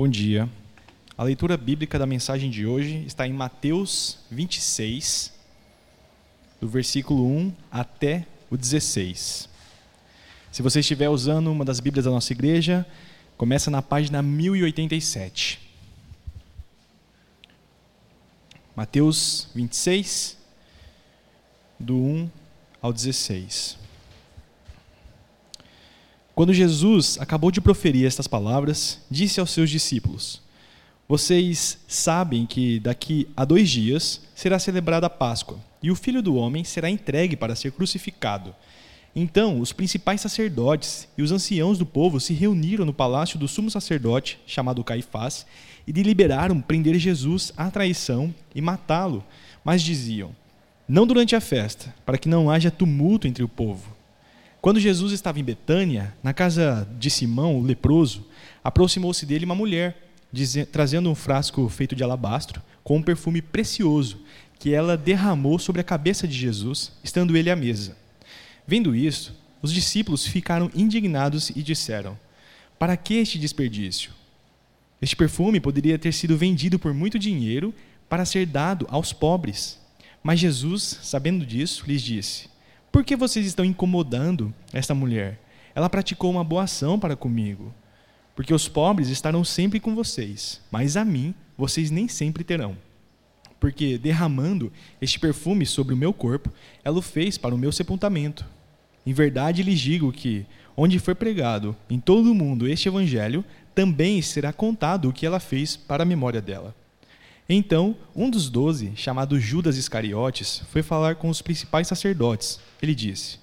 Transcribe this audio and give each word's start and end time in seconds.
Bom 0.00 0.08
dia. 0.08 0.48
A 1.14 1.22
leitura 1.22 1.58
bíblica 1.58 1.98
da 1.98 2.06
mensagem 2.06 2.48
de 2.48 2.64
hoje 2.64 3.04
está 3.06 3.26
em 3.28 3.34
Mateus 3.34 4.16
26, 4.30 5.30
do 6.58 6.66
versículo 6.66 7.26
1 7.26 7.52
até 7.70 8.26
o 8.50 8.56
16. 8.56 9.46
Se 10.50 10.62
você 10.62 10.80
estiver 10.80 11.10
usando 11.10 11.52
uma 11.52 11.66
das 11.66 11.80
Bíblias 11.80 12.06
da 12.06 12.10
nossa 12.10 12.32
igreja, 12.32 12.86
começa 13.36 13.70
na 13.70 13.82
página 13.82 14.22
1087. 14.22 15.60
Mateus 18.74 19.48
26, 19.54 20.38
do 21.78 21.98
1 21.98 22.30
ao 22.80 22.90
16. 22.90 23.76
Quando 26.40 26.54
Jesus 26.54 27.18
acabou 27.20 27.50
de 27.50 27.60
proferir 27.60 28.06
estas 28.06 28.26
palavras, 28.26 28.98
disse 29.10 29.38
aos 29.40 29.50
seus 29.50 29.68
discípulos: 29.68 30.40
Vocês 31.06 31.76
sabem 31.86 32.46
que 32.46 32.80
daqui 32.80 33.28
a 33.36 33.44
dois 33.44 33.68
dias 33.68 34.22
será 34.34 34.58
celebrada 34.58 35.06
a 35.06 35.10
Páscoa, 35.10 35.58
e 35.82 35.90
o 35.90 35.94
filho 35.94 36.22
do 36.22 36.36
homem 36.36 36.64
será 36.64 36.88
entregue 36.88 37.36
para 37.36 37.54
ser 37.54 37.72
crucificado. 37.72 38.54
Então 39.14 39.60
os 39.60 39.70
principais 39.70 40.22
sacerdotes 40.22 41.06
e 41.14 41.20
os 41.20 41.30
anciãos 41.30 41.76
do 41.76 41.84
povo 41.84 42.18
se 42.18 42.32
reuniram 42.32 42.86
no 42.86 42.94
palácio 42.94 43.38
do 43.38 43.46
sumo 43.46 43.70
sacerdote, 43.70 44.38
chamado 44.46 44.82
Caifás, 44.82 45.44
e 45.86 45.92
deliberaram 45.92 46.58
prender 46.58 46.98
Jesus 46.98 47.52
à 47.54 47.70
traição 47.70 48.34
e 48.54 48.62
matá-lo. 48.62 49.22
Mas 49.62 49.82
diziam: 49.82 50.34
Não 50.88 51.06
durante 51.06 51.36
a 51.36 51.40
festa, 51.42 51.94
para 52.06 52.16
que 52.16 52.30
não 52.30 52.50
haja 52.50 52.70
tumulto 52.70 53.28
entre 53.28 53.44
o 53.44 53.48
povo. 53.48 53.99
Quando 54.60 54.78
Jesus 54.78 55.12
estava 55.12 55.40
em 55.40 55.44
Betânia, 55.44 56.14
na 56.22 56.34
casa 56.34 56.86
de 56.98 57.08
Simão, 57.08 57.58
o 57.58 57.62
leproso, 57.62 58.26
aproximou-se 58.62 59.24
dele 59.24 59.46
uma 59.46 59.54
mulher, 59.54 60.12
trazendo 60.70 61.10
um 61.10 61.14
frasco 61.14 61.66
feito 61.70 61.96
de 61.96 62.04
alabastro, 62.04 62.60
com 62.84 62.98
um 62.98 63.02
perfume 63.02 63.40
precioso, 63.40 64.18
que 64.58 64.74
ela 64.74 64.98
derramou 64.98 65.58
sobre 65.58 65.80
a 65.80 65.84
cabeça 65.84 66.28
de 66.28 66.36
Jesus, 66.36 66.92
estando 67.02 67.34
ele 67.38 67.50
à 67.50 67.56
mesa. 67.56 67.96
Vendo 68.66 68.94
isso, 68.94 69.34
os 69.62 69.72
discípulos 69.72 70.26
ficaram 70.26 70.70
indignados 70.74 71.48
e 71.48 71.62
disseram: 71.62 72.18
Para 72.78 72.98
que 72.98 73.14
este 73.14 73.38
desperdício? 73.38 74.12
Este 75.00 75.16
perfume 75.16 75.58
poderia 75.58 75.98
ter 75.98 76.12
sido 76.12 76.36
vendido 76.36 76.78
por 76.78 76.92
muito 76.92 77.18
dinheiro 77.18 77.74
para 78.10 78.26
ser 78.26 78.44
dado 78.44 78.86
aos 78.90 79.10
pobres. 79.10 79.80
Mas 80.22 80.38
Jesus, 80.38 80.98
sabendo 81.02 81.46
disso, 81.46 81.84
lhes 81.86 82.02
disse: 82.02 82.49
por 82.92 83.04
que 83.04 83.14
vocês 83.16 83.46
estão 83.46 83.64
incomodando 83.64 84.52
esta 84.72 84.94
mulher? 84.94 85.40
Ela 85.74 85.88
praticou 85.88 86.30
uma 86.30 86.42
boa 86.42 86.64
ação 86.64 86.98
para 86.98 87.16
comigo. 87.16 87.72
Porque 88.34 88.54
os 88.54 88.68
pobres 88.68 89.08
estarão 89.08 89.44
sempre 89.44 89.78
com 89.78 89.94
vocês, 89.94 90.60
mas 90.70 90.96
a 90.96 91.04
mim 91.04 91.34
vocês 91.56 91.90
nem 91.90 92.08
sempre 92.08 92.42
terão. 92.42 92.76
Porque 93.60 93.98
derramando 93.98 94.72
este 95.00 95.20
perfume 95.20 95.66
sobre 95.66 95.92
o 95.92 95.96
meu 95.96 96.12
corpo, 96.12 96.50
ela 96.82 96.98
o 96.98 97.02
fez 97.02 97.36
para 97.36 97.54
o 97.54 97.58
meu 97.58 97.70
sepultamento. 97.70 98.46
Em 99.06 99.12
verdade 99.12 99.62
lhes 99.62 99.78
digo 99.78 100.12
que, 100.12 100.46
onde 100.76 100.98
for 100.98 101.14
pregado 101.14 101.76
em 101.88 102.00
todo 102.00 102.32
o 102.32 102.34
mundo 102.34 102.66
este 102.66 102.88
evangelho, 102.88 103.44
também 103.74 104.20
será 104.22 104.52
contado 104.52 105.08
o 105.08 105.12
que 105.12 105.26
ela 105.26 105.38
fez 105.38 105.76
para 105.76 106.02
a 106.02 106.06
memória 106.06 106.40
dela. 106.40 106.74
Então, 107.52 107.96
um 108.14 108.30
dos 108.30 108.48
doze, 108.48 108.92
chamado 108.94 109.40
Judas 109.40 109.76
Iscariotes, 109.76 110.62
foi 110.70 110.84
falar 110.84 111.16
com 111.16 111.28
os 111.28 111.42
principais 111.42 111.88
sacerdotes. 111.88 112.60
Ele 112.80 112.94
disse: 112.94 113.40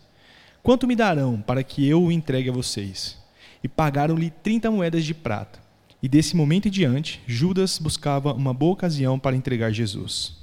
Quanto 0.64 0.88
me 0.88 0.96
darão 0.96 1.42
para 1.42 1.62
que 1.62 1.86
eu 1.86 2.02
o 2.02 2.10
entregue 2.10 2.50
a 2.50 2.54
vocês? 2.54 3.18
E 3.62 3.68
pagaram-lhe 3.68 4.30
trinta 4.32 4.72
moedas 4.72 5.04
de 5.04 5.14
prata. 5.14 5.60
E 6.02 6.08
desse 6.08 6.38
momento 6.38 6.70
em 6.70 6.72
diante, 6.72 7.22
Judas 7.28 7.80
buscava 7.80 8.32
uma 8.32 8.54
boa 8.54 8.72
ocasião 8.72 9.20
para 9.20 9.36
entregar 9.36 9.74
Jesus. 9.74 10.38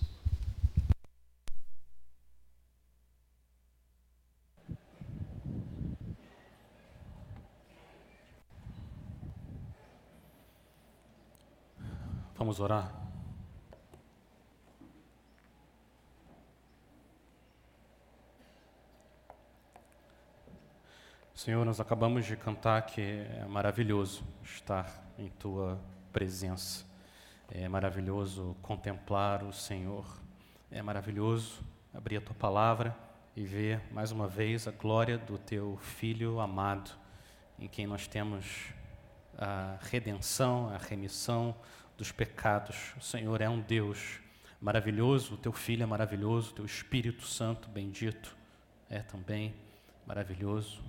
Vamos 12.36 12.60
orar. 12.60 13.03
Senhor, 21.44 21.62
nós 21.62 21.78
acabamos 21.78 22.24
de 22.24 22.38
cantar 22.38 22.80
que 22.86 23.02
é 23.02 23.44
maravilhoso 23.46 24.24
estar 24.42 24.90
em 25.18 25.28
tua 25.28 25.78
presença. 26.10 26.86
É 27.50 27.68
maravilhoso 27.68 28.56
contemplar 28.62 29.42
o 29.42 29.52
Senhor. 29.52 30.06
É 30.70 30.80
maravilhoso 30.80 31.62
abrir 31.92 32.16
a 32.16 32.20
tua 32.22 32.34
palavra 32.34 32.96
e 33.36 33.44
ver 33.44 33.82
mais 33.92 34.10
uma 34.10 34.26
vez 34.26 34.66
a 34.66 34.70
glória 34.70 35.18
do 35.18 35.36
teu 35.36 35.76
filho 35.82 36.40
amado, 36.40 36.90
em 37.58 37.68
quem 37.68 37.86
nós 37.86 38.06
temos 38.06 38.72
a 39.36 39.76
redenção, 39.82 40.70
a 40.70 40.78
remissão 40.78 41.54
dos 41.98 42.10
pecados. 42.10 42.94
O 42.96 43.02
Senhor 43.02 43.42
é 43.42 43.50
um 43.50 43.60
Deus 43.60 44.18
maravilhoso, 44.62 45.34
o 45.34 45.36
teu 45.36 45.52
filho 45.52 45.82
é 45.82 45.86
maravilhoso, 45.86 46.52
o 46.52 46.54
teu 46.54 46.64
Espírito 46.64 47.26
Santo 47.26 47.68
bendito 47.68 48.34
é 48.88 49.00
também 49.00 49.54
maravilhoso. 50.06 50.82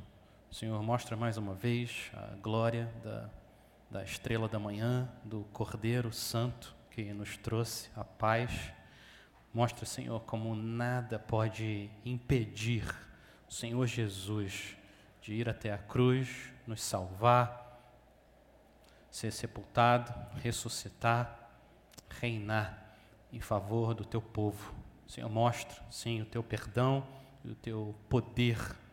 Senhor, 0.55 0.81
mostra 0.81 1.17
mais 1.17 1.35
uma 1.35 1.53
vez 1.53 2.09
a 2.13 2.33
glória 2.37 2.89
da, 3.03 3.29
da 3.91 4.03
estrela 4.05 4.47
da 4.47 4.57
manhã, 4.57 5.11
do 5.21 5.43
Cordeiro 5.51 6.13
Santo 6.13 6.73
que 6.91 7.11
nos 7.11 7.35
trouxe 7.35 7.89
a 7.93 8.05
paz. 8.05 8.71
Mostra, 9.53 9.85
Senhor, 9.85 10.21
como 10.21 10.55
nada 10.55 11.19
pode 11.19 11.89
impedir 12.05 12.85
o 13.49 13.53
Senhor 13.53 13.85
Jesus 13.85 14.77
de 15.21 15.33
ir 15.33 15.49
até 15.49 15.73
a 15.73 15.77
cruz, 15.77 16.53
nos 16.65 16.81
salvar, 16.81 17.91
ser 19.11 19.31
sepultado, 19.33 20.13
ressuscitar, 20.41 21.49
reinar 22.07 22.95
em 23.29 23.41
favor 23.41 23.93
do 23.93 24.05
teu 24.05 24.21
povo. 24.21 24.73
Senhor, 25.05 25.29
mostra, 25.29 25.83
sim, 25.91 26.21
o 26.21 26.25
teu 26.25 26.41
perdão 26.41 27.05
e 27.43 27.51
o 27.51 27.55
teu 27.55 27.93
poder 28.07 28.84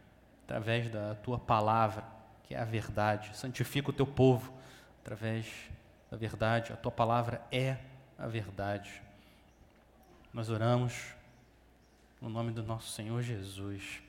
através 0.44 0.90
da 0.90 1.14
tua 1.14 1.38
palavra, 1.38 2.04
que 2.42 2.54
é 2.54 2.58
a 2.58 2.64
verdade. 2.64 3.36
Santifica 3.36 3.90
o 3.90 3.92
teu 3.92 4.06
povo 4.06 4.52
através 5.00 5.46
da 6.10 6.16
verdade. 6.16 6.72
A 6.72 6.76
tua 6.76 6.92
palavra 6.92 7.42
é 7.50 7.76
a 8.18 8.26
verdade. 8.26 9.02
Nós 10.32 10.48
oramos 10.48 11.14
no 12.20 12.28
nome 12.28 12.52
do 12.52 12.62
nosso 12.62 12.90
Senhor 12.90 13.22
Jesus. 13.22 14.00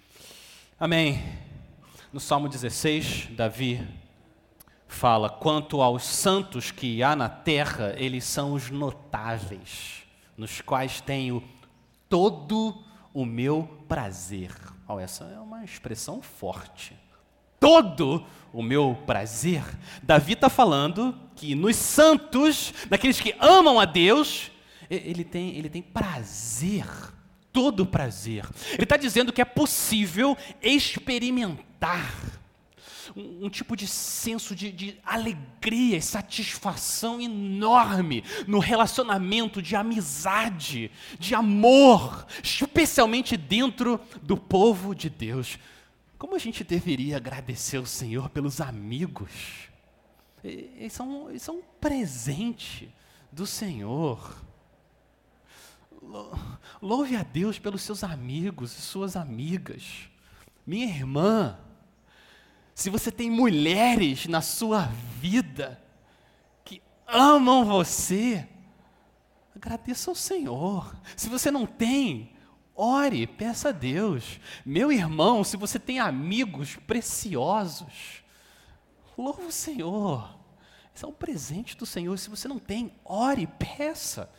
Amém. 0.79 1.21
No 2.11 2.19
Salmo 2.19 2.47
16, 2.47 3.29
Davi 3.31 3.85
fala: 4.87 5.29
quanto 5.29 5.81
aos 5.81 6.03
santos 6.03 6.71
que 6.71 7.01
há 7.01 7.15
na 7.15 7.27
terra, 7.27 7.93
eles 7.97 8.23
são 8.23 8.53
os 8.53 8.69
notáveis, 8.69 10.03
nos 10.37 10.61
quais 10.61 11.01
tenho 11.01 11.43
todo 12.07 12.83
o 13.13 13.25
meu 13.25 13.83
prazer. 13.87 14.51
Oh, 14.93 14.99
essa 14.99 15.23
é 15.23 15.39
uma 15.39 15.63
expressão 15.63 16.21
forte. 16.21 16.95
Todo 17.59 18.23
o 18.51 18.61
meu 18.61 18.95
prazer. 19.07 19.63
Davi 20.03 20.33
está 20.33 20.49
falando 20.49 21.17
que 21.35 21.55
nos 21.55 21.75
santos, 21.75 22.71
naqueles 22.91 23.19
que 23.19 23.35
amam 23.39 23.79
a 23.79 23.85
Deus, 23.85 24.51
ele 24.91 25.23
tem, 25.23 25.55
ele 25.57 25.67
tem 25.67 25.81
prazer, 25.81 26.85
todo 27.51 27.87
prazer. 27.87 28.45
Ele 28.73 28.83
está 28.83 28.95
dizendo 28.95 29.33
que 29.33 29.41
é 29.41 29.45
possível 29.45 30.37
experimentar 30.61 32.42
um, 33.15 33.49
tipo 33.49 33.75
de 33.75 33.87
senso 33.87 34.55
de, 34.55 34.71
de 34.71 34.99
alegria 35.05 35.97
e 35.97 36.01
satisfação 36.01 37.21
enorme 37.21 38.23
no 38.47 38.59
relacionamento 38.59 39.61
de 39.61 39.75
amizade, 39.75 40.91
de 41.19 41.35
amor, 41.35 42.25
especialmente 42.43 43.37
dentro 43.37 43.99
do 44.21 44.35
povo 44.35 44.95
de 44.95 45.09
Deus. 45.09 45.59
Como 46.17 46.35
a 46.35 46.39
gente 46.39 46.63
deveria 46.63 47.17
agradecer 47.17 47.77
o 47.77 47.85
Senhor 47.85 48.29
pelos 48.29 48.61
amigos? 48.61 49.31
Eles 50.43 50.93
são, 50.93 51.29
eles 51.29 51.41
são 51.41 51.57
um 51.57 51.63
presente 51.79 52.93
do 53.31 53.45
Senhor. 53.45 54.37
Louve 56.81 57.15
a 57.15 57.23
Deus 57.23 57.59
pelos 57.59 57.81
seus 57.81 58.03
amigos 58.03 58.77
e 58.77 58.81
suas 58.81 59.15
amigas. 59.15 60.09
Minha 60.65 60.87
irmã, 60.87 61.57
se 62.73 62.89
você 62.89 63.11
tem 63.11 63.29
mulheres 63.29 64.25
na 64.25 64.41
sua 64.41 64.85
vida 65.19 65.81
que 66.65 66.81
amam 67.07 67.65
você, 67.65 68.47
agradeça 69.55 70.09
ao 70.09 70.15
Senhor. 70.15 70.95
Se 71.15 71.29
você 71.29 71.51
não 71.51 71.65
tem, 71.65 72.35
ore, 72.75 73.27
peça 73.27 73.69
a 73.69 73.71
Deus. 73.71 74.39
Meu 74.65 74.91
irmão, 74.91 75.43
se 75.43 75.55
você 75.55 75.77
tem 75.77 75.99
amigos 75.99 76.75
preciosos, 76.75 78.23
louve 79.15 79.43
o 79.43 79.51
Senhor. 79.51 80.39
Esse 80.95 81.05
é 81.05 81.07
um 81.07 81.13
presente 81.13 81.77
do 81.77 81.85
Senhor. 81.85 82.17
Se 82.17 82.29
você 82.29 82.47
não 82.47 82.59
tem, 82.59 82.93
ore, 83.05 83.47
peça. 83.47 84.29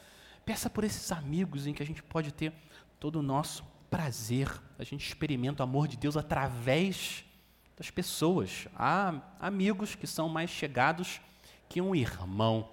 Peça 0.44 0.68
por 0.68 0.84
esses 0.84 1.10
amigos 1.10 1.66
em 1.66 1.72
que 1.72 1.82
a 1.82 1.86
gente 1.86 2.02
pode 2.02 2.32
ter 2.32 2.52
todo 2.98 3.16
o 3.16 3.22
nosso 3.22 3.64
prazer. 3.88 4.50
A 4.76 4.84
gente 4.84 5.06
experimenta 5.06 5.62
o 5.62 5.64
amor 5.64 5.86
de 5.86 5.96
Deus 5.96 6.16
através 6.16 7.24
das 7.76 7.90
pessoas. 7.90 8.68
Há 8.74 9.20
amigos 9.40 9.94
que 9.94 10.06
são 10.06 10.28
mais 10.28 10.50
chegados 10.50 11.20
que 11.68 11.80
um 11.80 11.94
irmão. 11.94 12.68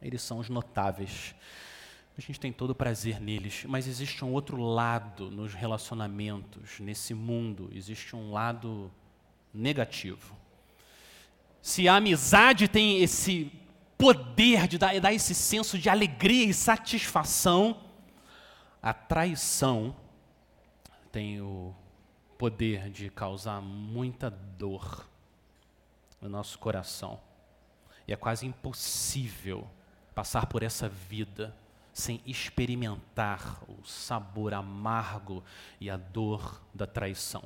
Eles 0.00 0.22
são 0.22 0.38
os 0.38 0.48
notáveis. 0.48 1.34
A 2.16 2.20
gente 2.20 2.38
tem 2.38 2.52
todo 2.52 2.70
o 2.70 2.74
prazer 2.74 3.20
neles, 3.20 3.64
mas 3.66 3.86
existe 3.88 4.24
um 4.24 4.32
outro 4.32 4.56
lado 4.56 5.30
nos 5.30 5.54
relacionamentos, 5.54 6.78
nesse 6.78 7.14
mundo, 7.14 7.70
existe 7.72 8.14
um 8.14 8.32
lado 8.32 8.92
negativo. 9.52 10.36
Se 11.62 11.88
a 11.88 11.96
amizade 11.96 12.68
tem 12.68 13.02
esse 13.02 13.50
poder 13.96 14.66
de 14.68 14.76
dar, 14.76 14.98
dar 15.00 15.12
esse 15.12 15.34
senso 15.34 15.78
de 15.78 15.88
alegria 15.88 16.44
e 16.44 16.52
satisfação, 16.52 17.80
a 18.82 18.92
traição 18.92 19.96
tem 21.10 21.40
o 21.40 21.74
poder 22.42 22.90
de 22.90 23.08
causar 23.08 23.60
muita 23.60 24.28
dor 24.28 25.08
no 26.20 26.28
nosso 26.28 26.58
coração. 26.58 27.20
E 28.04 28.12
é 28.12 28.16
quase 28.16 28.44
impossível 28.44 29.64
passar 30.12 30.46
por 30.46 30.64
essa 30.64 30.88
vida 30.88 31.54
sem 31.92 32.20
experimentar 32.26 33.62
o 33.68 33.86
sabor 33.86 34.54
amargo 34.54 35.44
e 35.80 35.88
a 35.88 35.96
dor 35.96 36.60
da 36.74 36.84
traição. 36.84 37.44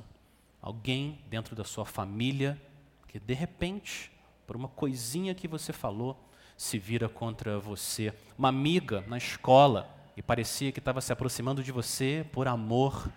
Alguém 0.59 1.21
dentro 1.29 1.55
da 1.55 1.63
sua 1.63 1.85
família 1.85 2.59
que 3.07 3.19
de 3.19 3.35
repente, 3.35 4.11
por 4.47 4.55
uma 4.55 4.67
coisinha 4.67 5.35
que 5.35 5.47
você 5.47 5.71
falou, 5.71 6.19
se 6.57 6.79
vira 6.79 7.07
contra 7.07 7.59
você. 7.59 8.11
Uma 8.35 8.49
amiga 8.49 9.03
na 9.05 9.19
escola 9.19 9.95
e 10.15 10.23
parecia 10.23 10.71
que 10.71 10.79
estava 10.79 11.01
se 11.01 11.13
aproximando 11.13 11.61
de 11.61 11.71
você 11.71 12.25
por 12.31 12.47
amor, 12.47 13.07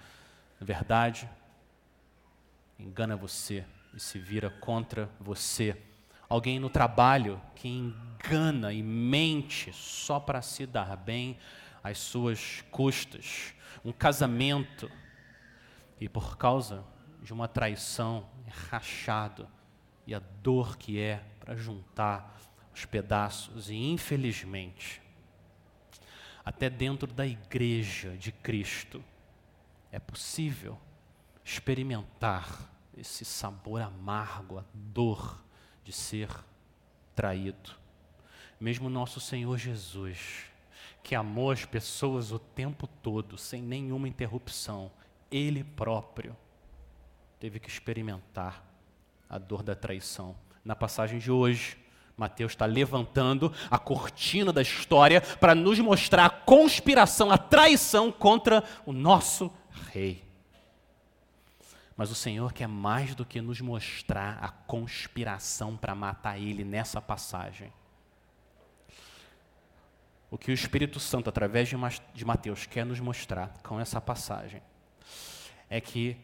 na 0.60 0.66
verdade, 0.66 1.26
engana 2.80 3.16
você 3.16 3.64
e 3.94 4.00
se 4.00 4.18
vira 4.18 4.50
contra 4.50 5.08
você. 5.20 5.76
Alguém 6.28 6.58
no 6.58 6.70
trabalho 6.70 7.40
que 7.54 7.68
engana 7.68 8.72
e 8.72 8.82
mente 8.82 9.72
só 9.72 10.20
para 10.20 10.42
se 10.42 10.66
dar 10.66 10.96
bem 10.96 11.38
às 11.82 11.98
suas 11.98 12.62
custas. 12.70 13.54
Um 13.84 13.92
casamento 13.92 14.90
e 16.00 16.08
por 16.08 16.36
causa 16.36 16.84
de 17.22 17.32
uma 17.32 17.48
traição 17.48 18.28
é 18.46 18.50
rachado 18.70 19.48
e 20.06 20.14
a 20.14 20.18
dor 20.18 20.76
que 20.76 20.98
é 20.98 21.22
para 21.38 21.56
juntar 21.56 22.38
os 22.74 22.84
pedaços 22.84 23.68
e 23.68 23.76
infelizmente 23.76 25.02
até 26.44 26.70
dentro 26.70 27.06
da 27.12 27.26
igreja 27.26 28.16
de 28.16 28.32
Cristo 28.32 29.04
é 29.92 29.98
possível 29.98 30.78
experimentar 31.44 32.70
esse 32.96 33.24
sabor 33.24 33.80
amargo, 33.80 34.58
a 34.58 34.64
dor 34.74 35.42
de 35.84 35.92
ser 35.92 36.28
traído. 37.14 37.70
Mesmo 38.60 38.90
nosso 38.90 39.20
Senhor 39.20 39.56
Jesus, 39.56 40.44
que 41.02 41.14
amou 41.14 41.50
as 41.50 41.64
pessoas 41.64 42.30
o 42.30 42.38
tempo 42.38 42.86
todo, 42.86 43.38
sem 43.38 43.62
nenhuma 43.62 44.08
interrupção, 44.08 44.90
ele 45.30 45.64
próprio 45.64 46.36
teve 47.38 47.58
que 47.58 47.68
experimentar 47.68 48.62
a 49.28 49.38
dor 49.38 49.62
da 49.62 49.74
traição. 49.74 50.36
Na 50.62 50.76
passagem 50.76 51.18
de 51.18 51.30
hoje, 51.30 51.78
Mateus 52.16 52.52
está 52.52 52.66
levantando 52.66 53.50
a 53.70 53.78
cortina 53.78 54.52
da 54.52 54.60
história 54.60 55.22
para 55.22 55.54
nos 55.54 55.78
mostrar 55.78 56.26
a 56.26 56.30
conspiração, 56.30 57.30
a 57.30 57.38
traição 57.38 58.12
contra 58.12 58.62
o 58.84 58.92
nosso 58.92 59.50
rei. 59.90 60.29
Mas 62.00 62.10
o 62.10 62.14
Senhor 62.14 62.54
quer 62.54 62.66
mais 62.66 63.14
do 63.14 63.26
que 63.26 63.42
nos 63.42 63.60
mostrar 63.60 64.38
a 64.42 64.48
conspiração 64.48 65.76
para 65.76 65.94
matar 65.94 66.38
ele 66.38 66.64
nessa 66.64 66.98
passagem. 66.98 67.70
O 70.30 70.38
que 70.38 70.50
o 70.50 70.54
Espírito 70.54 70.98
Santo, 70.98 71.28
através 71.28 71.68
de 71.68 72.24
Mateus, 72.24 72.64
quer 72.64 72.86
nos 72.86 73.00
mostrar 73.00 73.52
com 73.62 73.78
essa 73.78 74.00
passagem 74.00 74.62
é 75.68 75.78
que 75.78 76.16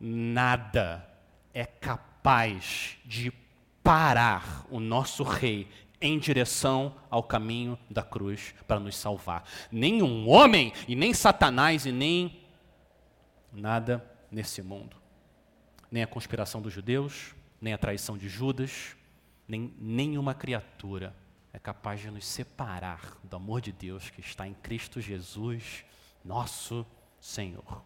nada 0.00 1.06
é 1.52 1.66
capaz 1.66 2.96
de 3.04 3.30
parar 3.82 4.64
o 4.70 4.80
nosso 4.80 5.22
rei 5.22 5.68
em 6.00 6.18
direção 6.18 6.94
ao 7.10 7.22
caminho 7.22 7.78
da 7.90 8.02
cruz 8.02 8.54
para 8.66 8.80
nos 8.80 8.96
salvar. 8.96 9.44
Nenhum 9.70 10.26
homem 10.30 10.72
e 10.88 10.96
nem 10.96 11.12
Satanás 11.12 11.84
e 11.84 11.92
nem 11.92 12.40
nada 13.52 14.13
nesse 14.34 14.62
mundo. 14.62 14.96
Nem 15.90 16.02
a 16.02 16.06
conspiração 16.06 16.60
dos 16.60 16.72
judeus, 16.72 17.34
nem 17.60 17.72
a 17.72 17.78
traição 17.78 18.18
de 18.18 18.28
Judas, 18.28 18.96
nem 19.46 19.72
nenhuma 19.78 20.34
criatura 20.34 21.14
é 21.52 21.58
capaz 21.58 22.00
de 22.00 22.10
nos 22.10 22.26
separar 22.26 23.16
do 23.22 23.36
amor 23.36 23.60
de 23.60 23.70
Deus 23.70 24.10
que 24.10 24.20
está 24.20 24.46
em 24.46 24.54
Cristo 24.54 25.00
Jesus, 25.00 25.84
nosso 26.24 26.84
Senhor. 27.20 27.82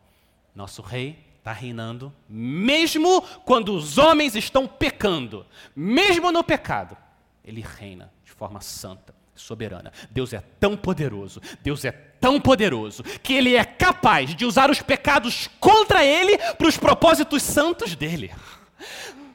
Nosso 0.54 0.80
Rei 0.80 1.22
está 1.36 1.52
reinando, 1.52 2.12
mesmo 2.28 3.20
quando 3.44 3.74
os 3.74 3.98
homens 3.98 4.34
estão 4.34 4.66
pecando, 4.66 5.46
mesmo 5.76 6.32
no 6.32 6.42
pecado, 6.42 6.96
ele 7.44 7.60
reina 7.60 8.12
de 8.24 8.32
forma 8.32 8.60
santa, 8.60 9.14
soberana. 9.38 9.92
Deus 10.10 10.32
é 10.32 10.40
tão 10.60 10.76
poderoso, 10.76 11.40
Deus 11.62 11.84
é 11.84 11.92
tão 11.92 12.40
poderoso 12.40 13.02
que 13.22 13.32
ele 13.32 13.54
é 13.54 13.64
capaz 13.64 14.34
de 14.34 14.44
usar 14.44 14.70
os 14.70 14.82
pecados 14.82 15.48
contra 15.60 16.04
ele 16.04 16.36
para 16.36 16.66
os 16.66 16.76
propósitos 16.76 17.42
santos 17.42 17.94
dele. 17.94 18.34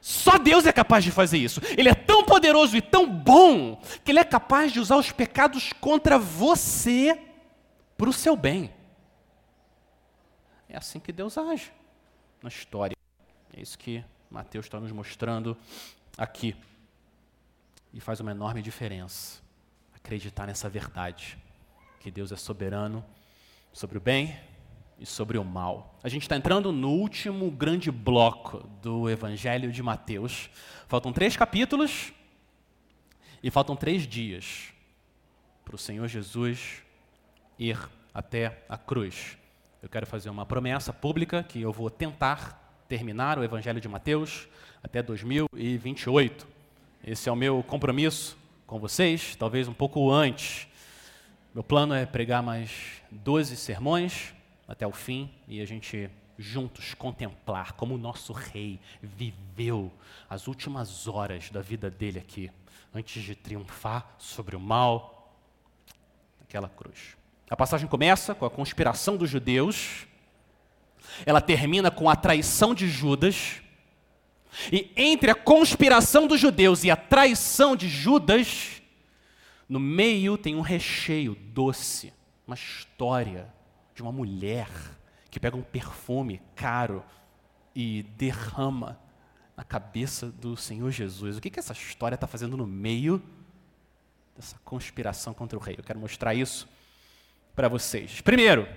Só 0.01 0.37
Deus 0.37 0.65
é 0.65 0.73
capaz 0.73 1.03
de 1.03 1.11
fazer 1.11 1.37
isso. 1.37 1.61
Ele 1.77 1.87
é 1.87 1.95
tão 1.95 2.25
poderoso 2.25 2.75
e 2.75 2.81
tão 2.81 3.09
bom 3.09 3.81
que 4.03 4.11
ele 4.11 4.19
é 4.19 4.23
capaz 4.23 4.71
de 4.71 4.79
usar 4.79 4.97
os 4.97 5.11
pecados 5.11 5.71
contra 5.79 6.19
você 6.19 7.17
para 7.97 8.09
o 8.09 8.13
seu 8.13 8.35
bem. 8.35 8.69
É 10.67 10.77
assim 10.77 10.99
que 10.99 11.11
Deus 11.11 11.37
age 11.37 11.71
na 12.41 12.49
história. 12.49 12.97
É 13.55 13.61
isso 13.61 13.77
que 13.77 14.03
Mateus 14.29 14.65
está 14.65 14.79
nos 14.79 14.91
mostrando 14.91 15.55
aqui. 16.17 16.55
E 17.93 17.99
faz 17.99 18.19
uma 18.19 18.31
enorme 18.31 18.61
diferença 18.61 19.42
acreditar 20.03 20.45
nessa 20.45 20.67
verdade 20.67 21.37
que 22.01 22.11
Deus 22.11 22.33
é 22.33 22.35
soberano 22.35 23.03
sobre 23.71 23.97
o 23.97 24.01
bem 24.01 24.37
e 24.99 25.05
sobre 25.05 25.37
o 25.37 25.45
mal. 25.45 25.97
A 26.03 26.09
gente 26.09 26.23
está 26.23 26.35
entrando 26.35 26.73
no 26.73 26.89
último 26.89 27.49
grande 27.49 27.89
bloco 27.89 28.67
do 28.81 29.09
Evangelho 29.09 29.71
de 29.71 29.81
Mateus. 29.81 30.49
Faltam 30.89 31.13
três 31.13 31.37
capítulos 31.37 32.11
e 33.41 33.49
faltam 33.49 33.77
três 33.77 34.05
dias 34.05 34.73
para 35.63 35.75
o 35.75 35.79
Senhor 35.79 36.09
Jesus 36.09 36.83
ir 37.57 37.79
até 38.13 38.65
a 38.67 38.77
cruz. 38.77 39.37
Eu 39.81 39.87
quero 39.87 40.05
fazer 40.05 40.29
uma 40.29 40.45
promessa 40.45 40.91
pública 40.91 41.43
que 41.43 41.61
eu 41.61 41.71
vou 41.71 41.89
tentar 41.89 42.83
terminar 42.89 43.39
o 43.39 43.43
Evangelho 43.43 43.79
de 43.79 43.87
Mateus 43.87 44.49
até 44.83 45.01
2028. 45.01 46.45
Esse 47.05 47.29
é 47.29 47.31
o 47.31 47.37
meu 47.37 47.63
compromisso 47.63 48.42
com 48.73 48.79
vocês, 48.79 49.35
talvez 49.35 49.67
um 49.67 49.73
pouco 49.73 50.09
antes. 50.09 50.67
Meu 51.53 51.63
plano 51.63 51.93
é 51.93 52.07
pregar 52.07 52.41
mais 52.41 52.71
12 53.11 53.55
sermões 53.55 54.33
até 54.67 54.87
o 54.87 54.91
fim 54.91 55.29
e 55.47 55.61
a 55.61 55.65
gente 55.65 56.09
juntos 56.39 56.95
contemplar 56.95 57.73
como 57.73 57.93
o 57.93 57.99
nosso 57.99 58.33
rei 58.33 58.79
viveu 58.99 59.91
as 60.27 60.47
últimas 60.47 61.07
horas 61.07 61.51
da 61.51 61.61
vida 61.61 61.87
dele 61.87 62.17
aqui, 62.17 62.49
antes 62.91 63.21
de 63.21 63.35
triunfar 63.35 64.15
sobre 64.17 64.55
o 64.55 64.59
mal 64.59 65.37
naquela 66.39 66.67
cruz. 66.67 67.15
A 67.51 67.55
passagem 67.55 67.87
começa 67.87 68.33
com 68.33 68.43
a 68.43 68.49
conspiração 68.49 69.15
dos 69.17 69.29
judeus, 69.29 70.07
ela 71.27 71.41
termina 71.41 71.91
com 71.91 72.09
a 72.09 72.15
traição 72.15 72.73
de 72.73 72.87
Judas, 72.87 73.61
e 74.71 74.91
entre 74.95 75.31
a 75.31 75.35
conspiração 75.35 76.27
dos 76.27 76.39
judeus 76.39 76.83
e 76.83 76.91
a 76.91 76.95
traição 76.95 77.75
de 77.75 77.87
Judas, 77.87 78.81
no 79.67 79.79
meio 79.79 80.37
tem 80.37 80.55
um 80.55 80.61
recheio 80.61 81.35
doce, 81.35 82.13
uma 82.45 82.55
história 82.55 83.53
de 83.95 84.01
uma 84.01 84.11
mulher 84.11 84.67
que 85.29 85.39
pega 85.39 85.57
um 85.57 85.63
perfume 85.63 86.41
caro 86.55 87.03
e 87.75 88.03
derrama 88.17 88.99
na 89.55 89.63
cabeça 89.63 90.27
do 90.31 90.55
Senhor 90.55 90.91
Jesus. 90.91 91.37
O 91.37 91.41
que, 91.41 91.49
que 91.49 91.59
essa 91.59 91.73
história 91.73 92.15
está 92.15 92.27
fazendo 92.27 92.57
no 92.57 92.67
meio 92.67 93.21
dessa 94.35 94.57
conspiração 94.63 95.33
contra 95.33 95.57
o 95.57 95.61
rei? 95.61 95.75
Eu 95.77 95.83
quero 95.83 95.99
mostrar 95.99 96.33
isso 96.33 96.67
para 97.55 97.67
vocês. 97.67 98.21
Primeiro, 98.21 98.67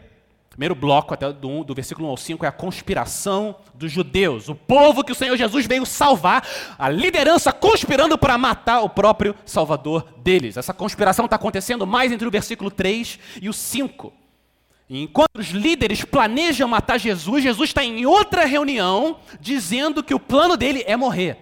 Primeiro 0.57 0.75
bloco, 0.75 1.13
até 1.13 1.31
do, 1.31 1.65
do 1.65 1.75
versículo 1.75 2.09
1 2.09 2.11
ao 2.11 2.17
5, 2.17 2.45
é 2.47 2.49
a 2.49 2.53
conspiração 2.53 3.57
dos 3.75 3.93
judeus. 3.93 4.49
O 4.49 4.55
povo 4.55 5.05
que 5.05 5.13
o 5.13 5.15
Senhor 5.15 5.37
Jesus 5.37 5.67
veio 5.67 5.85
salvar, 5.85 6.49
a 6.79 6.89
liderança 6.89 7.53
conspirando 7.53 8.17
para 8.17 8.39
matar 8.39 8.81
o 8.81 8.89
próprio 8.89 9.35
Salvador 9.45 10.09
deles. 10.17 10.57
Essa 10.57 10.73
conspiração 10.73 11.27
está 11.27 11.37
acontecendo 11.37 11.87
mais 11.87 12.11
entre 12.11 12.27
o 12.27 12.31
versículo 12.31 12.71
3 12.71 13.19
e 13.43 13.51
o 13.51 13.53
5. 13.53 14.15
E 14.89 15.03
enquanto 15.03 15.37
os 15.37 15.49
líderes 15.49 16.03
planejam 16.07 16.67
matar 16.67 16.97
Jesus, 16.97 17.43
Jesus 17.43 17.69
está 17.69 17.85
em 17.85 18.07
outra 18.07 18.47
reunião 18.47 19.19
dizendo 19.39 20.03
que 20.03 20.15
o 20.15 20.21
plano 20.21 20.57
dele 20.57 20.83
é 20.87 20.97
morrer. 20.97 21.37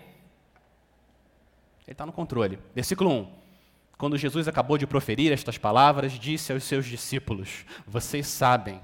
Ele 1.86 1.92
está 1.92 2.04
no 2.04 2.12
controle. 2.12 2.58
Versículo 2.74 3.10
1. 3.10 3.28
Quando 3.96 4.18
Jesus 4.18 4.48
acabou 4.48 4.76
de 4.76 4.88
proferir 4.88 5.30
estas 5.30 5.56
palavras, 5.56 6.14
disse 6.14 6.52
aos 6.52 6.64
seus 6.64 6.84
discípulos: 6.84 7.64
Vocês 7.86 8.26
sabem 8.26 8.80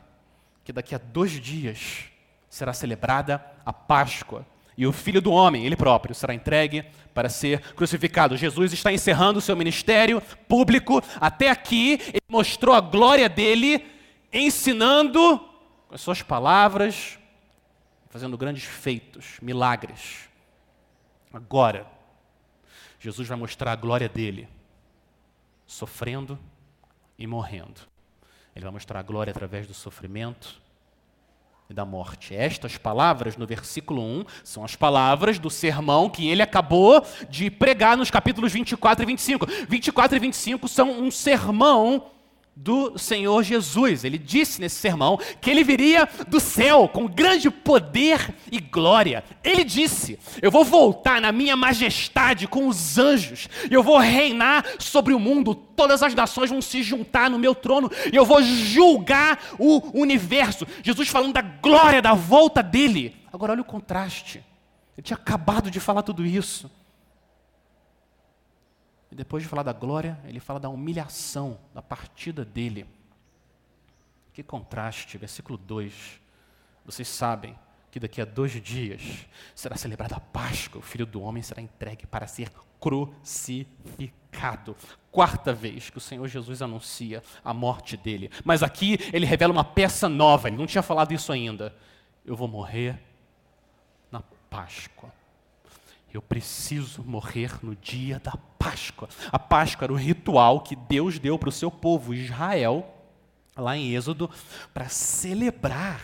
que 0.65 0.73
daqui 0.73 0.95
a 0.95 0.99
dois 0.99 1.33
dias 1.33 2.05
será 2.49 2.73
celebrada 2.73 3.45
a 3.65 3.73
Páscoa. 3.73 4.47
E 4.77 4.87
o 4.87 4.93
filho 4.93 5.21
do 5.21 5.31
homem, 5.31 5.67
ele 5.67 5.77
próprio, 5.77 6.15
será 6.15 6.33
entregue 6.35 6.85
para 7.13 7.29
ser 7.29 7.61
crucificado. 7.75 8.37
Jesus 8.37 8.73
está 8.73 8.93
encerrando 8.93 9.39
o 9.39 9.43
seu 9.43 9.57
ministério 9.57 10.23
público. 10.49 11.03
Até 11.21 11.51
aqui, 11.51 12.01
ele 12.09 12.23
mostrou 12.29 12.75
a 12.75 12.81
glória 12.81 13.29
dele, 13.29 13.87
ensinando 14.33 15.39
com 15.87 15.95
as 15.95 16.01
suas 16.01 16.23
palavras, 16.23 17.19
fazendo 18.09 18.39
grandes 18.39 18.65
feitos, 18.65 19.37
milagres. 19.43 20.29
Agora, 21.33 21.87
Jesus 22.99 23.29
vai 23.29 23.37
mostrar 23.37 23.73
a 23.73 23.77
glória 23.77 24.09
dele, 24.09 24.49
sofrendo 25.67 26.39
e 27.19 27.27
morrendo. 27.27 27.90
Ele 28.61 28.65
vai 28.65 28.75
mostrar 28.75 29.01
a 29.01 29.03
glória 29.03 29.31
através 29.31 29.67
do 29.67 29.73
sofrimento 29.73 30.61
e 31.71 31.73
da 31.73 31.87
morte. 31.87 32.35
Estas 32.35 32.77
palavras, 32.77 33.35
no 33.35 33.47
versículo 33.47 34.03
1, 34.03 34.25
são 34.45 34.63
as 34.63 34.77
palavras 34.77 35.39
do 35.39 35.49
sermão 35.49 36.11
que 36.11 36.29
ele 36.29 36.43
acabou 36.43 37.03
de 37.31 37.51
pregar 37.51 37.97
nos 37.97 38.11
capítulos 38.11 38.53
24 38.53 39.03
e 39.03 39.07
25. 39.07 39.47
24 39.67 40.15
e 40.15 40.21
25 40.21 40.69
são 40.69 40.91
um 40.91 41.11
sermão 41.11 42.11
do 42.63 42.99
Senhor 42.99 43.43
Jesus. 43.43 44.05
Ele 44.05 44.19
disse 44.19 44.61
nesse 44.61 44.77
sermão 44.77 45.19
que 45.41 45.51
ele 45.51 45.65
viria 45.65 46.07
do 46.29 46.39
céu 46.39 46.87
com 46.87 47.07
grande 47.07 47.51
poder 47.51 48.35
e 48.53 48.61
glória. 48.61 49.25
Ele 49.43 49.65
disse: 49.65 50.19
Eu 50.43 50.51
vou 50.51 50.65
voltar 50.65 51.21
na 51.21 51.33
minha 51.33 51.57
majestade 51.57 52.47
com 52.47 52.69
os 52.69 52.99
anjos, 52.99 53.49
e 53.71 53.73
eu 53.73 53.83
vou 53.83 53.99
reinar 53.99 54.65
sobre 54.79 55.15
o 55.15 55.19
mundo. 55.19 55.55
Todas 55.55 56.03
as 56.03 56.15
nações 56.15 56.51
vão 56.51 56.61
se 56.61 56.83
juntar 56.83 57.31
no 57.31 57.39
meu 57.39 57.55
trono, 57.55 57.91
e 58.13 58.15
eu 58.15 58.27
vou 58.27 58.43
julgar 58.43 59.39
o 59.59 59.99
universo. 59.99 60.67
Jesus 60.83 61.09
falando 61.09 61.33
da 61.33 61.43
glória 61.43 62.03
da 62.03 62.13
volta 62.13 62.63
dele. 62.63 63.17
Agora, 63.33 63.53
olha 63.53 63.63
o 63.63 63.65
contraste. 63.65 64.45
Ele 64.99 65.03
tinha 65.03 65.17
acabado 65.17 65.71
de 65.71 65.81
falar 65.81 66.03
tudo 66.03 66.27
isso. 66.27 66.71
E 69.11 69.15
depois 69.15 69.43
de 69.43 69.49
falar 69.49 69.63
da 69.63 69.73
glória, 69.73 70.19
ele 70.25 70.39
fala 70.39 70.61
da 70.61 70.69
humilhação, 70.69 71.59
da 71.75 71.83
partida 71.83 72.45
dele. 72.45 72.87
Que 74.33 74.43
contraste, 74.43 75.19
versículo 75.19 75.59
2. 75.59 76.21
Vocês 76.85 77.09
sabem 77.09 77.59
que 77.91 77.99
daqui 77.99 78.21
a 78.21 78.25
dois 78.25 78.53
dias 78.63 79.27
será 79.55 79.77
celebrada 79.77 80.15
a 80.15 80.21
Páscoa, 80.21 80.79
o 80.79 80.83
filho 80.83 81.05
do 81.05 81.21
homem 81.21 81.43
será 81.43 81.61
entregue 81.61 82.07
para 82.07 82.27
ser 82.27 82.53
crucificado. 82.79 84.77
Quarta 85.11 85.53
vez 85.53 85.91
que 85.91 85.99
o 85.99 86.01
Senhor 86.01 86.27
Jesus 86.29 86.63
anuncia 86.63 87.21
a 87.45 87.53
morte 87.53 87.97
dele. 87.97 88.31
Mas 88.45 88.63
aqui 88.63 88.97
ele 89.13 89.27
revela 89.27 89.53
uma 89.53 89.65
peça 89.65 90.09
nova, 90.09 90.47
ele 90.49 90.57
não 90.57 90.67
tinha 90.67 90.83
falado 90.83 91.13
isso 91.13 91.33
ainda. 91.33 91.75
Eu 92.25 92.37
vou 92.37 92.47
morrer 92.47 92.97
na 94.11 94.23
Páscoa. 94.49 95.13
Eu 96.13 96.21
preciso 96.21 97.05
morrer 97.05 97.65
no 97.65 97.77
dia 97.77 98.19
da 98.19 98.33
Páscoa. 98.59 99.09
A 99.31 99.39
Páscoa 99.39 99.87
era 99.87 99.93
o 99.93 99.97
ritual 99.97 100.61
que 100.61 100.75
Deus 100.75 101.19
deu 101.19 101.39
para 101.39 101.49
o 101.49 101.53
seu 101.53 101.71
povo, 101.71 102.13
Israel, 102.13 102.93
lá 103.57 103.77
em 103.77 103.95
Êxodo, 103.95 104.29
para 104.75 104.89
celebrar 104.89 106.01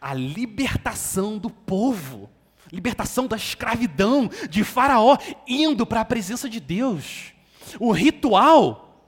a 0.00 0.14
libertação 0.14 1.36
do 1.36 1.50
povo, 1.50 2.30
libertação 2.72 3.26
da 3.26 3.36
escravidão 3.36 4.30
de 4.48 4.64
Faraó, 4.64 5.18
indo 5.46 5.86
para 5.86 6.00
a 6.00 6.04
presença 6.04 6.48
de 6.48 6.58
Deus. 6.58 7.32
O 7.78 7.92
ritual 7.92 9.06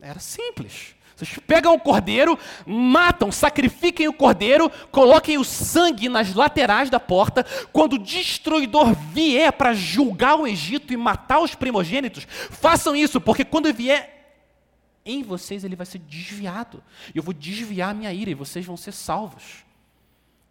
era 0.00 0.18
simples. 0.18 0.95
Vocês 1.16 1.38
pegam 1.46 1.74
o 1.74 1.80
cordeiro, 1.80 2.38
matam, 2.66 3.32
sacrifiquem 3.32 4.06
o 4.06 4.12
cordeiro, 4.12 4.70
coloquem 4.90 5.38
o 5.38 5.44
sangue 5.44 6.10
nas 6.10 6.34
laterais 6.34 6.90
da 6.90 7.00
porta. 7.00 7.42
Quando 7.72 7.94
o 7.94 7.98
destruidor 7.98 8.94
vier 8.94 9.50
para 9.50 9.72
julgar 9.72 10.38
o 10.38 10.46
Egito 10.46 10.92
e 10.92 10.96
matar 10.96 11.40
os 11.40 11.54
primogênitos, 11.54 12.26
façam 12.50 12.94
isso, 12.94 13.18
porque 13.18 13.46
quando 13.46 13.72
vier 13.72 14.14
em 15.06 15.22
vocês, 15.22 15.64
ele 15.64 15.74
vai 15.74 15.86
ser 15.86 16.00
desviado. 16.00 16.82
E 17.14 17.18
eu 17.18 17.22
vou 17.22 17.32
desviar 17.32 17.90
a 17.90 17.94
minha 17.94 18.12
ira 18.12 18.30
e 18.30 18.34
vocês 18.34 18.66
vão 18.66 18.76
ser 18.76 18.92
salvos. 18.92 19.65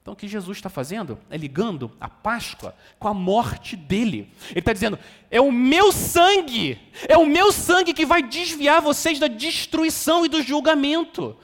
Então, 0.06 0.14
o 0.14 0.16
que 0.16 0.28
Jesus 0.28 0.60
está 0.60 0.70
fazendo 0.70 1.18
é 1.32 1.36
ligando 1.36 1.92
a 2.00 2.08
Páscoa 2.08 2.76
com 3.00 3.08
a 3.08 3.14
morte 3.14 3.76
dele. 3.76 4.32
Ele 4.52 4.60
está 4.60 4.72
dizendo: 4.72 5.00
é 5.32 5.42
o 5.42 5.52
meu 5.52 5.92
sangue, 5.92 6.80
é 7.10 7.18
o 7.18 7.26
meu 7.26 7.52
sangue 7.52 7.92
que 7.92 8.06
vai 8.06 8.22
desviar 8.22 8.84
vocês 8.84 9.18
da 9.18 9.26
destruição 9.28 10.24
e 10.24 10.30
do 10.30 10.44
julgamento. 10.44 11.36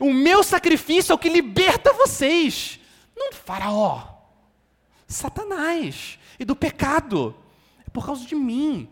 O 0.00 0.12
meu 0.12 0.42
sacrifício 0.42 1.12
é 1.12 1.14
o 1.14 1.18
que 1.18 1.28
liberta 1.28 1.92
vocês, 1.92 2.80
não 3.16 3.30
do 3.30 3.36
Faraó, 3.36 4.02
Satanás 5.06 6.18
e 6.40 6.44
do 6.44 6.56
pecado. 6.56 7.36
É 7.86 7.90
por 7.90 8.04
causa 8.04 8.26
de 8.26 8.34
mim. 8.34 8.88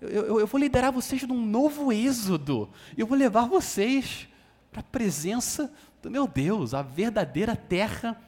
Eu, 0.00 0.08
eu, 0.08 0.40
eu 0.40 0.46
vou 0.46 0.58
liderar 0.58 0.90
vocês 0.92 1.22
num 1.24 1.44
novo 1.44 1.92
êxodo. 1.92 2.70
Eu 2.96 3.06
vou 3.06 3.18
levar 3.18 3.46
vocês 3.46 4.26
para 4.72 4.80
a 4.80 4.84
presença 4.84 5.70
do 6.00 6.10
meu 6.10 6.26
Deus, 6.26 6.72
a 6.72 6.80
verdadeira 6.80 7.54
terra 7.54 8.18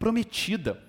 prometida. 0.00 0.82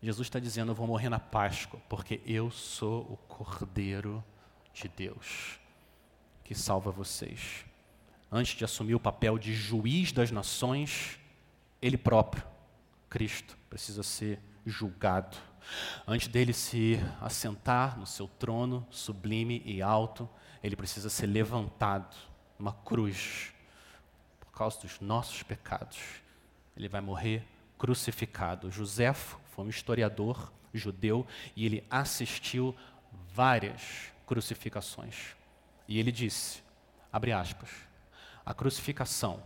Jesus 0.00 0.28
está 0.28 0.38
dizendo: 0.38 0.70
Eu 0.70 0.76
vou 0.76 0.86
morrer 0.86 1.08
na 1.08 1.18
Páscoa, 1.18 1.80
porque 1.88 2.20
eu 2.24 2.50
sou 2.50 3.00
o 3.10 3.16
Cordeiro 3.16 4.22
de 4.72 4.86
Deus 4.86 5.58
que 6.44 6.54
salva 6.54 6.90
vocês. 6.90 7.64
Antes 8.30 8.56
de 8.56 8.64
assumir 8.64 8.94
o 8.94 9.00
papel 9.00 9.38
de 9.38 9.52
juiz 9.52 10.12
das 10.12 10.30
nações, 10.30 11.18
ele 11.80 11.96
próprio, 11.98 12.44
Cristo, 13.08 13.56
precisa 13.68 14.02
ser 14.02 14.38
julgado. 14.64 15.36
Antes 16.06 16.28
dele 16.28 16.52
se 16.52 16.98
assentar 17.20 17.98
no 17.98 18.06
seu 18.06 18.28
trono 18.28 18.86
sublime 18.90 19.62
e 19.64 19.82
alto, 19.82 20.28
ele 20.62 20.76
precisa 20.76 21.10
ser 21.10 21.26
levantado 21.26 22.16
numa 22.58 22.72
cruz 22.72 23.52
por 24.40 24.50
causa 24.52 24.80
dos 24.80 25.00
nossos 25.00 25.42
pecados. 25.42 25.98
Ele 26.76 26.88
vai 26.88 27.00
morrer 27.00 27.46
crucificado. 27.78 28.70
Joséfo 28.70 29.38
foi 29.46 29.64
um 29.64 29.68
historiador 29.68 30.52
judeu 30.74 31.26
e 31.56 31.64
ele 31.64 31.84
assistiu 31.90 32.76
várias 33.32 34.12
crucificações. 34.26 35.36
E 35.86 35.98
ele 35.98 36.12
disse, 36.12 36.62
abre 37.12 37.32
aspas, 37.32 37.70
a 38.44 38.52
crucificação 38.52 39.42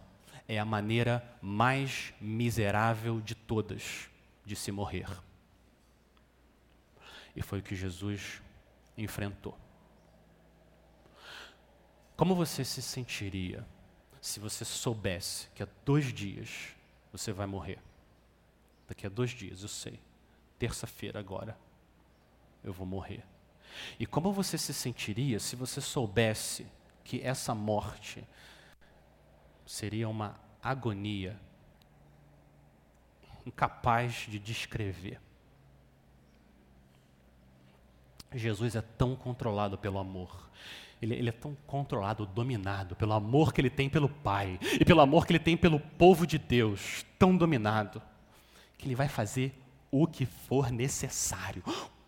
é 0.49 0.59
a 0.59 0.65
maneira 0.65 1.25
mais 1.41 2.13
miserável 2.21 3.21
de 3.21 3.35
todas 3.35 4.09
de 4.45 4.57
se 4.57 4.73
morrer. 4.73 5.09
E 7.35 7.43
foi 7.43 7.61
o 7.61 7.63
que 7.63 7.75
Jesus 7.75 8.43
enfrentou. 8.97 9.57
Como 12.17 12.35
você 12.35 12.65
se 12.65 12.83
sentiria 12.83 13.67
se 14.21 14.39
você 14.39 14.65
soubesse 14.65 15.49
que 15.55 15.63
há 15.63 15.69
dois 15.85 16.13
dias 16.13 16.77
você 17.11 17.33
vai 17.33 17.47
morrer? 17.47 17.79
Daqui 18.93 19.07
a 19.07 19.09
dois 19.09 19.31
dias, 19.31 19.63
eu 19.63 19.69
sei. 19.69 19.99
Terça-feira 20.59 21.19
agora, 21.19 21.57
eu 22.63 22.75
vou 22.75 22.87
morrer. 22.87 23.25
E 23.99 24.05
como 24.05 24.35
você 24.35 24.59
se 24.59 24.75
sentiria 24.75 25.41
se 25.41 25.57
você 25.57 25.81
soubesse 25.81 26.67
que 27.03 27.23
essa 27.23 27.55
morte 27.55 28.23
seria 29.65 30.07
uma 30.11 30.39
agonia 30.63 31.41
incapaz 33.47 34.27
de 34.29 34.39
descrever? 34.39 35.19
Jesus 38.31 38.77
é 38.77 38.83
tão 38.83 39.17
controlado 39.17 39.79
pelo 39.79 39.99
amor. 39.99 40.51
Ele, 41.01 41.15
ele, 41.15 41.31
é 41.31 41.33
tão 41.33 41.55
controlado, 41.67 42.27
dominado 42.27 42.95
pelo 42.95 43.15
amor 43.15 43.55
que 43.55 43.61
ele 43.63 43.71
tem 43.71 43.89
pelo 43.89 44.11
Pai 44.11 44.61
e 44.79 44.85
pelo 44.85 45.01
amor 45.01 45.27
que 45.27 45.33
ele 45.33 45.39
tem 45.39 45.57
pelo 45.57 45.81
povo 45.81 46.27
de 46.27 46.37
Deus, 46.37 47.07
tão 47.19 47.35
dominado 47.35 48.03
que 48.83 48.89
Ele 48.89 48.97
vai 48.97 49.09
fazer 49.09 49.55
o 49.91 50.09
que 50.09 50.27
for 50.27 50.73
necessário, 50.73 51.63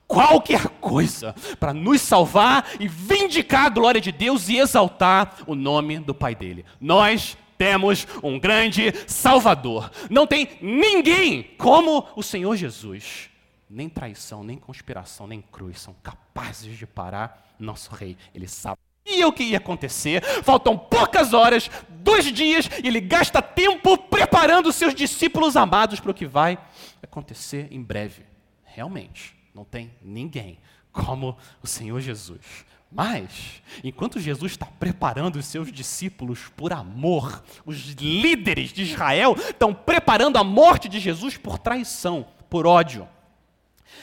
qualquer 0.09 0.69
coisa, 0.81 1.33
para 1.61 1.73
nos 1.73 2.01
salvar 2.01 2.69
e 2.81 2.89
vindicar 2.89 3.67
a 3.67 3.69
glória 3.69 4.01
de 4.01 4.11
Deus 4.11 4.49
e 4.49 4.57
exaltar 4.57 5.37
o 5.47 5.55
nome 5.55 6.01
do 6.01 6.15
Pai 6.15 6.35
dele. 6.35 6.65
Nós 6.81 7.39
temos 7.57 8.09
um 8.23 8.41
grande 8.41 8.93
Salvador. 9.07 9.89
Não 10.11 10.27
tem 10.27 10.59
ninguém 10.61 11.45
como 11.57 12.09
o 12.17 12.23
Senhor 12.23 12.57
Jesus. 12.57 13.31
Nem 13.71 13.89
traição, 13.89 14.43
nem 14.43 14.57
conspiração, 14.57 15.29
nem 15.29 15.41
cruz 15.41 15.81
são 15.81 15.95
capazes 16.03 16.77
de 16.77 16.87
parar 16.87 17.55
nosso 17.59 17.95
rei. 17.95 18.17
Ele 18.35 18.49
sabe 18.49 18.79
o 19.25 19.33
que 19.33 19.45
ia 19.45 19.59
acontecer. 19.59 20.23
Faltam 20.43 20.77
poucas 20.79 21.33
horas, 21.33 21.71
dois 21.91 22.25
dias, 22.33 22.69
e 22.83 22.89
ele 22.89 23.01
gasta 23.01 23.43
tempo 23.43 23.97
preparando 23.99 24.73
seus 24.73 24.95
discípulos 24.95 25.57
amados 25.57 26.01
para 26.01 26.11
o 26.11 26.15
que 26.15 26.27
vai 26.27 26.59
acontecer 27.03 27.69
em 27.71 27.83
breve. 27.83 28.23
Realmente, 28.65 29.35
não 29.55 29.65
tem 29.65 29.93
ninguém 30.03 30.59
como 30.93 31.37
o 31.63 31.67
Senhor 31.67 32.01
Jesus. 32.01 32.65
Mas, 32.91 33.61
enquanto 33.83 34.21
Jesus 34.21 34.53
está 34.53 34.67
preparando 34.67 35.37
os 35.37 35.47
seus 35.47 35.73
discípulos 35.73 36.49
por 36.57 36.73
amor, 36.73 37.43
os 37.67 37.91
líderes 37.95 38.73
de 38.73 38.83
Israel 38.83 39.35
estão 39.37 39.75
preparando 39.75 40.39
a 40.39 40.45
morte 40.45 40.89
de 40.89 41.01
Jesus 41.01 41.37
por 41.37 41.59
traição, 41.59 42.25
por 42.49 42.67
ódio. 42.67 43.09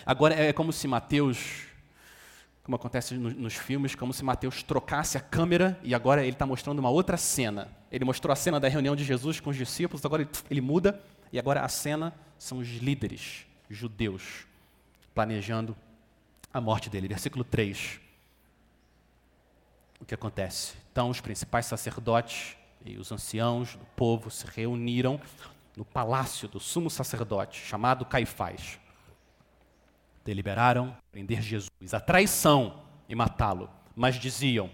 Agora 0.05 0.35
é 0.35 0.51
como 0.51 0.73
se 0.73 0.87
Mateus, 0.89 1.70
como 2.63 2.75
acontece 2.75 3.15
nos 3.15 3.55
filmes, 3.55 3.95
como 3.95 4.13
se 4.13 4.23
Mateus 4.23 4.61
trocasse 4.61 5.17
a 5.17 5.21
câmera 5.21 5.79
e 5.83 5.95
agora 5.95 6.21
ele 6.21 6.31
está 6.31 6.45
mostrando 6.45 6.79
uma 6.79 6.89
outra 6.89 7.17
cena. 7.17 7.69
Ele 7.91 8.05
mostrou 8.05 8.31
a 8.31 8.35
cena 8.35 8.59
da 8.59 8.67
reunião 8.67 8.95
de 8.95 9.03
Jesus 9.03 9.39
com 9.39 9.49
os 9.49 9.57
discípulos, 9.57 10.05
agora 10.05 10.21
ele, 10.21 10.31
ele 10.49 10.61
muda 10.61 11.01
e 11.33 11.39
agora 11.39 11.61
a 11.61 11.69
cena 11.69 12.13
são 12.37 12.59
os 12.59 12.67
líderes 12.67 13.45
judeus 13.69 14.45
planejando 15.13 15.75
a 16.53 16.61
morte 16.61 16.89
dele. 16.89 17.07
Versículo 17.07 17.43
3 17.43 17.99
o 20.01 20.05
que 20.05 20.15
acontece? 20.15 20.73
Então, 20.91 21.09
os 21.09 21.21
principais 21.21 21.67
sacerdotes 21.67 22.57
e 22.83 22.97
os 22.97 23.11
anciãos 23.11 23.75
do 23.75 23.85
povo 23.95 24.31
se 24.31 24.47
reuniram 24.47 25.21
no 25.77 25.85
palácio 25.85 26.47
do 26.47 26.59
sumo 26.59 26.89
sacerdote, 26.89 27.61
chamado 27.61 28.03
Caifás. 28.03 28.79
Deliberaram 30.23 30.95
prender 31.11 31.41
Jesus, 31.41 31.93
a 31.93 31.99
traição 31.99 32.81
e 33.09 33.15
matá-lo, 33.15 33.69
mas 33.95 34.15
diziam: 34.15 34.69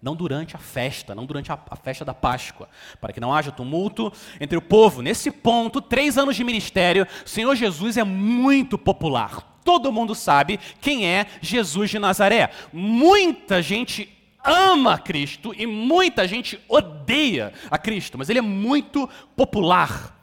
não 0.00 0.14
durante 0.14 0.54
a 0.54 0.58
festa, 0.58 1.14
não 1.14 1.26
durante 1.26 1.50
a, 1.50 1.58
a, 1.68 1.76
festa 1.76 2.04
da 2.04 2.14
Páscoa, 2.14 2.68
para 3.00 3.12
que 3.12 3.20
não 3.20 3.34
haja 3.34 3.50
tumulto 3.50 4.12
entre 4.40 4.56
o 4.56 4.62
povo. 4.62 5.02
Nesse 5.02 5.30
ponto, 5.30 5.80
três 5.80 6.16
anos 6.16 6.36
de 6.36 6.44
ministério, 6.44 7.06
Senhor 7.24 7.54
Jesus 7.56 7.96
é 7.96 8.04
muito 8.04 8.78
popular. 8.78 9.58
Todo 9.64 9.90
mundo 9.90 10.14
sabe 10.14 10.60
quem 10.80 11.08
é 11.08 11.26
Jesus 11.40 11.90
de 11.90 11.98
Nazaré. 11.98 12.50
Muita 12.72 13.60
gente 13.60 14.16
ama 14.44 14.96
Cristo 14.96 15.52
e 15.56 15.66
muita 15.66 16.28
gente 16.28 16.60
odeia 16.68 17.52
a 17.68 17.76
Cristo, 17.76 18.16
mas 18.16 18.30
ele 18.30 18.38
é 18.38 18.42
muito 18.42 19.08
popular. 19.34 20.15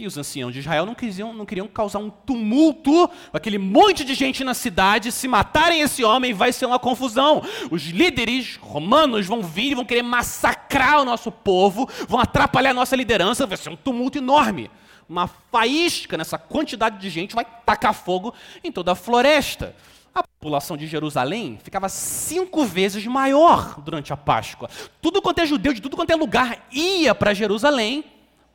E 0.00 0.06
os 0.06 0.16
anciãos 0.16 0.54
de 0.54 0.60
Israel 0.60 0.86
não 0.86 0.94
queriam, 0.94 1.34
não 1.34 1.44
queriam 1.44 1.68
causar 1.68 1.98
um 1.98 2.08
tumulto, 2.08 3.10
aquele 3.34 3.58
monte 3.58 4.02
de 4.02 4.14
gente 4.14 4.42
na 4.42 4.54
cidade, 4.54 5.12
se 5.12 5.28
matarem 5.28 5.82
esse 5.82 6.02
homem, 6.02 6.32
vai 6.32 6.54
ser 6.54 6.64
uma 6.64 6.78
confusão. 6.78 7.42
Os 7.70 7.82
líderes 7.82 8.56
romanos 8.62 9.26
vão 9.26 9.42
vir 9.42 9.72
e 9.72 9.74
vão 9.74 9.84
querer 9.84 10.00
massacrar 10.00 11.02
o 11.02 11.04
nosso 11.04 11.30
povo, 11.30 11.86
vão 12.08 12.18
atrapalhar 12.18 12.70
a 12.70 12.74
nossa 12.74 12.96
liderança, 12.96 13.46
vai 13.46 13.58
ser 13.58 13.68
um 13.68 13.76
tumulto 13.76 14.16
enorme. 14.16 14.70
Uma 15.06 15.28
faísca 15.28 16.16
nessa 16.16 16.38
quantidade 16.38 16.96
de 16.96 17.10
gente 17.10 17.34
vai 17.34 17.44
tacar 17.66 17.92
fogo 17.92 18.32
em 18.64 18.72
toda 18.72 18.92
a 18.92 18.94
floresta. 18.94 19.76
A 20.14 20.22
população 20.22 20.78
de 20.78 20.86
Jerusalém 20.86 21.58
ficava 21.62 21.90
cinco 21.90 22.64
vezes 22.64 23.04
maior 23.04 23.78
durante 23.82 24.14
a 24.14 24.16
Páscoa. 24.16 24.70
Tudo 25.02 25.20
quanto 25.20 25.40
é 25.40 25.46
judeu, 25.46 25.74
de 25.74 25.82
tudo 25.82 25.94
quanto 25.94 26.08
é 26.08 26.16
lugar, 26.16 26.66
ia 26.72 27.14
para 27.14 27.34
Jerusalém 27.34 28.02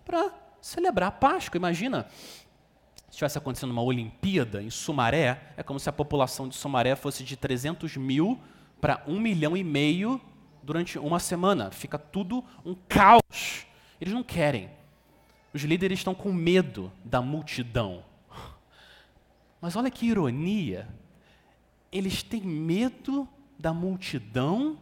para 0.03 0.31
celebrar 0.65 1.09
a 1.09 1.11
Páscoa. 1.11 1.57
Imagina, 1.57 2.07
se 3.05 3.11
estivesse 3.11 3.37
acontecendo 3.37 3.69
uma 3.69 3.83
Olimpíada 3.83 4.63
em 4.63 4.71
Sumaré, 4.71 5.53
é 5.55 5.61
como 5.61 5.79
se 5.79 5.87
a 5.87 5.93
população 5.93 6.49
de 6.49 6.55
Sumaré 6.55 6.95
fosse 6.95 7.23
de 7.23 7.37
300 7.37 7.95
mil 7.97 8.39
para 8.81 9.03
um 9.07 9.19
milhão 9.19 9.55
e 9.55 9.63
meio 9.63 10.19
durante 10.63 10.97
uma 10.97 11.19
semana. 11.19 11.69
Fica 11.69 11.99
tudo 11.99 12.43
um 12.65 12.73
caos. 12.73 13.67
Eles 14.01 14.13
não 14.13 14.23
querem. 14.23 14.69
Os 15.53 15.61
líderes 15.61 15.99
estão 15.99 16.15
com 16.15 16.33
medo 16.33 16.91
da 17.03 17.21
multidão. 17.21 18.03
Mas 19.61 19.75
olha 19.75 19.91
que 19.91 20.07
ironia 20.07 20.87
eles 21.91 22.23
têm 22.23 22.41
medo 22.41 23.25
da 23.57 23.71
multidão, 23.71 24.77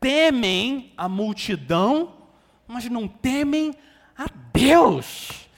temem 0.00 0.92
a 0.96 1.08
multidão, 1.08 2.14
mas 2.66 2.86
não 2.86 3.06
temem 3.06 3.72
a 4.16 4.26
Deus. 4.52 5.48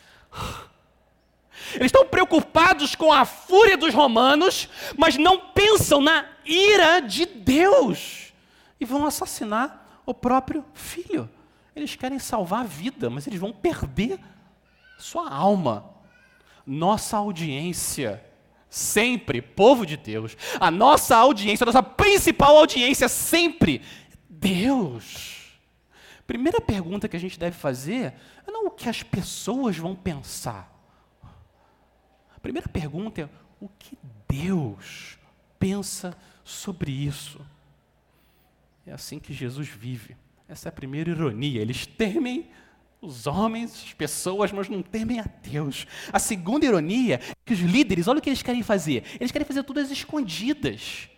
Eles 1.75 1.87
estão 1.87 2.07
preocupados 2.07 2.95
com 2.95 3.12
a 3.12 3.25
fúria 3.25 3.77
dos 3.77 3.93
romanos, 3.93 4.69
mas 4.97 5.17
não 5.17 5.38
pensam 5.38 6.01
na 6.01 6.25
ira 6.45 7.01
de 7.01 7.27
Deus. 7.27 8.33
E 8.79 8.85
vão 8.85 9.07
assassinar 9.07 10.03
o 10.07 10.14
próprio 10.14 10.64
filho. 10.75 11.29
Eles 11.75 11.97
querem 11.97 12.19
salvar 12.19 12.61
a 12.61 12.64
vida, 12.64 13.11
mas 13.11 13.27
eles 13.27 13.40
vão 13.40 13.53
perder 13.53 14.19
sua 14.99 15.29
alma. 15.29 15.90
Nossa 16.67 17.17
audiência 17.17 18.25
sempre, 18.71 19.40
povo 19.40 19.87
de 19.87 19.97
Deus, 19.97 20.37
a 20.59 20.69
nossa 20.69 21.17
audiência, 21.17 21.62
a 21.64 21.67
nossa 21.67 21.83
principal 21.83 22.57
audiência 22.57 23.09
sempre, 23.09 23.81
Deus. 24.29 25.43
Primeira 26.27 26.61
pergunta 26.61 27.09
que 27.09 27.17
a 27.17 27.21
gente 27.21 27.39
deve 27.39 27.57
fazer 27.57 28.15
é 28.47 28.51
não 28.51 28.67
o 28.67 28.71
que 28.71 28.89
as 28.89 29.03
pessoas 29.03 29.77
vão 29.77 29.95
pensar. 29.95 30.73
A 32.35 32.41
primeira 32.41 32.69
pergunta 32.69 33.23
é 33.23 33.29
o 33.61 33.69
que 33.69 33.99
Deus 34.29 35.19
pensa 35.59 36.17
sobre 36.43 36.91
isso. 36.91 37.41
É 38.87 38.93
assim 38.93 39.19
que 39.19 39.33
Jesus 39.33 39.69
vive. 39.69 40.17
Essa 40.49 40.69
é 40.69 40.71
a 40.71 40.73
primeira 40.73 41.11
ironia. 41.11 41.61
Eles 41.61 41.87
temem 41.87 42.51
os 43.01 43.27
homens, 43.27 43.85
as 43.85 43.93
pessoas, 43.93 44.51
mas 44.53 44.69
não 44.69 44.83
temem 44.83 45.21
a 45.21 45.27
Deus. 45.43 45.87
A 46.13 46.19
segunda 46.19 46.67
ironia 46.67 47.17
é 47.17 47.35
que 47.45 47.53
os 47.53 47.61
líderes, 47.61 48.09
olha 48.09 48.19
o 48.19 48.23
que 48.23 48.31
eles 48.31 48.43
querem 48.43 48.63
fazer. 48.63 49.05
Eles 49.21 49.31
querem 49.31 49.47
fazer 49.47 49.63
tudo 49.63 49.81
às 49.81 49.91
escondidas. 49.91 51.09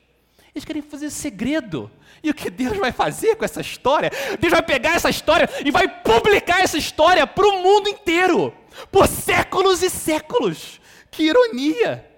Eles 0.56 0.64
querem 0.64 0.80
fazer 0.80 1.10
segredo. 1.10 1.90
E 2.22 2.30
o 2.30 2.34
que 2.34 2.48
Deus 2.48 2.78
vai 2.78 2.90
fazer 2.90 3.36
com 3.36 3.44
essa 3.44 3.60
história? 3.60 4.10
Deus 4.40 4.50
vai 4.50 4.62
pegar 4.62 4.94
essa 4.94 5.10
história 5.10 5.46
e 5.62 5.70
vai 5.70 5.86
publicar 5.86 6.62
essa 6.62 6.78
história 6.78 7.26
para 7.26 7.46
o 7.46 7.62
mundo 7.62 7.90
inteiro. 7.90 8.54
Por 8.90 9.06
séculos 9.06 9.82
e 9.82 9.90
séculos. 9.90 10.80
Que 11.10 11.24
ironia! 11.24 12.10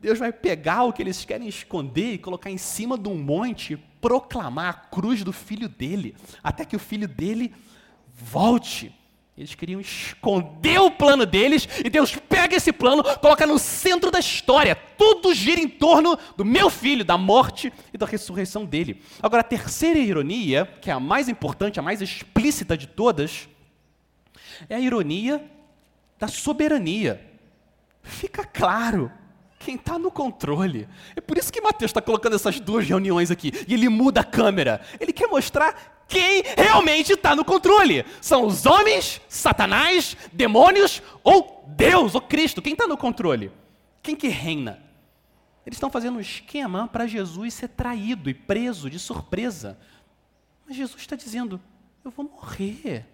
Deus 0.00 0.16
vai 0.16 0.32
pegar 0.32 0.84
o 0.84 0.92
que 0.92 1.02
eles 1.02 1.24
querem 1.24 1.48
esconder 1.48 2.12
e 2.12 2.18
colocar 2.18 2.52
em 2.52 2.56
cima 2.56 2.96
de 2.96 3.08
um 3.08 3.16
monte 3.16 3.76
proclamar 4.00 4.68
a 4.68 4.72
cruz 4.72 5.24
do 5.24 5.32
filho 5.32 5.68
dele, 5.68 6.14
até 6.44 6.64
que 6.64 6.76
o 6.76 6.78
filho 6.78 7.08
dele 7.08 7.52
volte. 8.06 8.94
Eles 9.40 9.54
queriam 9.54 9.80
esconder 9.80 10.78
o 10.82 10.90
plano 10.90 11.24
deles 11.24 11.66
e 11.82 11.88
Deus 11.88 12.14
pega 12.14 12.56
esse 12.56 12.70
plano, 12.74 13.02
coloca 13.20 13.46
no 13.46 13.58
centro 13.58 14.10
da 14.10 14.18
história. 14.18 14.74
Tudo 14.74 15.32
gira 15.32 15.58
em 15.58 15.66
torno 15.66 16.18
do 16.36 16.44
meu 16.44 16.68
filho, 16.68 17.06
da 17.06 17.16
morte 17.16 17.72
e 17.90 17.96
da 17.96 18.04
ressurreição 18.04 18.66
dele. 18.66 19.02
Agora, 19.22 19.40
a 19.40 19.44
terceira 19.44 19.98
ironia, 19.98 20.66
que 20.82 20.90
é 20.90 20.92
a 20.92 21.00
mais 21.00 21.26
importante, 21.26 21.80
a 21.80 21.82
mais 21.82 22.02
explícita 22.02 22.76
de 22.76 22.86
todas, 22.86 23.48
é 24.68 24.74
a 24.74 24.80
ironia 24.80 25.42
da 26.18 26.28
soberania. 26.28 27.26
Fica 28.02 28.44
claro 28.44 29.10
quem 29.58 29.76
está 29.76 29.98
no 29.98 30.10
controle. 30.10 30.86
É 31.16 31.20
por 31.22 31.38
isso 31.38 31.50
que 31.50 31.62
Mateus 31.62 31.88
está 31.88 32.02
colocando 32.02 32.36
essas 32.36 32.60
duas 32.60 32.86
reuniões 32.86 33.30
aqui. 33.30 33.52
E 33.66 33.72
ele 33.72 33.88
muda 33.88 34.20
a 34.20 34.24
câmera. 34.24 34.82
Ele 35.00 35.14
quer 35.14 35.28
mostrar 35.28 35.99
quem 36.10 36.42
realmente 36.56 37.12
está 37.12 37.36
no 37.36 37.44
controle. 37.44 38.04
São 38.20 38.44
os 38.44 38.66
homens, 38.66 39.20
Satanás, 39.28 40.16
demônios 40.32 41.00
ou 41.22 41.64
Deus, 41.68 42.16
ou 42.16 42.20
Cristo. 42.20 42.60
Quem 42.60 42.72
está 42.72 42.86
no 42.86 42.96
controle? 42.96 43.52
Quem 44.02 44.16
que 44.16 44.26
reina? 44.26 44.82
Eles 45.64 45.76
estão 45.76 45.90
fazendo 45.90 46.16
um 46.16 46.20
esquema 46.20 46.88
para 46.88 47.06
Jesus 47.06 47.54
ser 47.54 47.68
traído 47.68 48.28
e 48.28 48.34
preso 48.34 48.90
de 48.90 48.98
surpresa. 48.98 49.78
Mas 50.66 50.76
Jesus 50.76 51.00
está 51.00 51.14
dizendo: 51.14 51.60
Eu 52.04 52.10
vou 52.10 52.28
morrer. 52.28 53.06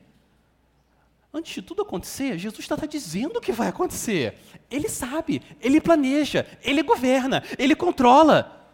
Antes 1.33 1.55
de 1.55 1.61
tudo 1.61 1.83
acontecer, 1.83 2.39
Jesus 2.39 2.61
está 2.61 2.77
dizendo 2.87 3.37
o 3.37 3.41
que 3.43 3.53
vai 3.53 3.69
acontecer. 3.69 4.39
Ele 4.71 4.89
sabe, 4.89 5.43
ele 5.61 5.83
planeja, 5.83 6.47
ele 6.63 6.83
governa, 6.83 7.43
ele 7.59 7.77
controla. 7.77 8.67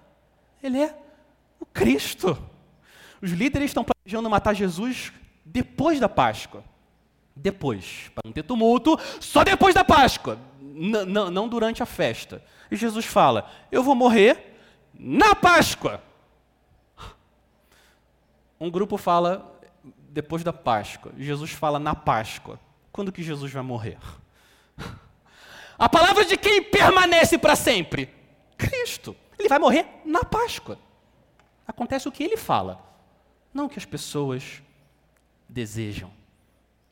Ele 0.62 0.78
é 0.78 0.96
o 1.58 1.66
Cristo. 1.66 2.51
Os 3.22 3.30
líderes 3.30 3.70
estão 3.70 3.84
planejando 3.84 4.28
matar 4.28 4.52
Jesus 4.52 5.12
depois 5.44 6.00
da 6.00 6.08
Páscoa. 6.08 6.64
Depois, 7.34 8.10
para 8.14 8.22
não 8.26 8.32
ter 8.32 8.42
tumulto, 8.42 8.98
só 9.20 9.42
depois 9.42 9.74
da 9.74 9.84
Páscoa, 9.84 10.38
N 10.60 11.04
não 11.06 11.48
durante 11.48 11.82
a 11.82 11.86
festa. 11.86 12.44
E 12.70 12.76
Jesus 12.76 13.06
fala: 13.06 13.50
Eu 13.70 13.82
vou 13.82 13.94
morrer 13.94 14.58
na 14.92 15.34
Páscoa. 15.34 16.02
Um 18.60 18.70
grupo 18.70 18.98
fala: 18.98 19.58
depois 20.12 20.44
da 20.44 20.52
Páscoa. 20.52 21.12
Jesus 21.16 21.52
fala 21.52 21.78
na 21.78 21.94
Páscoa. 21.94 22.60
Quando 22.92 23.10
que 23.10 23.22
Jesus 23.22 23.50
vai 23.50 23.62
morrer? 23.62 23.98
A 25.78 25.88
palavra 25.88 26.24
de 26.24 26.36
quem 26.36 26.62
permanece 26.62 27.38
para 27.38 27.56
sempre? 27.56 28.14
Cristo. 28.56 29.16
Ele 29.38 29.48
vai 29.48 29.58
morrer 29.58 29.86
na 30.04 30.22
Páscoa. 30.22 30.78
Acontece 31.66 32.06
o 32.06 32.12
que 32.12 32.22
ele 32.22 32.36
fala, 32.36 32.80
não 33.52 33.66
o 33.66 33.68
que 33.68 33.78
as 33.78 33.84
pessoas 33.84 34.62
desejam. 35.48 36.10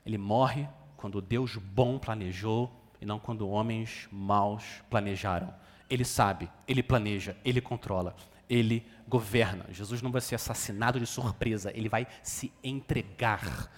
Ele 0.05 0.19
morre 0.19 0.69
quando 0.97 1.21
Deus 1.21 1.57
bom 1.57 1.99
planejou 1.99 2.71
e 3.01 3.07
não 3.07 3.19
quando 3.19 3.49
homens 3.49 4.09
maus 4.13 4.65
planejaram. 4.91 5.55
Ele 5.89 6.05
sabe, 6.05 6.51
ele 6.69 6.83
planeja, 6.83 7.37
ele 7.45 7.61
controla, 7.61 8.15
ele 8.49 8.87
governa. 9.09 9.67
Jesus 9.71 10.03
não 10.03 10.13
vai 10.13 10.21
ser 10.21 10.37
assassinado 10.37 11.01
de 11.01 11.07
surpresa, 11.07 11.73
ele 11.75 11.89
vai 11.89 12.07
se 12.23 12.53
entregar. 12.63 13.71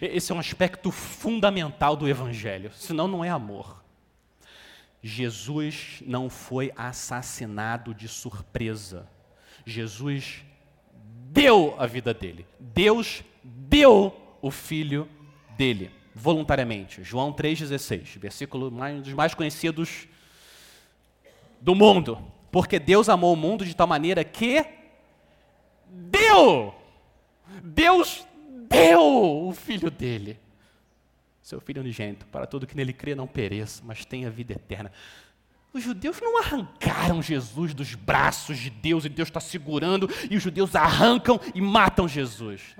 Esse 0.00 0.32
é 0.32 0.34
um 0.34 0.38
aspecto 0.38 0.90
fundamental 0.90 1.96
do 1.96 2.08
Evangelho, 2.08 2.72
senão 2.72 3.08
não 3.08 3.24
é 3.24 3.28
amor. 3.28 3.82
Jesus 5.02 6.02
não 6.06 6.30
foi 6.30 6.72
assassinado 6.76 7.92
de 7.92 8.06
surpresa. 8.06 9.08
Jesus 9.66 10.44
deu 11.32 11.74
a 11.78 11.86
vida 11.86 12.12
dele. 12.12 12.46
Deus 12.60 13.24
deu 13.42 14.14
o 14.40 14.50
filho 14.50 15.08
dele 15.56 15.90
voluntariamente. 16.14 17.02
João 17.02 17.32
3,16, 17.32 18.18
versículo 18.18 18.70
mais, 18.70 18.96
um 18.96 19.00
dos 19.00 19.14
mais 19.14 19.34
conhecidos 19.34 20.06
do 21.60 21.74
mundo. 21.74 22.18
Porque 22.50 22.78
Deus 22.78 23.08
amou 23.08 23.32
o 23.32 23.36
mundo 23.36 23.64
de 23.64 23.74
tal 23.74 23.86
maneira 23.86 24.22
que 24.22 24.64
deu. 25.88 26.74
Deus 27.62 28.26
deu 28.68 29.48
o 29.48 29.52
filho 29.54 29.90
dele. 29.90 30.38
Seu 31.42 31.60
filho 31.60 31.80
unigênito, 31.80 32.26
para 32.26 32.46
todo 32.46 32.66
que 32.66 32.76
nele 32.76 32.92
crê 32.92 33.14
não 33.14 33.26
pereça, 33.26 33.82
mas 33.84 34.04
tenha 34.04 34.30
vida 34.30 34.52
eterna. 34.52 34.92
Os 35.72 35.82
judeus 35.82 36.20
não 36.20 36.38
arrancaram 36.38 37.22
Jesus 37.22 37.72
dos 37.72 37.94
braços 37.94 38.58
de 38.58 38.68
Deus 38.68 39.04
e 39.04 39.08
Deus 39.08 39.28
está 39.28 39.40
segurando 39.40 40.08
e 40.30 40.36
os 40.36 40.42
judeus 40.42 40.76
arrancam 40.76 41.40
e 41.54 41.60
matam 41.60 42.06
Jesus. 42.06 42.76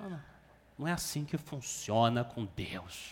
Não, 0.79 0.87
é 0.87 0.93
assim 0.93 1.25
que 1.25 1.39
funciona 1.39 2.23
com 2.23 2.47
Deus. 2.55 3.11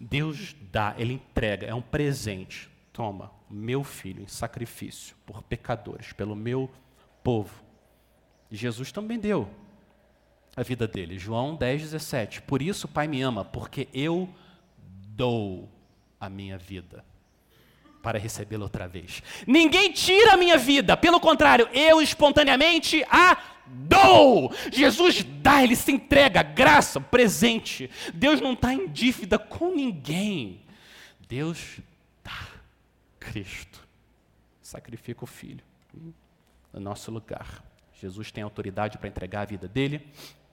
Deus 0.00 0.54
dá, 0.70 0.94
Ele 0.96 1.14
entrega, 1.14 1.66
é 1.66 1.74
um 1.74 1.82
presente. 1.82 2.70
Toma, 2.92 3.32
meu 3.50 3.82
filho 3.82 4.22
em 4.22 4.28
sacrifício 4.28 5.16
por 5.26 5.42
pecadores, 5.42 6.12
pelo 6.12 6.36
meu 6.36 6.70
povo. 7.24 7.64
Jesus 8.50 8.92
também 8.92 9.18
deu 9.18 9.48
a 10.54 10.62
vida 10.62 10.86
dele. 10.86 11.18
João 11.18 11.56
10, 11.56 11.82
17. 11.82 12.42
Por 12.42 12.62
isso 12.62 12.86
o 12.86 12.90
Pai 12.90 13.08
me 13.08 13.20
ama, 13.20 13.44
porque 13.44 13.88
eu 13.92 14.28
dou 15.16 15.68
a 16.20 16.28
minha 16.28 16.56
vida 16.56 17.04
para 18.02 18.18
recebê-la 18.18 18.64
outra 18.64 18.88
vez. 18.88 19.22
Ninguém 19.46 19.92
tira 19.92 20.34
a 20.34 20.36
minha 20.36 20.58
vida, 20.58 20.96
pelo 20.96 21.20
contrário, 21.20 21.68
eu 21.72 22.02
espontaneamente 22.02 23.04
a 23.08 23.38
dou. 23.66 24.52
Jesus 24.70 25.24
dá, 25.40 25.62
ele 25.62 25.76
se 25.76 25.92
entrega, 25.92 26.42
graça, 26.42 27.00
presente. 27.00 27.88
Deus 28.12 28.40
não 28.40 28.52
está 28.52 28.74
em 28.74 28.88
dívida 28.88 29.38
com 29.38 29.74
ninguém. 29.74 30.60
Deus 31.28 31.78
dá. 32.22 32.48
Cristo 33.18 33.80
sacrifica 34.60 35.24
o 35.24 35.26
Filho 35.26 35.64
no 36.72 36.80
nosso 36.80 37.10
lugar. 37.10 37.62
Jesus 38.00 38.32
tem 38.32 38.42
autoridade 38.42 38.98
para 38.98 39.08
entregar 39.08 39.42
a 39.42 39.46
vida 39.46 39.68
dele, 39.68 40.06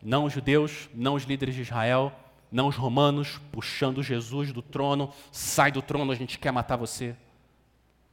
não 0.04 0.26
os 0.26 0.34
judeus, 0.34 0.88
não 0.94 1.16
os 1.16 1.24
líderes 1.24 1.56
de 1.56 1.62
Israel, 1.62 2.14
não 2.52 2.68
os 2.68 2.76
romanos 2.76 3.40
puxando 3.52 4.04
Jesus 4.04 4.52
do 4.52 4.62
trono, 4.62 5.12
sai 5.32 5.72
do 5.72 5.82
trono, 5.82 6.12
a 6.12 6.16
gente 6.16 6.38
quer 6.38 6.52
matar 6.52 6.76
você. 6.76 7.16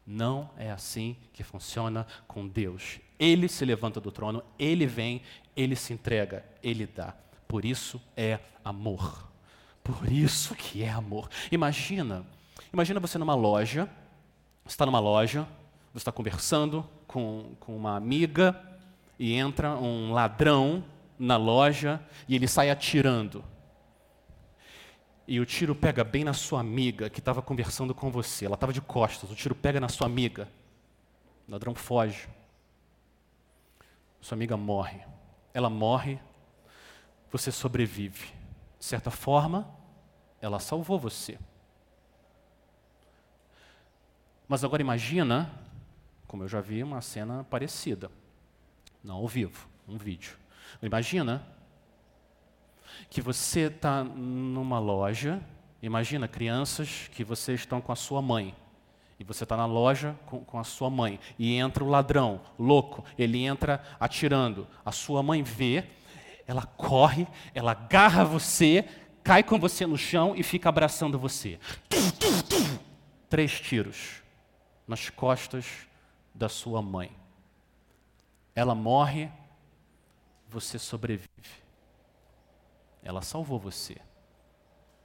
Não 0.07 0.51
é 0.57 0.71
assim 0.71 1.17
que 1.33 1.43
funciona 1.43 2.07
com 2.29 2.47
Deus. 2.47 3.01
Ele 3.19 3.49
se 3.49 3.65
levanta 3.65 4.01
do 4.01 4.13
trono, 4.13 4.43
ele 4.59 4.87
vem, 4.87 5.23
ele 5.57 5.75
se 5.75 5.93
entrega, 5.93 6.45
ele 6.63 6.87
dá. 6.87 7.15
Por 7.49 7.65
isso 7.65 8.01
é 8.17 8.39
amor. 8.65 9.29
Por 9.83 10.11
isso 10.11 10.55
que 10.55 10.83
é 10.83 10.91
amor. 10.91 11.29
Imagina, 11.51 12.25
imagina 12.73 13.01
você 13.01 13.19
numa 13.19 13.35
loja, 13.35 13.89
você 14.65 14.75
está 14.75 14.87
numa 14.87 15.01
loja, 15.01 15.47
você 15.93 15.99
está 15.99 16.13
conversando 16.13 16.87
com, 17.07 17.55
com 17.59 17.77
uma 17.77 17.97
amiga 17.97 18.61
e 19.19 19.35
entra 19.35 19.77
um 19.77 20.13
ladrão 20.13 20.85
na 21.19 21.37
loja 21.37 22.01
e 22.29 22.35
ele 22.35 22.47
sai 22.47 22.71
atirando 22.71 23.43
e 25.27 25.41
o 25.41 25.47
tiro 25.47 25.75
pega 25.75 26.05
bem 26.05 26.23
na 26.23 26.33
sua 26.33 26.61
amiga 26.61 27.11
que 27.11 27.19
estava 27.19 27.43
conversando 27.43 27.95
com 27.95 28.11
você. 28.11 28.47
Ela 28.47 28.55
estava 28.55 28.73
de 28.73 28.81
costas, 28.81 29.31
o 29.31 29.35
tiro 29.35 29.55
pega 29.55 29.81
na 29.81 29.89
sua 29.89 30.07
amiga. 30.07 30.49
O 31.49 31.53
ladrão 31.53 31.75
foge. 31.75 32.29
Sua 34.21 34.37
amiga 34.37 34.57
morre. 34.57 35.01
Ela 35.53 35.69
morre, 35.69 36.21
você 37.31 37.51
sobrevive. 37.51 38.33
De 38.79 38.85
certa 38.85 39.11
forma, 39.11 39.69
ela 40.41 40.61
salvou 40.61 40.99
você. 40.99 41.39
Mas 44.47 44.63
agora 44.63 44.81
imagina, 44.81 45.51
como 46.27 46.45
eu 46.45 46.49
já 46.49 46.61
vi 46.61 46.83
uma 46.83 47.01
cena 47.01 47.43
parecida, 47.45 48.11
não 49.03 49.17
ao 49.17 49.27
vivo, 49.27 49.69
um 49.89 49.97
vídeo. 49.97 50.37
Imagina 50.81 51.45
que 53.09 53.21
você 53.21 53.63
está 53.63 54.03
numa 54.05 54.79
loja, 54.79 55.41
imagina 55.83 56.29
crianças 56.29 57.09
que 57.13 57.25
vocês 57.25 57.61
estão 57.61 57.81
com 57.81 57.93
a 57.93 57.97
sua 57.97 58.21
mãe, 58.21 58.55
e 59.19 59.25
você 59.25 59.45
está 59.45 59.57
na 59.57 59.67
loja 59.67 60.15
com, 60.27 60.45
com, 60.45 60.59
a 60.59 60.65
sua 60.65 60.91
mãe, 60.91 61.19
e 61.39 61.55
entra 61.55 61.83
o 61.83 61.89
ladrão, 61.89 62.41
louco, 62.59 63.05
ele 63.19 63.45
entra 63.45 63.83
atirando, 63.99 64.67
a 64.85 64.93
sua 64.93 65.23
mãe 65.23 65.43
vê, 65.43 65.85
ela 66.47 66.63
corre, 66.63 67.27
ela 67.55 67.73
agarra 67.73 68.25
você, 68.25 68.85
cai 69.25 69.43
com 69.43 69.59
você 69.59 69.87
no 69.87 69.99
chão 69.99 70.35
e 70.37 70.43
fica 70.43 70.69
abraçando 70.69 71.19
você. 71.19 71.59
Três 73.29 73.61
tiros 73.61 74.23
nas 74.87 75.11
costas 75.11 75.67
da 76.33 76.49
sua 76.49 76.81
mãe. 76.81 77.11
Ela 78.55 78.75
morre, 78.75 79.29
você 80.49 80.79
sobrevive. 80.79 81.66
Ela 83.07 83.23
salvou 83.23 83.57
você. 83.57 83.97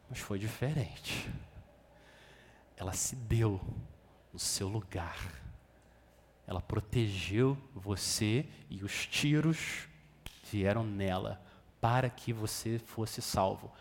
Mas 0.09 0.17
foi 0.17 0.39
diferente. 0.39 1.29
Ela 2.75 2.93
se 2.93 3.15
deu 3.15 3.61
no 4.33 4.39
seu 4.39 4.67
lugar. 4.67 5.19
Ela 6.47 6.59
protegeu 6.59 7.55
você 7.75 8.49
e 8.71 8.83
os 8.83 9.05
tiros 9.05 9.87
vieram 10.51 10.83
nela 10.83 11.39
para 11.79 12.09
que 12.09 12.33
você 12.33 12.79
fosse 12.79 13.21
salvo. 13.21 13.71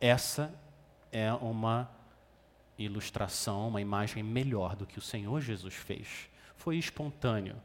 Essa 0.00 0.50
é 1.12 1.30
uma 1.34 1.90
ilustração, 2.78 3.68
uma 3.68 3.82
imagem 3.82 4.22
melhor 4.22 4.74
do 4.74 4.86
que 4.86 4.98
o 4.98 5.02
Senhor 5.02 5.42
Jesus 5.42 5.74
fez. 5.74 6.30
Foi 6.56 6.78
espontâneo. 6.78 7.60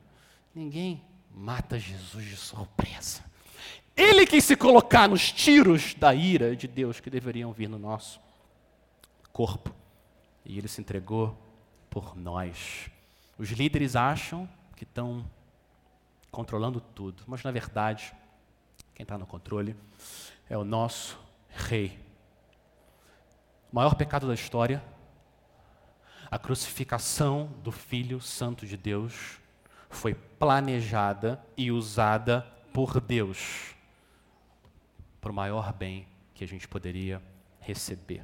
Ninguém 0.53 1.01
mata 1.31 1.79
Jesus 1.79 2.25
de 2.25 2.35
surpresa. 2.35 3.23
Ele 3.97 4.27
quis 4.27 4.43
se 4.43 4.55
colocar 4.55 5.09
nos 5.09 5.31
tiros 5.31 5.95
da 5.95 6.13
ira 6.13 6.55
de 6.55 6.67
Deus 6.67 6.99
que 6.99 7.09
deveriam 7.09 7.51
vir 7.51 7.67
no 7.67 7.79
nosso 7.79 8.21
corpo. 9.33 9.73
E 10.45 10.55
ele 10.55 10.67
se 10.67 10.79
entregou 10.79 11.35
por 11.89 12.15
nós. 12.15 12.91
Os 13.39 13.49
líderes 13.49 13.95
acham 13.95 14.47
que 14.75 14.83
estão 14.83 15.27
controlando 16.29 16.79
tudo, 16.79 17.23
mas 17.25 17.41
na 17.41 17.49
verdade, 17.49 18.13
quem 18.93 19.03
está 19.03 19.17
no 19.17 19.25
controle 19.25 19.75
é 20.47 20.55
o 20.55 20.63
nosso 20.63 21.19
rei. 21.49 21.99
O 23.71 23.75
maior 23.75 23.95
pecado 23.95 24.27
da 24.27 24.35
história, 24.35 24.83
a 26.29 26.37
crucificação 26.37 27.51
do 27.63 27.71
Filho 27.71 28.21
Santo 28.21 28.67
de 28.67 28.77
Deus, 28.77 29.39
foi 29.89 30.13
planejada 30.13 31.43
e 31.57 31.71
usada 31.71 32.41
por 32.71 33.01
Deus 33.01 33.75
para 35.19 35.31
o 35.31 35.35
maior 35.35 35.73
bem 35.73 36.07
que 36.33 36.43
a 36.43 36.47
gente 36.47 36.67
poderia 36.67 37.21
receber. 37.59 38.23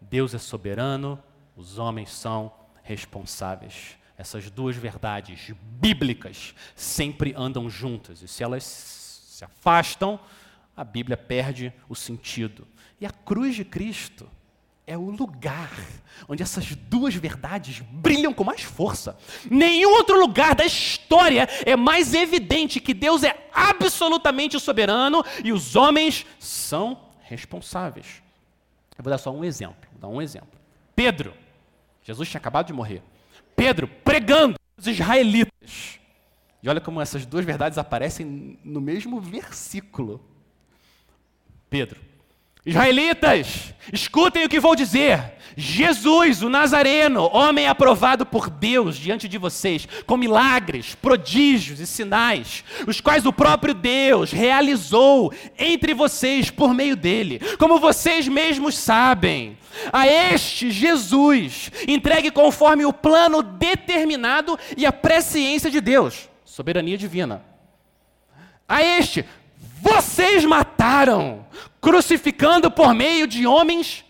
Deus 0.00 0.34
é 0.34 0.38
soberano, 0.38 1.22
os 1.56 1.78
homens 1.78 2.10
são 2.10 2.52
responsáveis. 2.82 3.96
Essas 4.16 4.50
duas 4.50 4.76
verdades 4.76 5.52
bíblicas 5.80 6.54
sempre 6.74 7.34
andam 7.36 7.68
juntas, 7.70 8.22
e 8.22 8.28
se 8.28 8.42
elas 8.42 8.64
se 8.64 9.44
afastam, 9.44 10.20
a 10.76 10.84
Bíblia 10.84 11.16
perde 11.16 11.72
o 11.88 11.94
sentido. 11.94 12.66
E 13.00 13.06
a 13.06 13.10
cruz 13.10 13.54
de 13.54 13.64
Cristo 13.64 14.28
é 14.86 14.96
o 14.96 15.10
lugar 15.10 15.70
onde 16.28 16.42
essas 16.42 16.74
duas 16.74 17.14
verdades 17.14 17.80
brilham 17.80 18.32
com 18.32 18.44
mais 18.44 18.62
força. 18.62 19.16
Nenhum 19.50 19.90
outro 19.90 20.18
lugar 20.18 20.54
da 20.54 20.64
história 20.64 21.48
é 21.64 21.76
mais 21.76 22.14
evidente 22.14 22.80
que 22.80 22.94
Deus 22.94 23.22
é 23.22 23.48
absolutamente 23.52 24.58
soberano 24.58 25.24
e 25.44 25.52
os 25.52 25.76
homens 25.76 26.26
são 26.38 26.98
responsáveis. 27.22 28.22
Eu 28.96 29.04
vou 29.04 29.10
dar 29.10 29.18
só 29.18 29.32
um 29.32 29.44
exemplo, 29.44 29.88
vou 29.92 30.00
dar 30.00 30.08
um 30.08 30.20
exemplo. 30.20 30.60
Pedro, 30.94 31.34
Jesus 32.02 32.28
tinha 32.28 32.38
acabado 32.38 32.66
de 32.66 32.72
morrer. 32.72 33.02
Pedro 33.56 33.88
pregando 33.88 34.56
os 34.76 34.86
israelitas. 34.86 35.98
E 36.62 36.68
olha 36.68 36.80
como 36.80 37.00
essas 37.00 37.26
duas 37.26 37.44
verdades 37.44 37.78
aparecem 37.78 38.58
no 38.62 38.80
mesmo 38.80 39.20
versículo. 39.20 40.20
Pedro, 41.68 42.00
Israelitas, 42.64 43.74
escutem 43.92 44.44
o 44.44 44.48
que 44.48 44.60
vou 44.60 44.76
dizer. 44.76 45.32
Jesus, 45.56 46.42
o 46.42 46.48
Nazareno, 46.48 47.28
homem 47.32 47.66
aprovado 47.66 48.24
por 48.24 48.48
Deus 48.48 48.96
diante 48.96 49.28
de 49.28 49.36
vocês, 49.36 49.86
com 50.06 50.16
milagres, 50.16 50.94
prodígios 50.94 51.80
e 51.80 51.86
sinais, 51.86 52.64
os 52.86 53.00
quais 53.00 53.26
o 53.26 53.32
próprio 53.32 53.74
Deus 53.74 54.30
realizou 54.30 55.32
entre 55.58 55.92
vocês 55.92 56.50
por 56.50 56.72
meio 56.72 56.96
dele, 56.96 57.40
como 57.58 57.78
vocês 57.78 58.28
mesmos 58.28 58.76
sabem. 58.78 59.58
A 59.92 60.06
este 60.06 60.70
Jesus, 60.70 61.70
entregue 61.86 62.30
conforme 62.30 62.84
o 62.84 62.92
plano 62.92 63.42
determinado 63.42 64.58
e 64.76 64.86
a 64.86 64.92
presciência 64.92 65.70
de 65.70 65.80
Deus, 65.80 66.28
soberania 66.44 66.96
divina. 66.96 67.44
A 68.68 68.82
este, 68.82 69.26
vocês 69.82 70.44
mataram, 70.44 71.44
crucificando 71.80 72.70
por 72.70 72.94
meio 72.94 73.26
de 73.26 73.48
homens 73.48 74.04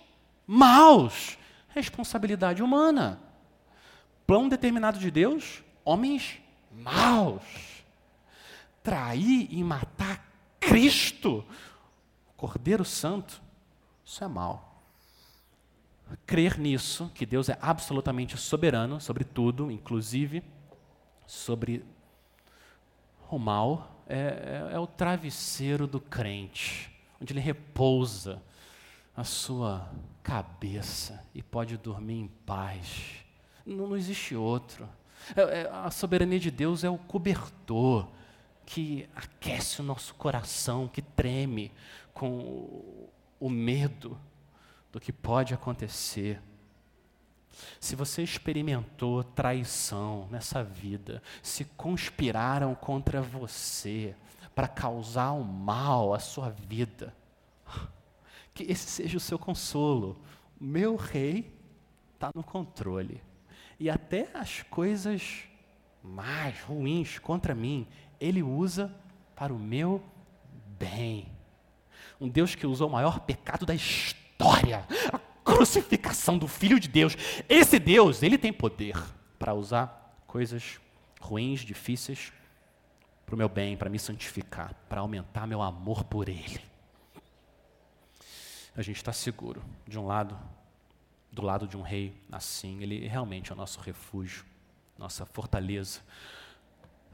maus. 0.47 1.39
Responsabilidade 1.69 2.63
humana. 2.63 3.19
Plano 4.27 4.51
determinado 4.51 4.99
de 4.99 5.11
Deus, 5.11 5.65
homens 5.83 6.39
maus. 6.71 7.43
Trair 8.83 9.49
e 9.51 9.65
matar 9.65 10.31
Cristo, 10.61 11.43
Cordeiro 12.37 12.85
Santo, 12.85 13.41
isso 14.05 14.23
é 14.23 14.29
mal. 14.29 14.83
Crer 16.27 16.59
nisso, 16.59 17.11
que 17.15 17.25
Deus 17.25 17.49
é 17.49 17.57
absolutamente 17.63 18.37
soberano 18.37 19.01
sobre 19.01 19.25
tudo, 19.25 19.71
inclusive 19.71 20.43
sobre 21.27 21.83
o 23.31 23.39
mal, 23.39 23.92
é, 24.15 24.69
é, 24.71 24.75
é 24.75 24.79
o 24.79 24.87
travesseiro 24.87 25.87
do 25.87 26.01
crente 26.01 26.93
onde 27.23 27.33
ele 27.33 27.41
repousa 27.41 28.43
a 29.17 29.23
sua 29.23 29.89
cabeça 30.25 31.25
e 31.33 31.41
pode 31.41 31.77
dormir 31.77 32.15
em 32.15 32.27
paz. 32.45 33.25
Não, 33.65 33.87
não 33.87 33.97
existe 33.97 34.35
outro. 34.35 34.89
É, 35.37 35.61
é, 35.61 35.71
a 35.71 35.91
soberania 35.91 36.41
de 36.41 36.51
Deus 36.51 36.83
é 36.83 36.91
o 36.91 36.99
cobertor 36.99 38.09
que 38.67 39.09
aquece 39.15 39.81
o 39.81 39.85
nosso 39.85 40.15
coração, 40.17 40.89
que 40.89 41.01
treme 41.01 41.71
com 42.13 43.09
o 43.39 43.49
medo 43.49 44.19
do 44.91 44.99
que 44.99 45.13
pode 45.13 45.55
acontecer. 45.55 46.41
Se 47.81 47.95
você 47.95 48.23
experimentou 48.23 49.23
traição 49.23 50.29
nessa 50.31 50.63
vida, 50.63 51.23
se 51.43 51.65
conspiraram 51.65 52.75
contra 52.75 53.21
você, 53.21 54.15
para 54.55 54.69
causar 54.69 55.33
um 55.33 55.43
mal 55.43 56.15
à 56.15 56.19
sua 56.19 56.51
vida. 56.51 57.15
Que 58.55 58.65
esse 58.65 58.87
seja 58.87 59.17
o 59.17 59.21
seu 59.21 59.39
consolo. 59.39 60.21
Meu 60.61 60.97
rei 60.97 61.59
está 62.15 62.31
no 62.35 62.43
controle. 62.43 63.23
E 63.81 63.89
até 63.89 64.29
as 64.35 64.63
coisas 64.63 65.45
mais 66.03 66.61
ruins 66.63 67.19
contra 67.19 67.55
mim, 67.55 67.87
ele 68.21 68.43
usa 68.43 68.95
para 69.35 69.55
o 69.55 69.59
meu 69.59 70.03
bem. 70.79 71.29
Um 72.21 72.29
Deus 72.29 72.55
que 72.55 72.67
usou 72.67 72.89
o 72.89 72.93
maior 72.93 73.21
pecado 73.21 73.65
da 73.65 73.75
história, 73.75 74.87
a 75.13 75.19
crucificação 75.45 76.39
do 76.39 76.49
Filho 76.49 76.79
de 76.79 76.89
Deus. 76.89 77.17
Esse 77.49 77.79
Deus, 77.79 78.23
ele 78.23 78.39
tem 78.39 78.53
poder 78.53 78.97
para 79.39 79.55
usar 79.55 80.23
coisas 80.27 80.81
ruins, 81.21 81.61
difíceis, 81.61 82.33
para 83.27 83.35
o 83.35 83.39
meu 83.39 83.49
bem, 83.49 83.77
para 83.77 83.91
me 83.91 83.99
santificar, 83.99 84.75
para 84.89 85.01
aumentar 85.01 85.47
meu 85.47 85.63
amor 85.63 86.05
por 86.05 86.29
Ele. 86.29 86.61
A 88.77 88.83
gente 88.83 88.97
está 88.97 89.13
seguro, 89.13 89.63
de 89.87 89.99
um 89.99 90.07
lado, 90.07 90.39
do 91.31 91.43
lado 91.43 91.67
de 91.67 91.77
um 91.77 91.83
rei 91.83 92.15
assim, 92.31 92.83
ele 92.83 93.07
realmente 93.07 93.51
é 93.51 93.55
o 93.55 93.57
nosso 93.57 93.81
refúgio, 93.81 94.45
nossa 94.99 95.27
fortaleza. 95.27 96.01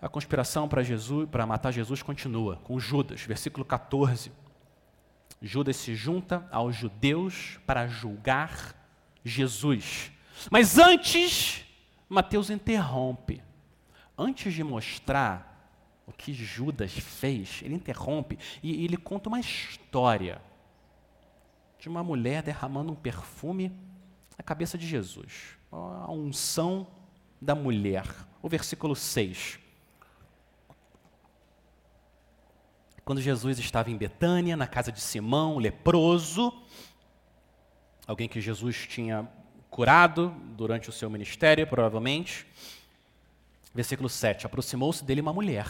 A 0.01 0.09
conspiração 0.09 0.69
para 0.69 0.83
Jesus, 0.85 1.29
para 1.29 1.45
matar 1.45 1.73
Jesus 1.73 2.03
continua 2.03 2.57
com 2.59 2.79
Judas, 2.79 3.23
versículo 3.23 3.65
14. 3.65 4.31
Judas 5.41 5.77
se 5.77 5.95
junta 5.95 6.49
aos 6.51 6.75
judeus 6.75 7.59
para 7.67 7.87
julgar 7.87 8.75
Jesus. 9.25 10.11
Mas 10.51 10.79
antes, 10.79 11.65
Mateus 12.09 12.51
interrompe. 12.51 13.43
Antes 14.17 14.53
de 14.53 14.65
mostrar 14.65 16.03
o 16.07 16.13
que 16.13 16.33
Judas 16.33 16.93
fez, 16.93 17.61
ele 17.63 17.75
interrompe 17.75 18.39
e 18.63 18.85
ele 18.85 18.97
conta 18.97 19.29
uma 19.29 19.39
história 19.39 20.43
de 21.79 21.89
uma 21.89 22.03
mulher 22.03 22.43
derramando 22.43 22.93
um 22.93 22.97
perfume 22.97 23.73
na 24.37 24.43
cabeça 24.43 24.77
de 24.77 24.87
Jesus. 24.87 25.57
A 25.71 26.11
unção 26.11 26.87
da 27.41 27.55
mulher. 27.55 28.07
O 28.43 28.49
versículo 28.49 28.97
6. 28.97 29.61
Quando 33.09 33.23
Jesus 33.23 33.59
estava 33.59 33.91
em 33.91 33.97
Betânia, 33.97 34.55
na 34.55 34.67
casa 34.67 34.93
de 34.93 35.01
Simão, 35.01 35.57
leproso, 35.57 36.53
alguém 38.07 38.29
que 38.29 38.39
Jesus 38.39 38.87
tinha 38.87 39.27
curado 39.71 40.29
durante 40.55 40.91
o 40.91 40.93
seu 40.93 41.09
ministério, 41.09 41.67
provavelmente. 41.67 42.47
Versículo 43.75 44.11
7: 44.11 44.45
aproximou-se 44.45 45.03
dele 45.03 45.23
uma 45.23 45.33
mulher 45.33 45.67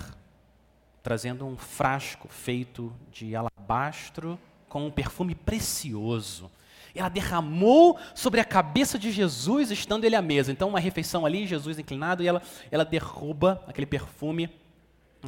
trazendo 1.00 1.46
um 1.46 1.56
frasco 1.56 2.26
feito 2.26 2.92
de 3.12 3.36
alabastro 3.36 4.36
com 4.68 4.88
um 4.88 4.90
perfume 4.90 5.36
precioso. 5.36 6.50
Ela 6.92 7.08
derramou 7.08 8.00
sobre 8.16 8.40
a 8.40 8.44
cabeça 8.44 8.98
de 8.98 9.12
Jesus, 9.12 9.70
estando 9.70 10.02
ele 10.02 10.16
à 10.16 10.22
mesa. 10.22 10.50
Então, 10.50 10.70
uma 10.70 10.80
refeição 10.80 11.24
ali, 11.24 11.46
Jesus 11.46 11.78
inclinado, 11.78 12.20
e 12.20 12.26
ela, 12.26 12.42
ela 12.68 12.84
derruba 12.84 13.62
aquele 13.68 13.86
perfume 13.86 14.50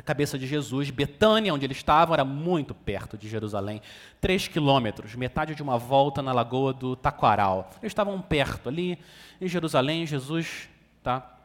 na 0.00 0.02
cabeça 0.02 0.38
de 0.38 0.46
Jesus. 0.46 0.88
Betânia, 0.88 1.52
onde 1.52 1.66
eles 1.66 1.76
estavam, 1.76 2.14
era 2.14 2.24
muito 2.24 2.74
perto 2.74 3.18
de 3.18 3.28
Jerusalém. 3.28 3.82
Três 4.18 4.48
quilômetros, 4.48 5.14
metade 5.14 5.54
de 5.54 5.62
uma 5.62 5.76
volta 5.76 6.22
na 6.22 6.32
lagoa 6.32 6.72
do 6.72 6.96
Taquaral. 6.96 7.70
Eles 7.82 7.90
estavam 7.90 8.20
perto 8.22 8.70
ali, 8.70 8.98
em 9.38 9.46
Jerusalém. 9.46 10.06
Jesus 10.06 10.70
está 10.96 11.38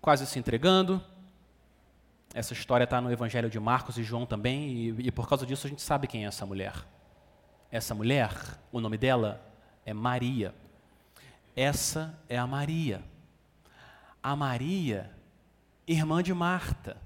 quase 0.00 0.26
se 0.26 0.36
entregando. 0.40 1.00
Essa 2.34 2.52
história 2.52 2.82
está 2.82 3.00
no 3.00 3.10
Evangelho 3.10 3.48
de 3.48 3.60
Marcos 3.60 3.96
e 3.96 4.02
João 4.02 4.26
também, 4.26 4.68
e, 4.68 5.06
e 5.06 5.12
por 5.12 5.28
causa 5.28 5.46
disso 5.46 5.66
a 5.66 5.70
gente 5.70 5.82
sabe 5.82 6.08
quem 6.08 6.24
é 6.24 6.28
essa 6.28 6.44
mulher. 6.44 6.74
Essa 7.70 7.94
mulher, 7.94 8.32
o 8.72 8.80
nome 8.80 8.98
dela 8.98 9.40
é 9.84 9.94
Maria. 9.94 10.52
Essa 11.54 12.18
é 12.28 12.36
a 12.36 12.46
Maria. 12.48 13.00
A 14.20 14.34
Maria, 14.34 15.15
irmã 15.86 16.22
de 16.22 16.34
Marta. 16.34 17.00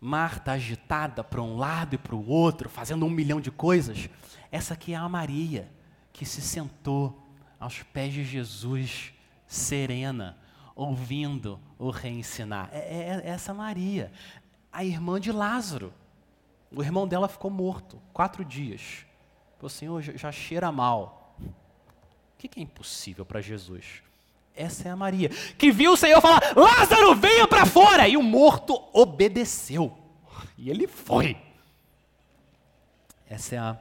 Marta 0.00 0.52
agitada 0.52 1.24
para 1.24 1.40
um 1.40 1.56
lado 1.56 1.94
e 1.94 1.98
para 1.98 2.14
o 2.14 2.28
outro, 2.28 2.68
fazendo 2.68 3.06
um 3.06 3.10
milhão 3.10 3.40
de 3.40 3.50
coisas. 3.50 4.08
Essa 4.50 4.74
aqui 4.74 4.92
é 4.92 4.96
a 4.96 5.08
Maria, 5.08 5.70
que 6.12 6.24
se 6.24 6.40
sentou 6.40 7.26
aos 7.58 7.82
pés 7.82 8.12
de 8.12 8.24
Jesus, 8.24 9.12
serena, 9.46 10.38
ouvindo 10.74 11.58
o 11.78 11.90
reensinar. 11.90 12.68
É, 12.72 12.78
é, 12.78 13.22
é 13.24 13.28
essa 13.28 13.54
Maria, 13.54 14.12
a 14.70 14.84
irmã 14.84 15.18
de 15.18 15.32
Lázaro. 15.32 15.92
O 16.70 16.82
irmão 16.82 17.08
dela 17.08 17.28
ficou 17.28 17.50
morto, 17.50 18.00
quatro 18.12 18.44
dias. 18.44 19.06
O 19.62 19.68
Senhor 19.68 20.02
já 20.02 20.30
cheira 20.30 20.70
mal. 20.70 21.34
O 21.40 22.36
que 22.36 22.60
é 22.60 22.62
impossível 22.62 23.24
para 23.24 23.40
Jesus? 23.40 24.02
Essa 24.56 24.88
é 24.88 24.90
a 24.90 24.96
Maria, 24.96 25.28
que 25.58 25.70
viu 25.70 25.92
o 25.92 25.96
Senhor 25.96 26.20
falar: 26.20 26.40
Lázaro, 26.56 27.14
venha 27.14 27.46
para 27.46 27.66
fora! 27.66 28.08
E 28.08 28.16
o 28.16 28.22
morto 28.22 28.82
obedeceu. 28.92 29.96
E 30.56 30.70
ele 30.70 30.86
foi. 30.86 31.36
Essa 33.28 33.54
é 33.54 33.58
a 33.58 33.78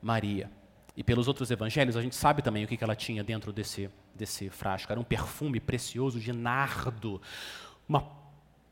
Maria. 0.00 0.50
E 0.96 1.04
pelos 1.04 1.28
outros 1.28 1.50
evangelhos, 1.50 1.96
a 1.96 2.02
gente 2.02 2.16
sabe 2.16 2.40
também 2.40 2.64
o 2.64 2.66
que 2.66 2.82
ela 2.82 2.96
tinha 2.96 3.22
dentro 3.22 3.52
desse 3.52 3.90
desse 4.16 4.48
frasco. 4.48 4.90
Era 4.90 5.00
um 5.00 5.04
perfume 5.04 5.60
precioso 5.60 6.18
de 6.18 6.32
nardo, 6.32 7.20
uma 7.88 8.02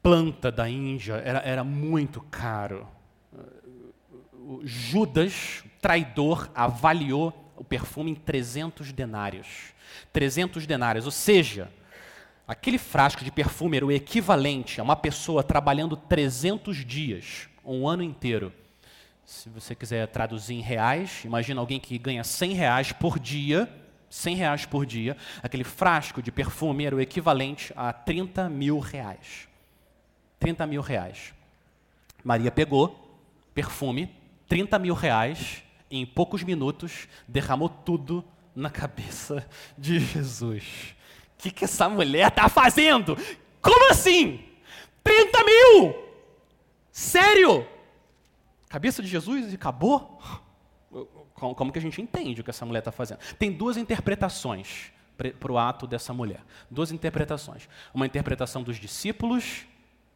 planta 0.03 0.51
da 0.51 0.69
Índia, 0.69 1.15
era, 1.25 1.39
era 1.41 1.63
muito 1.63 2.21
caro. 2.23 2.87
Judas, 4.63 5.65
traidor, 5.81 6.51
avaliou 6.55 7.44
o 7.57 7.65
perfume 7.65 8.11
em 8.11 8.15
300 8.15 8.93
denários. 8.93 9.73
300 10.13 10.67
denários, 10.67 11.05
ou 11.05 11.11
seja, 11.11 11.71
aquele 12.47 12.79
frasco 12.79 13.25
de 13.25 13.31
perfume 13.31 13.77
era 13.77 13.87
o 13.87 13.93
equivalente 13.93 14.81
a 14.81 14.85
uma 14.85 14.97
pessoa 14.97 15.43
trabalhando 15.43 15.97
300 15.97 16.85
dias, 16.85 17.49
um 17.65 17.89
ano 17.89 18.03
inteiro. 18.03 18.53
Se 19.25 19.49
você 19.49 19.75
quiser 19.75 20.07
traduzir 20.09 20.55
em 20.55 20.61
reais, 20.61 21.23
imagina 21.25 21.61
alguém 21.61 21.81
que 21.81 21.97
ganha 21.97 22.23
100 22.23 22.53
reais 22.53 22.93
por 22.93 23.19
dia, 23.19 23.69
100 24.11 24.37
reais 24.37 24.67
por 24.67 24.85
dia, 24.85 25.17
aquele 25.43 25.65
frasco 25.65 26.23
de 26.23 26.31
perfume 26.31 26.85
era 26.85 26.95
o 26.95 27.01
equivalente 27.01 27.73
a 27.75 27.93
30 27.93 28.49
mil 28.49 28.79
reais. 28.79 29.49
30 30.39 30.67
mil 30.67 30.83
reais. 30.83 31.33
Maria 32.23 32.51
pegou 32.51 33.19
perfume, 33.55 34.11
30 34.47 34.79
mil 34.79 34.95
reais, 34.95 35.64
em 35.99 36.07
poucos 36.07 36.43
minutos 36.43 37.09
derramou 37.27 37.69
tudo 37.69 38.25
na 38.55 38.71
cabeça 38.71 39.47
de 39.77 39.99
Jesus. 39.99 40.95
O 41.39 41.43
que, 41.43 41.51
que 41.51 41.65
essa 41.65 41.89
mulher 41.89 42.29
está 42.29 42.49
fazendo? 42.49 43.17
Como 43.61 43.91
assim? 43.91 44.41
30 45.03 45.45
mil! 45.45 45.95
Sério? 46.91 47.67
Cabeça 48.69 49.03
de 49.03 49.09
Jesus 49.09 49.53
e 49.53 49.57
acabou? 49.57 50.21
Como 51.35 51.73
que 51.73 51.79
a 51.79 51.83
gente 51.83 52.01
entende 52.01 52.41
o 52.41 52.45
que 52.45 52.51
essa 52.51 52.65
mulher 52.65 52.79
está 52.79 52.93
fazendo? 52.93 53.19
Tem 53.39 53.53
duas 53.53 53.77
interpretações 53.77 54.93
para 55.17 55.53
o 55.53 55.59
ato 55.59 55.87
dessa 55.87 56.13
mulher. 56.13 56.43
Duas 56.71 56.91
interpretações. 56.91 57.69
Uma 57.93 58.07
interpretação 58.07 58.63
dos 58.63 58.77
discípulos 58.77 59.67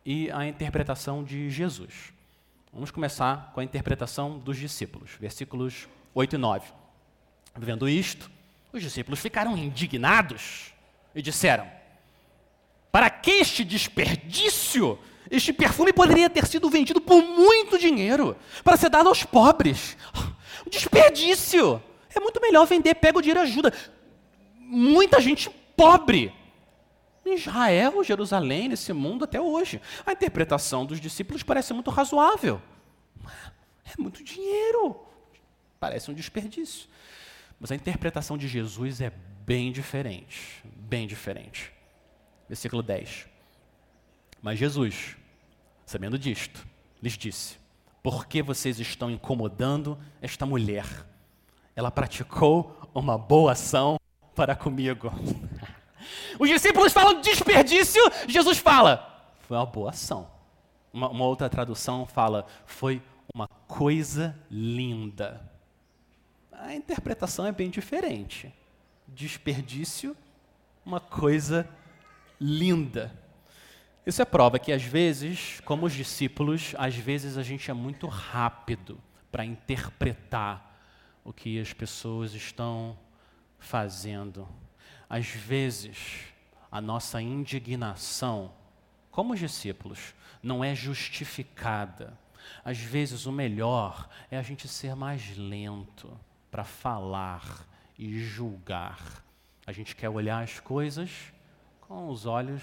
e 0.04 0.30
a 0.30 0.46
interpretação 0.46 1.22
de 1.22 1.50
Jesus. 1.50 2.12
Vamos 2.72 2.90
começar 2.90 3.50
com 3.54 3.60
a 3.60 3.64
interpretação 3.64 4.38
dos 4.38 4.58
discípulos, 4.58 5.12
versículos 5.18 5.88
8 6.14 6.34
e 6.34 6.38
9. 6.38 6.66
Vendo 7.56 7.88
isto, 7.88 8.30
os 8.72 8.82
discípulos 8.82 9.18
ficaram 9.20 9.56
indignados 9.56 10.72
e 11.14 11.22
disseram: 11.22 11.66
Para 12.92 13.08
que 13.08 13.30
este 13.30 13.64
desperdício? 13.64 14.98
Este 15.30 15.52
perfume 15.52 15.92
poderia 15.92 16.30
ter 16.30 16.46
sido 16.46 16.70
vendido 16.70 17.00
por 17.00 17.22
muito 17.22 17.78
dinheiro 17.78 18.36
para 18.62 18.76
ser 18.76 18.90
dado 18.90 19.08
aos 19.08 19.24
pobres. 19.24 19.96
Desperdício! 20.70 21.82
É 22.14 22.20
muito 22.20 22.40
melhor 22.40 22.66
vender, 22.66 22.94
pega 22.94 23.18
o 23.18 23.22
dinheiro 23.22 23.40
e 23.40 23.42
ajuda. 23.42 23.72
Muita 24.58 25.20
gente 25.20 25.50
pobre 25.76 26.32
Israel, 27.34 28.02
Jerusalém, 28.04 28.68
nesse 28.68 28.92
mundo 28.92 29.24
até 29.24 29.40
hoje. 29.40 29.80
A 30.04 30.12
interpretação 30.12 30.84
dos 30.84 31.00
discípulos 31.00 31.42
parece 31.42 31.72
muito 31.72 31.90
razoável. 31.90 32.60
É 33.84 34.00
muito 34.00 34.22
dinheiro. 34.22 35.00
Parece 35.80 36.10
um 36.10 36.14
desperdício. 36.14 36.88
Mas 37.58 37.72
a 37.72 37.74
interpretação 37.74 38.36
de 38.36 38.46
Jesus 38.46 39.00
é 39.00 39.10
bem 39.44 39.72
diferente. 39.72 40.62
Bem 40.64 41.06
diferente. 41.06 41.72
Versículo 42.48 42.82
10. 42.82 43.26
Mas 44.42 44.58
Jesus, 44.58 45.16
sabendo 45.84 46.18
disto, 46.18 46.66
lhes 47.02 47.16
disse: 47.16 47.56
Por 48.02 48.26
que 48.26 48.42
vocês 48.42 48.78
estão 48.78 49.10
incomodando 49.10 49.98
esta 50.20 50.46
mulher? 50.46 50.86
Ela 51.74 51.90
praticou 51.90 52.78
uma 52.94 53.16
boa 53.16 53.52
ação 53.52 53.98
para 54.34 54.54
comigo. 54.54 55.12
Os 56.38 56.48
discípulos 56.48 56.92
falam 56.92 57.20
desperdício, 57.20 58.02
Jesus 58.26 58.58
fala, 58.58 59.32
foi 59.40 59.56
uma 59.56 59.66
boa 59.66 59.90
ação. 59.90 60.30
Uma, 60.92 61.08
uma 61.08 61.24
outra 61.24 61.48
tradução 61.48 62.06
fala, 62.06 62.46
foi 62.66 63.02
uma 63.34 63.48
coisa 63.66 64.38
linda. 64.50 65.40
A 66.52 66.74
interpretação 66.74 67.46
é 67.46 67.52
bem 67.52 67.70
diferente. 67.70 68.52
Desperdício, 69.06 70.16
uma 70.84 71.00
coisa 71.00 71.68
linda. 72.40 73.12
Isso 74.04 74.22
é 74.22 74.24
prova 74.24 74.58
que 74.58 74.72
às 74.72 74.82
vezes, 74.82 75.60
como 75.64 75.86
os 75.86 75.92
discípulos, 75.92 76.74
às 76.78 76.94
vezes 76.94 77.36
a 77.36 77.42
gente 77.42 77.70
é 77.70 77.74
muito 77.74 78.06
rápido 78.06 78.98
para 79.30 79.44
interpretar 79.44 80.80
o 81.24 81.32
que 81.32 81.60
as 81.60 81.72
pessoas 81.72 82.32
estão 82.32 82.98
fazendo. 83.58 84.48
Às 85.08 85.26
vezes, 85.26 85.96
a 86.70 86.80
nossa 86.80 87.20
indignação, 87.20 88.52
como 89.10 89.32
os 89.32 89.40
discípulos, 89.40 90.14
não 90.42 90.62
é 90.62 90.74
justificada. 90.74 92.18
Às 92.64 92.78
vezes, 92.78 93.26
o 93.26 93.32
melhor 93.32 94.08
é 94.30 94.38
a 94.38 94.42
gente 94.42 94.68
ser 94.68 94.94
mais 94.94 95.36
lento 95.36 96.18
para 96.50 96.64
falar 96.64 97.66
e 97.98 98.18
julgar. 98.20 99.24
A 99.66 99.72
gente 99.72 99.96
quer 99.96 100.08
olhar 100.08 100.42
as 100.42 100.60
coisas 100.60 101.10
com 101.80 102.08
os 102.08 102.26
olhos 102.26 102.62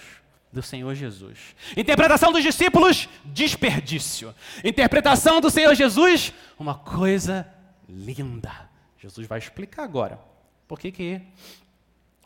do 0.51 0.61
Senhor 0.61 0.95
Jesus. 0.95 1.55
Interpretação 1.75 2.31
dos 2.31 2.41
discípulos, 2.41 3.09
desperdício. 3.25 4.33
Interpretação 4.63 5.41
do 5.41 5.51
Senhor 5.51 5.75
Jesus, 5.75 6.33
uma 6.57 6.75
coisa 6.75 7.47
linda. 7.87 8.69
Jesus 8.97 9.27
vai 9.27 9.39
explicar 9.39 9.83
agora. 9.83 10.19
Por 10.67 10.79
que, 10.79 10.91
que 10.91 11.21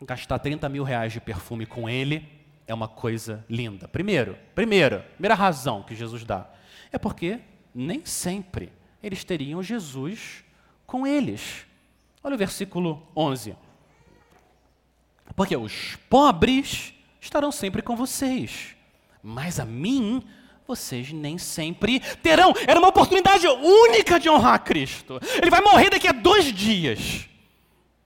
gastar 0.02 0.38
30 0.38 0.68
mil 0.68 0.82
reais 0.82 1.12
de 1.12 1.20
perfume 1.20 1.66
com 1.66 1.88
ele 1.88 2.26
é 2.66 2.74
uma 2.74 2.88
coisa 2.88 3.44
linda. 3.48 3.88
Primeiro, 3.88 4.36
primeiro, 4.54 5.02
primeira 5.14 5.34
razão 5.34 5.82
que 5.82 5.94
Jesus 5.94 6.24
dá 6.24 6.48
é 6.92 6.98
porque 6.98 7.40
nem 7.74 8.04
sempre 8.04 8.72
eles 9.02 9.24
teriam 9.24 9.62
Jesus 9.62 10.44
com 10.86 11.06
eles. 11.06 11.66
Olha 12.22 12.34
o 12.34 12.38
versículo 12.38 13.06
11. 13.16 13.56
Porque 15.34 15.56
os 15.56 15.96
pobres 16.08 16.92
estarão 17.20 17.52
sempre 17.52 17.82
com 17.82 17.96
vocês, 17.96 18.76
mas 19.22 19.60
a 19.60 19.64
mim 19.64 20.22
vocês 20.66 21.12
nem 21.12 21.38
sempre 21.38 22.00
terão. 22.22 22.54
Era 22.66 22.78
uma 22.78 22.88
oportunidade 22.88 23.46
única 23.46 24.20
de 24.20 24.28
honrar 24.28 24.62
Cristo. 24.62 25.18
Ele 25.40 25.50
vai 25.50 25.60
morrer 25.60 25.90
daqui 25.90 26.06
a 26.06 26.12
dois 26.12 26.52
dias. 26.52 27.29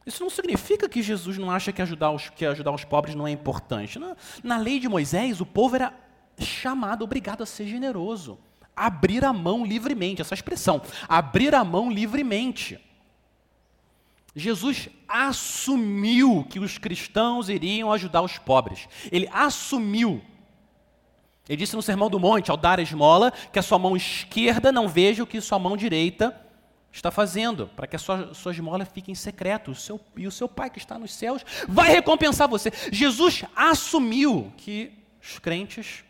Isso 0.07 0.23
não 0.23 0.31
significa 0.31 0.88
que 0.88 1.03
Jesus 1.03 1.38
não 1.38 1.51
acha 1.51 1.73
que 1.73 1.81
ajudar 1.81 2.11
os, 2.11 2.29
que 2.29 2.45
ajudar 2.45 2.73
os 2.73 2.85
pobres 2.85 3.14
não 3.14 3.27
é 3.27 3.31
importante. 3.31 3.99
Na, 3.99 4.17
na 4.43 4.59
lei 4.59 4.79
de 4.79 4.88
Moisés, 4.88 5.40
o 5.40 5.47
povo 5.47 5.77
era 5.77 5.95
chamado, 6.38 7.05
obrigado 7.05 7.43
a 7.43 7.47
ser 7.47 7.67
generoso. 7.67 8.38
Abrir 8.77 9.25
a 9.25 9.33
mão 9.33 9.64
livremente, 9.64 10.21
essa 10.21 10.35
expressão, 10.35 10.83
abrir 11.09 11.55
a 11.55 11.64
mão 11.64 11.90
livremente. 11.90 12.79
Jesus 14.37 14.88
assumiu 15.09 16.45
que 16.51 16.59
os 16.59 16.77
cristãos 16.77 17.49
iriam 17.49 17.93
ajudar 17.93 18.21
os 18.21 18.37
pobres. 18.37 18.88
Ele 19.11 19.29
assumiu. 19.33 20.21
Ele 21.49 21.57
disse 21.57 21.77
no 21.77 21.83
Sermão 21.83 22.11
do 22.11 22.19
Monte, 22.19 22.51
ao 22.51 22.57
dar 22.57 22.79
a 22.79 22.83
esmola, 22.83 23.31
que 23.31 23.59
a 23.59 23.62
sua 23.62 23.79
mão 23.79 23.97
esquerda 23.97 24.73
não 24.73 24.88
veja 24.88 25.23
o 25.23 25.27
que 25.27 25.40
sua 25.40 25.59
mão 25.59 25.77
direita 25.77 26.44
está 26.95 27.11
fazendo, 27.11 27.67
para 27.75 27.87
que 27.87 27.97
a 27.97 27.99
sua, 27.99 28.33
sua 28.33 28.53
esmola 28.53 28.85
fique 28.85 29.11
em 29.11 29.17
secreto. 29.17 29.73
O 29.73 29.75
seu, 29.75 30.01
e 30.17 30.27
o 30.27 30.31
seu 30.31 30.49
Pai 30.49 30.71
que 30.71 30.79
está 30.79 30.99
nos 30.99 31.13
céus 31.13 31.45
vai 31.69 31.91
recompensar 31.91 32.49
você. 32.49 32.73
Jesus 32.93 33.45
assumiu 33.57 34.53
que 34.57 34.93
os 35.21 35.39
crentes 35.39 36.05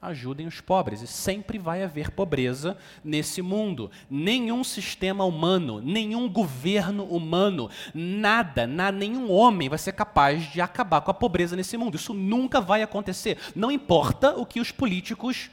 ajudem 0.00 0.46
os 0.46 0.60
pobres. 0.60 1.02
E 1.02 1.06
sempre 1.06 1.58
vai 1.58 1.82
haver 1.82 2.10
pobreza 2.10 2.76
nesse 3.02 3.42
mundo. 3.42 3.90
Nenhum 4.08 4.62
sistema 4.62 5.24
humano, 5.24 5.80
nenhum 5.80 6.28
governo 6.28 7.04
humano, 7.04 7.68
nada, 7.92 8.66
nada, 8.66 8.96
nenhum 8.96 9.32
homem 9.32 9.68
vai 9.68 9.78
ser 9.78 9.92
capaz 9.92 10.44
de 10.52 10.60
acabar 10.60 11.00
com 11.00 11.10
a 11.10 11.14
pobreza 11.14 11.56
nesse 11.56 11.76
mundo. 11.76 11.96
Isso 11.96 12.14
nunca 12.14 12.60
vai 12.60 12.82
acontecer. 12.82 13.38
Não 13.56 13.70
importa 13.70 14.36
o 14.36 14.46
que 14.46 14.60
os 14.60 14.70
políticos 14.70 15.50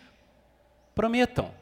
prometam. 0.93 1.61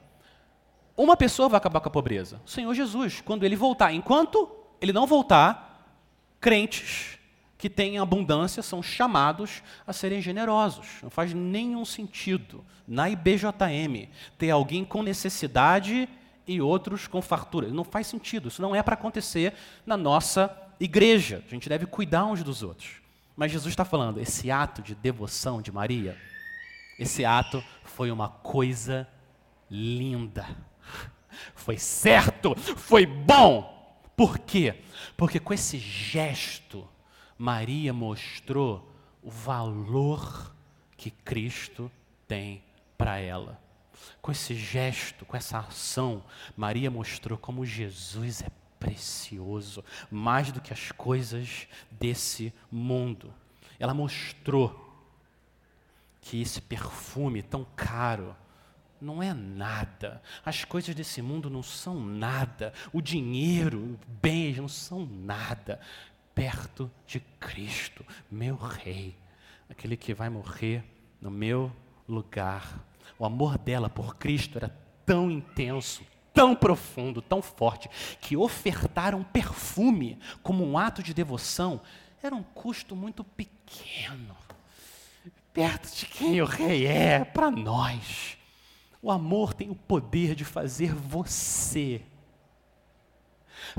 Uma 0.99 1.15
pessoa 1.15 1.47
vai 1.47 1.57
acabar 1.57 1.79
com 1.79 1.87
a 1.87 1.91
pobreza: 1.91 2.41
o 2.45 2.49
Senhor 2.49 2.73
Jesus, 2.73 3.21
quando 3.21 3.45
ele 3.45 3.55
voltar. 3.55 3.93
Enquanto 3.93 4.51
ele 4.81 4.91
não 4.91 5.07
voltar, 5.07 5.95
crentes 6.41 7.17
que 7.57 7.69
têm 7.69 7.97
abundância 7.97 8.61
são 8.61 8.83
chamados 8.83 9.63
a 9.87 9.93
serem 9.93 10.21
generosos. 10.21 10.85
Não 11.01 11.09
faz 11.09 11.33
nenhum 11.33 11.85
sentido 11.85 12.65
na 12.85 13.09
IBJM 13.09 14.09
ter 14.37 14.49
alguém 14.49 14.83
com 14.83 15.01
necessidade 15.01 16.09
e 16.45 16.59
outros 16.59 17.07
com 17.07 17.21
fartura. 17.21 17.69
Não 17.69 17.85
faz 17.85 18.05
sentido. 18.05 18.49
Isso 18.49 18.61
não 18.61 18.75
é 18.75 18.83
para 18.83 18.95
acontecer 18.95 19.53
na 19.85 19.95
nossa 19.95 20.53
igreja. 20.81 21.41
A 21.47 21.49
gente 21.49 21.69
deve 21.69 21.85
cuidar 21.85 22.25
uns 22.25 22.43
dos 22.43 22.61
outros. 22.61 22.95
Mas 23.37 23.53
Jesus 23.53 23.71
está 23.71 23.85
falando, 23.85 24.19
esse 24.19 24.51
ato 24.51 24.81
de 24.81 24.95
devoção 24.95 25.61
de 25.61 25.71
Maria, 25.71 26.17
esse 26.99 27.23
ato 27.23 27.63
foi 27.85 28.11
uma 28.11 28.27
coisa 28.27 29.07
linda 29.71 30.68
foi 31.55 31.77
certo, 31.77 32.55
foi 32.55 33.05
bom. 33.05 33.77
Por 34.15 34.39
quê? 34.39 34.83
Porque 35.15 35.39
com 35.39 35.53
esse 35.53 35.77
gesto, 35.77 36.87
Maria 37.37 37.93
mostrou 37.93 38.91
o 39.21 39.29
valor 39.29 40.53
que 40.97 41.11
Cristo 41.11 41.91
tem 42.27 42.63
para 42.97 43.17
ela. 43.19 43.59
Com 44.21 44.31
esse 44.31 44.55
gesto, 44.55 45.25
com 45.25 45.35
essa 45.35 45.59
ação, 45.59 46.23
Maria 46.55 46.91
mostrou 46.91 47.37
como 47.37 47.65
Jesus 47.65 48.41
é 48.41 48.49
precioso, 48.79 49.83
mais 50.09 50.51
do 50.51 50.61
que 50.61 50.73
as 50.73 50.91
coisas 50.91 51.67
desse 51.91 52.53
mundo. 52.71 53.33
Ela 53.77 53.93
mostrou 53.93 54.85
que 56.21 56.41
esse 56.41 56.61
perfume 56.61 57.41
tão 57.41 57.65
caro 57.75 58.35
não 59.01 59.21
é 59.21 59.33
nada. 59.33 60.21
As 60.45 60.63
coisas 60.63 60.93
desse 60.93 61.21
mundo 61.21 61.49
não 61.49 61.63
são 61.63 61.99
nada. 61.99 62.73
O 62.91 63.01
dinheiro, 63.01 63.99
bens 64.21 64.57
não 64.57 64.67
são 64.67 65.05
nada 65.05 65.79
perto 66.39 66.89
de 67.05 67.19
Cristo, 67.37 68.05
meu 68.31 68.55
Rei, 68.55 69.13
aquele 69.69 69.97
que 69.97 70.13
vai 70.13 70.29
morrer 70.29 70.85
no 71.21 71.29
meu 71.29 71.69
lugar. 72.07 72.79
O 73.17 73.25
amor 73.25 73.57
dela 73.57 73.89
por 73.89 74.15
Cristo 74.15 74.57
era 74.57 74.73
tão 75.05 75.29
intenso, 75.29 76.01
tão 76.33 76.55
profundo, 76.55 77.21
tão 77.21 77.41
forte, 77.41 77.89
que 78.21 78.37
ofertar 78.37 79.13
um 79.13 79.23
perfume 79.23 80.17
como 80.41 80.65
um 80.65 80.77
ato 80.77 81.03
de 81.03 81.13
devoção 81.13 81.81
era 82.23 82.33
um 82.33 82.43
custo 82.43 82.95
muito 82.95 83.21
pequeno. 83.21 84.33
Perto 85.51 85.93
de 85.93 86.05
quem 86.05 86.41
o 86.41 86.45
rei 86.45 86.87
é, 86.87 87.25
para 87.25 87.51
nós. 87.51 88.38
O 89.01 89.11
amor 89.11 89.53
tem 89.53 89.69
o 89.69 89.75
poder 89.75 90.35
de 90.35 90.43
fazer 90.43 90.93
você 90.93 92.03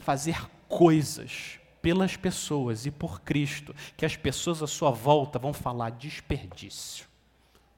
fazer 0.01 0.49
coisas 0.69 1.59
pelas 1.81 2.17
pessoas 2.17 2.85
e 2.85 2.91
por 2.91 3.21
Cristo, 3.21 3.75
que 3.97 4.05
as 4.05 4.17
pessoas 4.17 4.63
à 4.63 4.67
sua 4.67 4.91
volta 4.91 5.39
vão 5.39 5.53
falar 5.53 5.91
desperdício, 5.91 7.07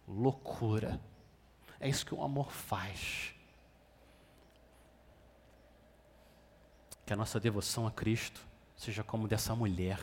loucura. 0.06 1.00
É 1.78 1.88
isso 1.88 2.04
que 2.04 2.14
o 2.14 2.22
amor 2.22 2.50
faz. 2.50 3.34
Que 7.06 7.12
a 7.12 7.16
nossa 7.16 7.40
devoção 7.40 7.86
a 7.86 7.90
Cristo 7.90 8.40
seja 8.76 9.02
como 9.02 9.28
dessa 9.28 9.54
mulher. 9.54 9.98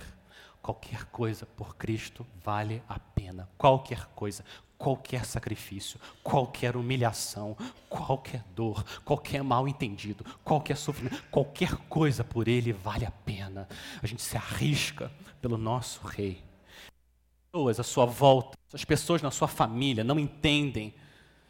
Qualquer 0.62 1.06
coisa 1.06 1.46
por 1.46 1.78
Cristo 1.78 2.26
vale 2.44 2.84
a 2.88 3.00
pena. 3.00 3.50
Qualquer 3.58 4.08
coisa, 4.08 4.44
qualquer 4.80 5.26
sacrifício, 5.26 6.00
qualquer 6.24 6.78
humilhação, 6.78 7.56
qualquer 7.90 8.42
dor, 8.56 8.84
qualquer 9.04 9.44
mal 9.44 9.68
entendido, 9.68 10.26
qualquer 10.42 10.78
sofrimento, 10.78 11.22
qualquer 11.30 11.76
coisa 11.90 12.24
por 12.24 12.48
Ele 12.48 12.72
vale 12.72 13.06
a 13.06 13.12
pena. 13.12 13.68
A 14.02 14.08
gente 14.08 14.22
se 14.22 14.38
arrisca 14.38 15.12
pelo 15.42 15.58
nosso 15.58 16.00
Rei. 16.08 16.42
As 16.88 17.52
pessoas 17.52 17.80
à 17.80 17.84
sua 17.84 18.06
volta, 18.06 18.58
as 18.74 18.86
pessoas 18.86 19.22
na 19.22 19.32
sua 19.32 19.50
família 19.50 20.02
não 20.02 20.18
entendem 20.18 20.94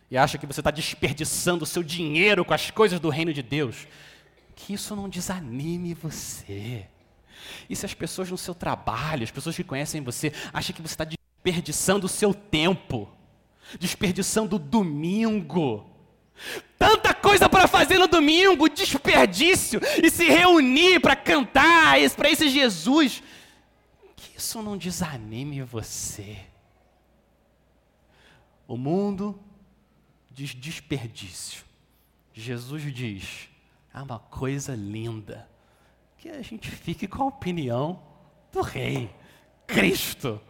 e 0.10 0.18
acham 0.18 0.40
que 0.40 0.48
você 0.48 0.60
está 0.60 0.72
desperdiçando 0.72 1.64
o 1.64 1.68
seu 1.68 1.84
dinheiro 1.84 2.44
com 2.44 2.54
as 2.54 2.72
coisas 2.72 3.00
do 3.00 3.10
reino 3.10 3.32
de 3.32 3.44
Deus. 3.44 3.88
Que 4.56 4.74
isso 4.74 4.96
não 4.96 5.08
desanime 5.08 5.94
você. 5.94 6.88
E 7.70 7.76
se 7.76 7.86
as 7.86 7.94
pessoas 7.94 8.32
no 8.32 8.40
seu 8.40 8.56
trabalho, 8.56 9.24
as 9.24 9.30
pessoas 9.30 9.56
que 9.56 9.64
conhecem 9.64 10.02
você, 10.02 10.34
acham 10.52 10.76
que 10.76 10.82
você 10.82 10.96
está 10.96 11.06
desperdiçando 11.06 12.08
o 12.08 12.10
seu 12.10 12.34
tempo, 12.34 13.08
desperdiçando 13.78 14.55
o 14.55 14.59
domingo. 14.59 15.86
Tanta 16.78 17.13
coisa 17.13 17.49
para 17.49 17.67
fazer 17.67 17.97
no 17.97 18.07
domingo, 18.07 18.70
desperdício, 18.70 19.82
e 20.01 20.09
se 20.09 20.26
reunir 20.26 21.01
para 21.01 21.15
cantar 21.15 21.97
para 22.15 22.30
esse 22.30 22.47
Jesus. 22.49 23.22
Que 24.15 24.38
isso 24.38 24.61
não 24.61 24.78
desanime 24.78 25.61
você. 25.61 26.38
O 28.67 28.78
mundo 28.78 29.38
diz 30.32 30.55
desperdício. 30.55 31.63
Jesus 32.34 32.93
diz: 32.93 33.49
é 33.93 34.01
uma 34.01 34.20
coisa 34.20 34.74
linda 34.76 35.49
que 36.17 36.30
a 36.30 36.41
gente 36.41 36.70
fique 36.70 37.07
com 37.07 37.24
a 37.24 37.28
opinião 37.28 38.01
do 38.51 38.61
rei, 38.61 39.13
Cristo, 39.67 40.41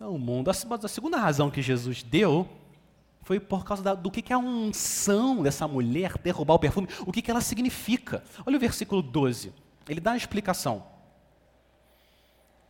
o 0.00 0.18
mundo. 0.18 0.50
A 0.50 0.88
segunda 0.88 1.18
razão 1.18 1.50
que 1.50 1.62
Jesus 1.62 2.02
deu 2.02 2.48
foi 3.22 3.40
por 3.40 3.64
causa 3.64 3.82
da, 3.82 3.94
do 3.94 4.10
que, 4.10 4.22
que 4.22 4.32
é 4.32 4.36
a 4.36 4.38
unção 4.38 5.42
dessa 5.42 5.66
mulher 5.66 6.16
derrubar 6.22 6.54
o 6.54 6.58
perfume, 6.58 6.88
o 7.04 7.12
que, 7.12 7.20
que 7.20 7.30
ela 7.30 7.40
significa. 7.40 8.22
Olha 8.46 8.56
o 8.56 8.60
versículo 8.60 9.02
12, 9.02 9.52
ele 9.88 10.00
dá 10.00 10.12
a 10.12 10.16
explicação. 10.16 10.84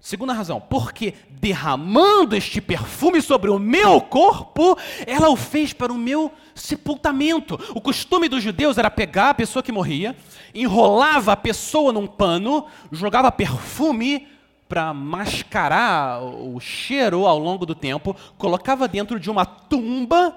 Segunda 0.00 0.32
razão, 0.32 0.60
porque 0.60 1.14
derramando 1.28 2.36
este 2.36 2.60
perfume 2.60 3.20
sobre 3.20 3.50
o 3.50 3.58
meu 3.58 4.00
corpo, 4.00 4.78
ela 5.06 5.28
o 5.28 5.36
fez 5.36 5.72
para 5.72 5.92
o 5.92 5.98
meu 5.98 6.32
sepultamento. 6.54 7.58
O 7.74 7.80
costume 7.80 8.28
dos 8.28 8.42
judeus 8.42 8.78
era 8.78 8.90
pegar 8.90 9.30
a 9.30 9.34
pessoa 9.34 9.62
que 9.62 9.72
morria, 9.72 10.16
enrolava 10.54 11.32
a 11.32 11.36
pessoa 11.36 11.92
num 11.92 12.06
pano, 12.06 12.66
jogava 12.92 13.32
perfume 13.32 14.28
para 14.68 14.92
mascarar 14.92 16.22
o 16.22 16.58
cheiro 16.60 17.26
ao 17.26 17.38
longo 17.38 17.64
do 17.64 17.74
tempo, 17.74 18.16
colocava 18.36 18.88
dentro 18.88 19.18
de 19.18 19.30
uma 19.30 19.46
tumba. 19.46 20.36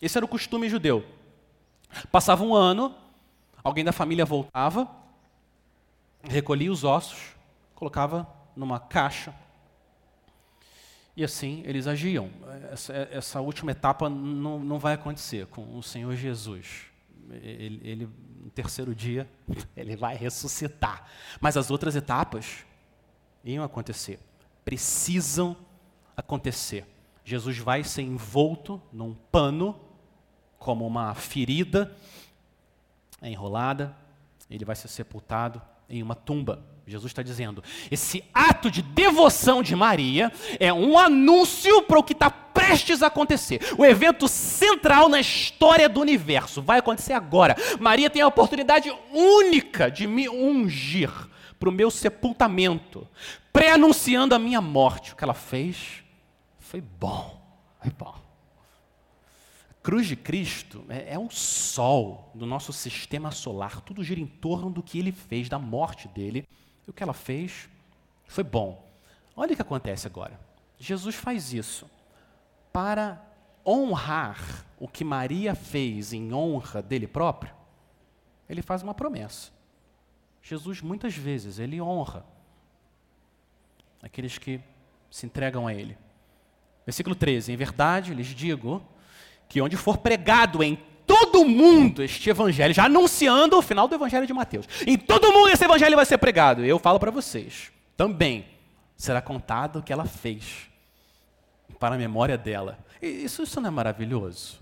Esse 0.00 0.18
era 0.18 0.24
o 0.24 0.28
costume 0.28 0.68
judeu. 0.68 1.04
Passava 2.10 2.44
um 2.44 2.54
ano, 2.54 2.94
alguém 3.64 3.84
da 3.84 3.92
família 3.92 4.24
voltava, 4.24 4.88
recolhia 6.22 6.70
os 6.70 6.84
ossos, 6.84 7.34
colocava 7.74 8.28
numa 8.54 8.78
caixa. 8.78 9.34
E 11.16 11.24
assim 11.24 11.62
eles 11.66 11.86
agiam. 11.86 12.30
Essa, 12.70 12.92
essa 13.10 13.40
última 13.40 13.72
etapa 13.72 14.08
não, 14.08 14.58
não, 14.58 14.78
vai 14.78 14.94
acontecer 14.94 15.46
com 15.46 15.76
o 15.76 15.82
Senhor 15.82 16.14
Jesus. 16.14 16.86
Ele, 17.30 17.80
ele, 17.82 18.08
no 18.42 18.50
terceiro 18.50 18.94
dia, 18.94 19.28
ele 19.76 19.96
vai 19.96 20.16
ressuscitar. 20.16 21.06
Mas 21.40 21.56
as 21.56 21.70
outras 21.70 21.96
etapas 21.96 22.64
iam 23.44 23.64
acontecer. 23.64 24.18
Precisam 24.64 25.56
acontecer. 26.16 26.86
Jesus 27.24 27.58
vai 27.58 27.84
ser 27.84 28.02
envolto 28.02 28.80
num 28.92 29.14
pano, 29.30 29.78
como 30.58 30.86
uma 30.86 31.14
ferida 31.14 31.96
enrolada, 33.22 33.96
ele 34.50 34.64
vai 34.64 34.76
ser 34.76 34.88
sepultado 34.88 35.60
em 35.88 36.02
uma 36.02 36.14
tumba. 36.14 36.62
Jesus 36.86 37.10
está 37.10 37.22
dizendo: 37.22 37.62
esse 37.90 38.24
ato 38.34 38.70
de 38.70 38.82
devoção 38.82 39.62
de 39.62 39.76
Maria 39.76 40.32
é 40.58 40.72
um 40.72 40.98
anúncio 40.98 41.82
para 41.82 41.98
o 41.98 42.02
que 42.02 42.12
está 42.12 42.30
prestes 42.30 43.02
a 43.02 43.06
acontecer. 43.06 43.60
O 43.78 43.84
evento 43.84 44.26
central 44.26 45.08
na 45.08 45.20
história 45.20 45.88
do 45.88 46.00
universo 46.00 46.60
vai 46.60 46.78
acontecer 46.78 47.12
agora. 47.12 47.56
Maria 47.78 48.10
tem 48.10 48.22
a 48.22 48.26
oportunidade 48.26 48.92
única 49.12 49.90
de 49.90 50.06
me 50.06 50.28
ungir 50.28 51.29
para 51.60 51.68
o 51.68 51.72
meu 51.72 51.90
sepultamento, 51.90 53.06
pré-anunciando 53.52 54.34
a 54.34 54.38
minha 54.38 54.62
morte. 54.62 55.12
O 55.12 55.16
que 55.16 55.22
ela 55.22 55.34
fez 55.34 56.02
foi 56.58 56.80
bom, 56.80 57.38
foi 57.82 57.92
bom. 57.92 58.14
A 59.70 59.74
cruz 59.82 60.06
de 60.06 60.16
Cristo 60.16 60.82
é, 60.88 61.12
é 61.14 61.18
o 61.18 61.28
sol 61.28 62.30
do 62.34 62.46
nosso 62.46 62.72
sistema 62.72 63.30
solar. 63.30 63.82
Tudo 63.82 64.02
gira 64.02 64.20
em 64.20 64.26
torno 64.26 64.70
do 64.70 64.82
que 64.82 64.98
ele 64.98 65.12
fez, 65.12 65.50
da 65.50 65.58
morte 65.58 66.08
dele 66.08 66.48
e 66.86 66.90
o 66.90 66.94
que 66.94 67.02
ela 67.02 67.12
fez 67.12 67.68
foi 68.26 68.42
bom. 68.42 68.90
Olha 69.36 69.52
o 69.52 69.56
que 69.56 69.62
acontece 69.62 70.06
agora. 70.06 70.40
Jesus 70.78 71.14
faz 71.14 71.52
isso 71.52 71.90
para 72.72 73.22
honrar 73.66 74.64
o 74.78 74.88
que 74.88 75.04
Maria 75.04 75.54
fez 75.54 76.14
em 76.14 76.32
honra 76.32 76.80
dele 76.80 77.06
próprio. 77.06 77.52
Ele 78.48 78.62
faz 78.62 78.82
uma 78.82 78.94
promessa. 78.94 79.59
Jesus 80.42 80.80
muitas 80.80 81.14
vezes 81.14 81.58
ele 81.58 81.80
honra 81.80 82.24
aqueles 84.02 84.38
que 84.38 84.60
se 85.10 85.26
entregam 85.26 85.66
a 85.66 85.74
ele. 85.74 85.96
Versículo 86.86 87.14
13: 87.14 87.52
Em 87.52 87.56
verdade 87.56 88.14
lhes 88.14 88.28
digo 88.28 88.82
que 89.48 89.60
onde 89.60 89.76
for 89.76 89.98
pregado 89.98 90.62
em 90.62 90.78
todo 91.06 91.44
mundo 91.44 92.02
este 92.02 92.30
evangelho, 92.30 92.72
já 92.72 92.84
anunciando 92.84 93.58
o 93.58 93.62
final 93.62 93.88
do 93.88 93.94
evangelho 93.94 94.26
de 94.26 94.32
Mateus. 94.32 94.66
Em 94.86 94.96
todo 94.96 95.32
mundo 95.32 95.50
esse 95.50 95.64
evangelho 95.64 95.96
vai 95.96 96.06
ser 96.06 96.18
pregado. 96.18 96.64
Eu 96.64 96.78
falo 96.78 97.00
para 97.00 97.10
vocês, 97.10 97.72
também 97.96 98.46
será 98.96 99.20
contado 99.20 99.80
o 99.80 99.82
que 99.82 99.92
ela 99.92 100.04
fez 100.04 100.70
para 101.78 101.96
a 101.96 101.98
memória 101.98 102.38
dela. 102.38 102.78
Isso, 103.02 103.42
isso 103.42 103.60
não 103.60 103.68
é 103.68 103.70
maravilhoso? 103.70 104.60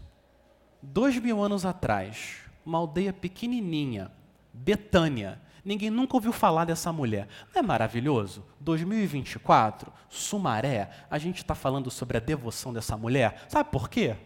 Dois 0.80 1.18
mil 1.18 1.42
anos 1.42 1.66
atrás, 1.66 2.36
uma 2.64 2.78
aldeia 2.78 3.12
pequenininha, 3.12 4.10
Betânia, 4.52 5.40
ninguém 5.68 5.90
nunca 5.90 6.16
ouviu 6.16 6.32
falar 6.32 6.64
dessa 6.64 6.90
mulher. 6.90 7.28
Não 7.54 7.60
é 7.60 7.62
maravilhoso? 7.62 8.42
2024, 8.60 9.92
Sumaré, 10.08 10.88
a 11.10 11.18
gente 11.18 11.36
está 11.36 11.54
falando 11.54 11.90
sobre 11.90 12.16
a 12.16 12.20
devoção 12.20 12.72
dessa 12.72 12.96
mulher. 12.96 13.44
Sabe 13.48 13.70
por 13.70 13.90
quê? 13.90 14.16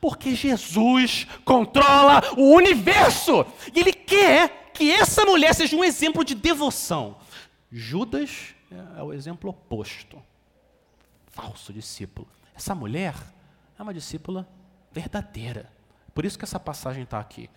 Porque 0.00 0.36
Jesus 0.36 1.26
controla 1.44 2.22
o 2.36 2.54
universo. 2.54 3.44
E 3.74 3.80
Ele 3.80 3.92
quer 3.92 4.70
que 4.72 4.92
essa 4.92 5.24
mulher 5.24 5.52
seja 5.52 5.74
um 5.74 5.82
exemplo 5.82 6.24
de 6.24 6.36
devoção. 6.36 7.16
Judas 7.70 8.54
é 8.96 9.02
o 9.02 9.12
exemplo 9.12 9.50
oposto. 9.50 10.22
Falso 11.32 11.72
discípulo. 11.72 12.28
Essa 12.54 12.72
mulher 12.72 13.14
é 13.76 13.82
uma 13.82 13.92
discípula 13.92 14.48
verdadeira. 14.92 15.68
Por 16.14 16.24
isso 16.24 16.38
que 16.38 16.44
essa 16.44 16.60
passagem 16.60 17.02
está 17.02 17.18
aqui. 17.18 17.50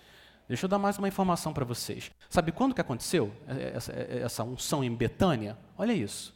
Deixa 0.47 0.65
eu 0.65 0.69
dar 0.69 0.77
mais 0.77 0.97
uma 0.97 1.07
informação 1.07 1.53
para 1.53 1.63
vocês. 1.63 2.11
Sabe 2.29 2.51
quando 2.51 2.75
que 2.75 2.81
aconteceu 2.81 3.33
essa, 3.47 3.93
essa 3.93 4.43
unção 4.43 4.83
em 4.83 4.93
Betânia? 4.93 5.57
Olha 5.77 5.93
isso. 5.93 6.35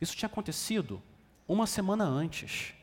Isso 0.00 0.14
tinha 0.14 0.26
acontecido 0.26 1.02
uma 1.48 1.66
semana 1.66 2.04
antes. 2.04 2.74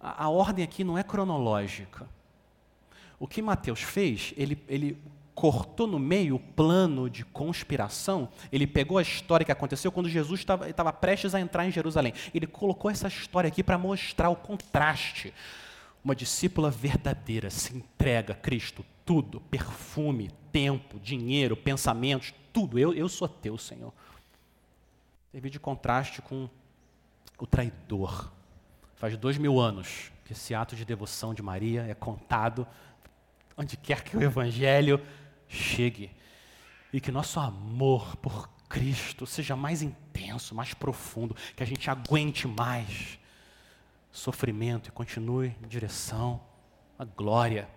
A, 0.00 0.24
a 0.24 0.28
ordem 0.28 0.64
aqui 0.64 0.82
não 0.82 0.96
é 0.96 1.02
cronológica. 1.02 2.08
O 3.20 3.26
que 3.26 3.42
Mateus 3.42 3.82
fez, 3.82 4.32
ele, 4.36 4.62
ele 4.68 4.98
cortou 5.34 5.86
no 5.86 5.98
meio 5.98 6.36
o 6.36 6.40
plano 6.40 7.08
de 7.08 7.24
conspiração, 7.24 8.28
ele 8.50 8.66
pegou 8.66 8.98
a 8.98 9.02
história 9.02 9.44
que 9.44 9.52
aconteceu 9.52 9.92
quando 9.92 10.08
Jesus 10.08 10.40
estava 10.40 10.92
prestes 10.92 11.34
a 11.34 11.40
entrar 11.40 11.66
em 11.66 11.70
Jerusalém. 11.70 12.12
Ele 12.34 12.46
colocou 12.46 12.90
essa 12.90 13.08
história 13.08 13.48
aqui 13.48 13.62
para 13.62 13.78
mostrar 13.78 14.30
o 14.30 14.36
contraste. 14.36 15.34
Uma 16.08 16.16
discípula 16.16 16.70
verdadeira 16.70 17.50
se 17.50 17.76
entrega 17.76 18.32
a 18.32 18.36
Cristo, 18.36 18.82
tudo, 19.04 19.42
perfume, 19.42 20.30
tempo, 20.50 20.98
dinheiro, 20.98 21.54
pensamentos, 21.54 22.32
tudo. 22.50 22.78
Eu, 22.78 22.94
eu 22.94 23.10
sou 23.10 23.28
teu, 23.28 23.58
Senhor. 23.58 23.92
Teve 25.30 25.50
de 25.50 25.60
contraste 25.60 26.22
com 26.22 26.48
o 27.38 27.46
traidor. 27.46 28.32
Faz 28.96 29.18
dois 29.18 29.36
mil 29.36 29.60
anos 29.60 30.10
que 30.24 30.32
esse 30.32 30.54
ato 30.54 30.74
de 30.74 30.82
devoção 30.82 31.34
de 31.34 31.42
Maria 31.42 31.82
é 31.82 31.92
contado 31.92 32.66
onde 33.54 33.76
quer 33.76 34.02
que 34.02 34.16
o 34.16 34.22
Evangelho 34.22 35.06
chegue 35.46 36.10
e 36.90 37.02
que 37.02 37.12
nosso 37.12 37.38
amor 37.38 38.16
por 38.16 38.48
Cristo 38.66 39.26
seja 39.26 39.54
mais 39.54 39.82
intenso, 39.82 40.54
mais 40.54 40.72
profundo, 40.72 41.36
que 41.54 41.62
a 41.62 41.66
gente 41.66 41.90
aguente 41.90 42.48
mais 42.48 43.18
sofrimento 44.18 44.88
e 44.88 44.92
continue 44.92 45.54
em 45.62 45.68
direção 45.68 46.40
à 46.98 47.04
glória, 47.04 47.68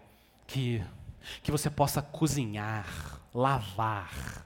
que, 0.48 0.84
que 1.44 1.52
você 1.52 1.70
possa 1.70 2.02
cozinhar, 2.02 3.22
lavar, 3.34 4.46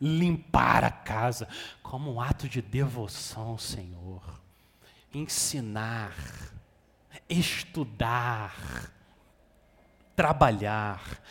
limpar 0.00 0.82
a 0.82 0.90
casa 0.90 1.48
como 1.80 2.12
um 2.12 2.20
ato 2.20 2.48
de 2.48 2.60
devoção 2.60 3.50
ao 3.50 3.58
Senhor, 3.58 4.40
ensinar, 5.14 6.12
estudar, 7.28 8.92
trabalhar, 10.16 11.22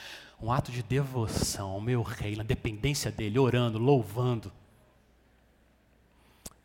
um 0.41 0.51
ato 0.51 0.71
de 0.71 0.81
devoção 0.81 1.71
ao 1.71 1.81
meu 1.81 2.01
rei, 2.01 2.35
na 2.35 2.43
dependência 2.43 3.11
dele, 3.11 3.37
orando, 3.37 3.77
louvando. 3.77 4.51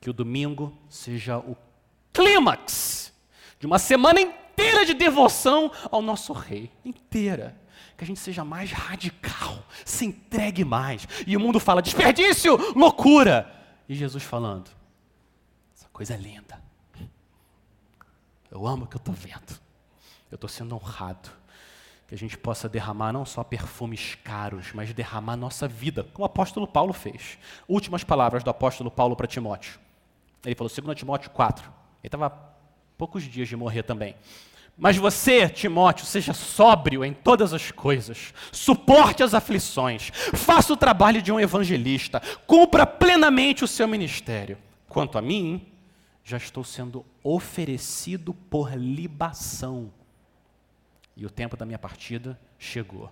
Que 0.01 0.09
o 0.09 0.13
domingo 0.13 0.73
seja 0.89 1.39
o 1.39 1.57
clímax 2.13 3.06
de 3.67 3.69
uma 3.69 3.81
semana 3.81 4.21
inteira 4.21 4.87
de 4.87 4.95
devoção 4.95 5.73
ao 5.91 6.01
nosso 6.01 6.33
rei, 6.33 6.71
inteira. 6.85 7.61
Que 7.97 8.05
a 8.05 8.07
gente 8.07 8.21
seja 8.21 8.45
mais 8.45 8.71
radical, 8.71 9.59
se 9.85 10.07
entregue 10.07 10.65
mais. 10.65 11.09
E 11.27 11.37
o 11.37 11.41
mundo 11.41 11.59
fala 11.59 11.83
desperdício, 11.83 12.57
loucura. 12.77 13.53
E 13.89 13.95
Jesus 13.95 14.23
falando, 14.23 14.71
essa 15.77 15.89
coisa 15.93 16.15
é 16.15 16.17
linda. 16.17 16.63
Eu 18.51 18.67
amo 18.67 18.85
o 18.85 18.87
que 18.87 18.97
eu 18.97 18.99
estou 18.99 19.15
vendo. 19.15 19.59
Eu 20.31 20.37
estou 20.37 20.49
sendo 20.49 20.75
honrado 20.77 21.31
que 22.07 22.15
a 22.15 22.19
gente 22.19 22.39
possa 22.39 22.69
derramar 22.69 23.13
não 23.13 23.25
só 23.25 23.43
perfumes 23.43 24.15
caros, 24.23 24.73
mas 24.73 24.93
derramar 24.93 25.37
nossa 25.37 25.67
vida, 25.67 26.05
como 26.05 26.23
o 26.23 26.27
apóstolo 26.27 26.69
Paulo 26.69 26.93
fez. 26.93 27.37
Últimas 27.67 28.05
palavras 28.05 28.45
do 28.45 28.51
apóstolo 28.51 28.93
Paulo 28.93 29.17
para 29.17 29.27
Timóteo. 29.27 29.81
Ele 30.45 30.55
falou, 30.55 30.71
2 30.73 30.97
Timóteo 30.97 31.31
4. 31.31 31.65
Ele 31.65 31.73
estava 32.05 32.56
poucos 32.97 33.23
dias 33.25 33.49
de 33.49 33.57
morrer 33.57 33.83
também. 33.83 34.15
Mas 34.79 34.97
você, 34.97 35.49
Timóteo, 35.49 36.05
seja 36.05 36.35
sóbrio 36.35 37.03
em 37.03 37.15
todas 37.15 37.55
as 37.55 37.71
coisas, 37.71 38.35
suporte 38.53 39.23
as 39.23 39.33
aflições, 39.33 40.11
faça 40.35 40.73
o 40.73 40.77
trabalho 40.77 41.23
de 41.23 41.33
um 41.33 41.41
evangelista, 41.41 42.21
cumpra 42.47 42.87
plenamente 42.87 43.65
o 43.65 43.69
seu 43.69 43.89
ministério. 43.89 44.59
Quanto 44.87 45.17
a 45.17 45.23
mim, 45.23 45.67
já 46.23 46.37
estou 46.37 46.63
sendo 46.63 47.07
oferecido 47.23 48.35
por 48.35 48.75
libação 48.75 49.91
e 51.17 51.25
o 51.25 51.31
tempo 51.31 51.57
da 51.57 51.65
minha 51.65 51.79
partida 51.79 52.39
chegou. 52.59 53.11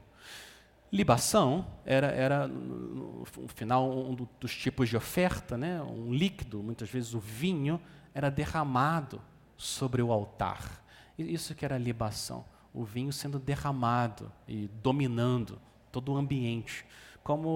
Libação 0.92 1.66
era, 1.86 2.08
era 2.08 2.46
no 2.46 3.24
final, 3.54 3.90
um 3.90 4.14
dos 4.38 4.54
tipos 4.54 4.88
de 4.88 4.96
oferta, 4.96 5.56
né? 5.56 5.82
um 5.82 6.12
líquido, 6.12 6.62
muitas 6.62 6.90
vezes 6.90 7.14
o 7.14 7.18
vinho, 7.18 7.80
era 8.14 8.30
derramado 8.30 9.20
sobre 9.56 10.02
o 10.02 10.12
altar. 10.12 10.84
Isso 11.18 11.54
que 11.54 11.64
era 11.64 11.78
libação, 11.78 12.44
o 12.72 12.84
vinho 12.84 13.12
sendo 13.12 13.38
derramado 13.38 14.30
e 14.48 14.68
dominando 14.82 15.60
todo 15.92 16.12
o 16.12 16.16
ambiente, 16.16 16.84
como 17.22 17.48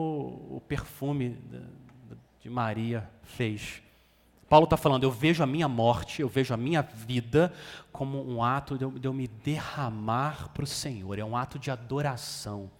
o 0.51 0.63
perfume 0.67 1.39
de 2.41 2.49
Maria 2.49 3.09
fez 3.23 3.83
Paulo 4.49 4.65
está 4.65 4.79
falando, 4.79 5.05
eu 5.05 5.11
vejo 5.11 5.43
a 5.43 5.47
minha 5.47 5.69
morte, 5.69 6.23
eu 6.23 6.29
vejo 6.29 6.55
a 6.55 6.57
minha 6.57 6.81
vida 6.81 7.53
como 7.93 8.27
um 8.27 8.43
ato 8.43 8.79
de 8.79 8.85
eu, 8.85 8.91
de 8.91 9.07
eu 9.07 9.13
me 9.13 9.29
derramar 9.29 10.49
para 10.55 10.65
o 10.65 10.67
Senhor, 10.67 11.19
é 11.19 11.25
um 11.25 11.37
ato 11.37 11.59
de 11.59 11.71
adoração. 11.71 12.71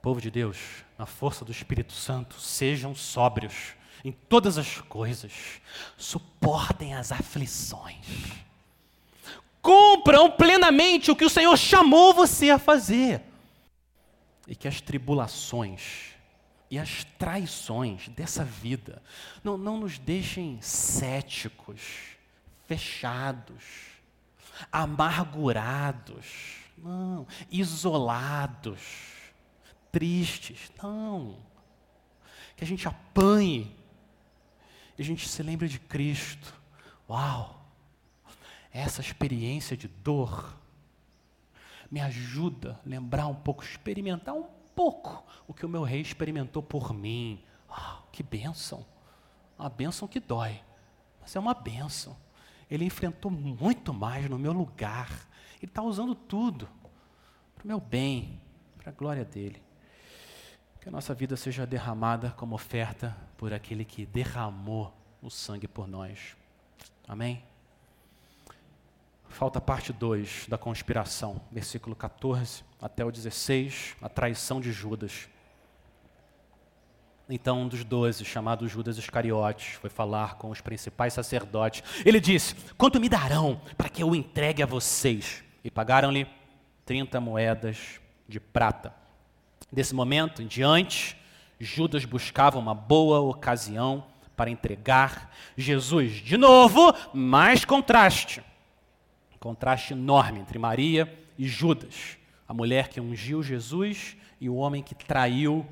Povo 0.00 0.20
de 0.20 0.30
Deus, 0.30 0.84
na 0.98 1.04
força 1.04 1.44
do 1.44 1.52
Espírito 1.52 1.92
Santo, 1.92 2.40
sejam 2.40 2.94
sóbrios 2.94 3.74
em 4.04 4.12
todas 4.12 4.58
as 4.58 4.80
coisas, 4.80 5.32
suportem 5.96 6.94
as 6.94 7.12
aflições, 7.12 8.06
cumpram 9.60 10.30
plenamente 10.30 11.10
o 11.10 11.16
que 11.16 11.24
o 11.24 11.30
Senhor 11.30 11.56
chamou 11.56 12.12
você 12.12 12.50
a 12.50 12.58
fazer, 12.58 13.22
e 14.48 14.56
que 14.56 14.66
as 14.66 14.80
tribulações, 14.80 16.12
e 16.70 16.78
as 16.78 17.04
traições 17.18 18.08
dessa 18.08 18.44
vida 18.44 19.02
não, 19.44 19.56
não 19.56 19.78
nos 19.78 19.98
deixem 19.98 20.60
céticos, 20.60 21.80
fechados, 22.66 23.62
amargurados, 24.70 26.26
não, 26.76 27.26
isolados, 27.50 28.80
tristes, 29.92 30.72
não. 30.82 31.36
Que 32.56 32.64
a 32.64 32.66
gente 32.66 32.88
apanhe 32.88 33.76
e 34.98 35.02
a 35.02 35.04
gente 35.04 35.28
se 35.28 35.42
lembre 35.42 35.68
de 35.68 35.78
Cristo. 35.78 36.54
Uau! 37.08 37.60
Essa 38.72 39.00
experiência 39.00 39.76
de 39.76 39.88
dor 39.88 40.56
me 41.90 42.00
ajuda 42.00 42.80
a 42.84 42.88
lembrar 42.88 43.26
um 43.26 43.34
pouco, 43.34 43.62
experimentar 43.62 44.34
um 44.34 44.46
pouco 44.74 45.22
o 45.46 45.52
que 45.52 45.66
o 45.66 45.68
meu 45.68 45.82
rei 45.82 46.00
experimentou 46.00 46.62
por 46.62 46.94
mim. 46.94 47.42
Oh, 47.68 48.02
que 48.10 48.22
bênção! 48.22 48.86
Uma 49.58 49.68
bênção 49.68 50.08
que 50.08 50.18
dói, 50.18 50.60
mas 51.20 51.36
é 51.36 51.38
uma 51.38 51.54
bênção. 51.54 52.16
Ele 52.70 52.84
enfrentou 52.84 53.30
muito 53.30 53.92
mais 53.92 54.28
no 54.28 54.38
meu 54.38 54.52
lugar. 54.52 55.10
Ele 55.58 55.70
está 55.70 55.82
usando 55.82 56.14
tudo 56.14 56.68
para 57.54 57.64
o 57.64 57.68
meu 57.68 57.78
bem, 57.78 58.40
para 58.78 58.90
a 58.90 58.94
glória 58.94 59.24
dele. 59.24 59.62
Que 60.82 60.88
a 60.88 60.90
nossa 60.90 61.14
vida 61.14 61.36
seja 61.36 61.64
derramada 61.64 62.32
como 62.36 62.56
oferta 62.56 63.16
por 63.36 63.52
aquele 63.52 63.84
que 63.84 64.04
derramou 64.04 64.92
o 65.22 65.30
sangue 65.30 65.68
por 65.68 65.86
nós. 65.86 66.36
Amém? 67.06 67.44
Falta 69.28 69.60
parte 69.60 69.92
2 69.92 70.48
da 70.48 70.58
conspiração, 70.58 71.40
versículo 71.52 71.94
14 71.94 72.64
até 72.80 73.04
o 73.04 73.12
16, 73.12 73.94
a 74.02 74.08
traição 74.08 74.60
de 74.60 74.72
Judas. 74.72 75.28
Então 77.28 77.60
um 77.60 77.68
dos 77.68 77.84
doze, 77.84 78.24
chamado 78.24 78.66
Judas 78.66 78.98
Iscariotes, 78.98 79.74
foi 79.74 79.88
falar 79.88 80.34
com 80.34 80.50
os 80.50 80.60
principais 80.60 81.12
sacerdotes. 81.12 81.84
Ele 82.04 82.18
disse: 82.18 82.56
Quanto 82.76 82.98
me 82.98 83.08
darão 83.08 83.60
para 83.78 83.88
que 83.88 84.02
eu 84.02 84.16
entregue 84.16 84.64
a 84.64 84.66
vocês? 84.66 85.44
E 85.62 85.70
pagaram-lhe 85.70 86.26
30 86.84 87.20
moedas 87.20 88.00
de 88.28 88.40
prata. 88.40 89.00
Desse 89.70 89.94
momento 89.94 90.42
em 90.42 90.46
diante, 90.46 91.16
Judas 91.60 92.04
buscava 92.04 92.58
uma 92.58 92.74
boa 92.74 93.20
ocasião 93.20 94.04
para 94.36 94.50
entregar 94.50 95.30
Jesus. 95.56 96.14
De 96.14 96.36
novo, 96.36 96.94
mais 97.12 97.64
contraste 97.64 98.42
contraste 99.42 99.92
enorme 99.92 100.38
entre 100.38 100.56
Maria 100.56 101.12
e 101.36 101.48
Judas, 101.48 102.16
a 102.46 102.54
mulher 102.54 102.88
que 102.88 103.00
ungiu 103.00 103.42
Jesus 103.42 104.16
e 104.40 104.48
o 104.48 104.54
homem 104.54 104.82
que 104.82 104.94
traiu 104.94 105.66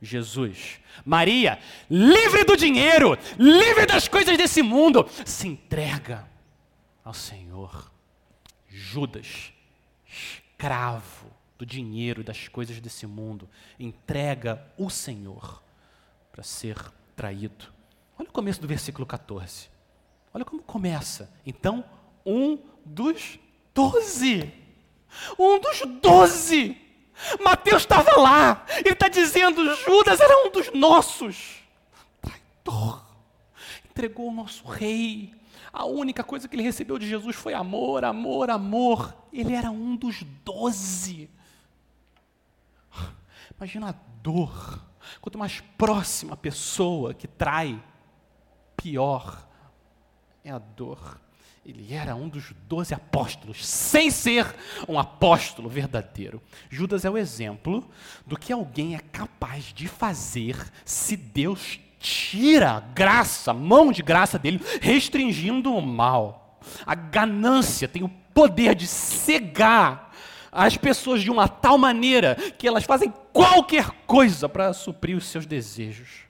Jesus. 0.00 0.80
Maria, 1.04 1.58
livre 1.90 2.42
do 2.44 2.56
dinheiro, 2.56 3.18
livre 3.38 3.84
das 3.84 4.08
coisas 4.08 4.36
desse 4.38 4.62
mundo, 4.62 5.06
se 5.26 5.46
entrega 5.46 6.26
ao 7.04 7.12
Senhor. 7.12 7.92
Judas, 8.66 9.52
escravo 10.06 11.30
do 11.62 11.66
dinheiro 11.66 12.20
e 12.20 12.24
das 12.24 12.48
coisas 12.48 12.80
desse 12.80 13.06
mundo, 13.06 13.48
entrega 13.78 14.66
o 14.76 14.90
Senhor 14.90 15.62
para 16.32 16.42
ser 16.42 16.76
traído. 17.14 17.66
Olha 18.18 18.28
o 18.28 18.32
começo 18.32 18.60
do 18.60 18.66
versículo 18.66 19.06
14. 19.06 19.70
Olha 20.34 20.44
como 20.44 20.60
começa. 20.60 21.32
Então, 21.46 21.84
um 22.26 22.58
dos 22.84 23.38
doze. 23.72 24.52
Um 25.38 25.60
dos 25.60 25.82
doze. 26.00 26.76
Mateus 27.40 27.82
estava 27.82 28.16
lá. 28.16 28.66
Ele 28.78 28.90
está 28.94 29.08
dizendo: 29.08 29.72
Judas 29.76 30.18
era 30.20 30.44
um 30.44 30.50
dos 30.50 30.72
nossos. 30.74 31.62
Traidor. 32.20 33.04
Entregou 33.88 34.28
o 34.28 34.34
nosso 34.34 34.66
rei. 34.66 35.32
A 35.72 35.84
única 35.84 36.24
coisa 36.24 36.48
que 36.48 36.56
ele 36.56 36.62
recebeu 36.62 36.98
de 36.98 37.08
Jesus 37.08 37.36
foi 37.36 37.54
amor, 37.54 38.04
amor, 38.04 38.50
amor. 38.50 39.14
Ele 39.32 39.54
era 39.54 39.70
um 39.70 39.94
dos 39.94 40.24
doze. 40.44 41.30
Imagina 43.62 43.90
a 43.90 43.94
dor. 44.20 44.84
Quanto 45.20 45.38
mais 45.38 45.60
próxima 45.78 46.34
a 46.34 46.36
pessoa 46.36 47.14
que 47.14 47.28
trai, 47.28 47.80
pior 48.76 49.48
é 50.42 50.50
a 50.50 50.58
dor. 50.58 51.20
Ele 51.64 51.94
era 51.94 52.16
um 52.16 52.28
dos 52.28 52.52
doze 52.66 52.92
apóstolos, 52.92 53.64
sem 53.64 54.10
ser 54.10 54.52
um 54.88 54.98
apóstolo 54.98 55.68
verdadeiro. 55.68 56.42
Judas 56.68 57.04
é 57.04 57.10
o 57.10 57.16
exemplo 57.16 57.88
do 58.26 58.36
que 58.36 58.52
alguém 58.52 58.96
é 58.96 58.98
capaz 58.98 59.66
de 59.66 59.86
fazer 59.86 60.56
se 60.84 61.16
Deus 61.16 61.78
tira 62.00 62.72
a 62.72 62.80
graça, 62.80 63.52
a 63.52 63.54
mão 63.54 63.92
de 63.92 64.02
graça 64.02 64.40
dele, 64.40 64.60
restringindo 64.80 65.72
o 65.72 65.80
mal. 65.80 66.60
A 66.84 66.96
ganância 66.96 67.86
tem 67.86 68.02
o 68.02 68.08
poder 68.34 68.74
de 68.74 68.88
cegar 68.88 70.11
as 70.52 70.76
pessoas 70.76 71.22
de 71.22 71.30
uma 71.30 71.48
tal 71.48 71.78
maneira 71.78 72.34
que 72.34 72.68
elas 72.68 72.84
fazem 72.84 73.10
qualquer 73.32 73.90
coisa 74.06 74.46
para 74.46 74.74
suprir 74.74 75.16
os 75.16 75.26
seus 75.26 75.46
desejos. 75.46 76.26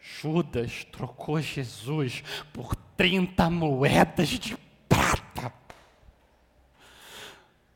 Judas 0.00 0.84
trocou 0.90 1.40
Jesus 1.40 2.24
por 2.52 2.74
30 2.96 3.48
moedas 3.48 4.28
de 4.30 4.56
prata. 4.88 5.52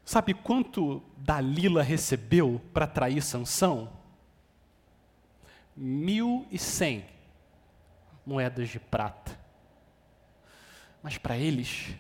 Sabe 0.05 0.35
quanto 0.35 1.01
Dalila 1.17 1.85
recebeu 1.85 2.61
para 2.75 2.89
trair 2.89 3.23
Sansão? 3.23 3.93
Mil 5.77 6.49
e 6.51 6.59
cem 6.59 7.05
moedas 8.27 8.69
de 8.69 8.81
prata. 8.81 9.39
Mas 11.01 11.17
para 11.17 11.37
eles, 11.37 11.95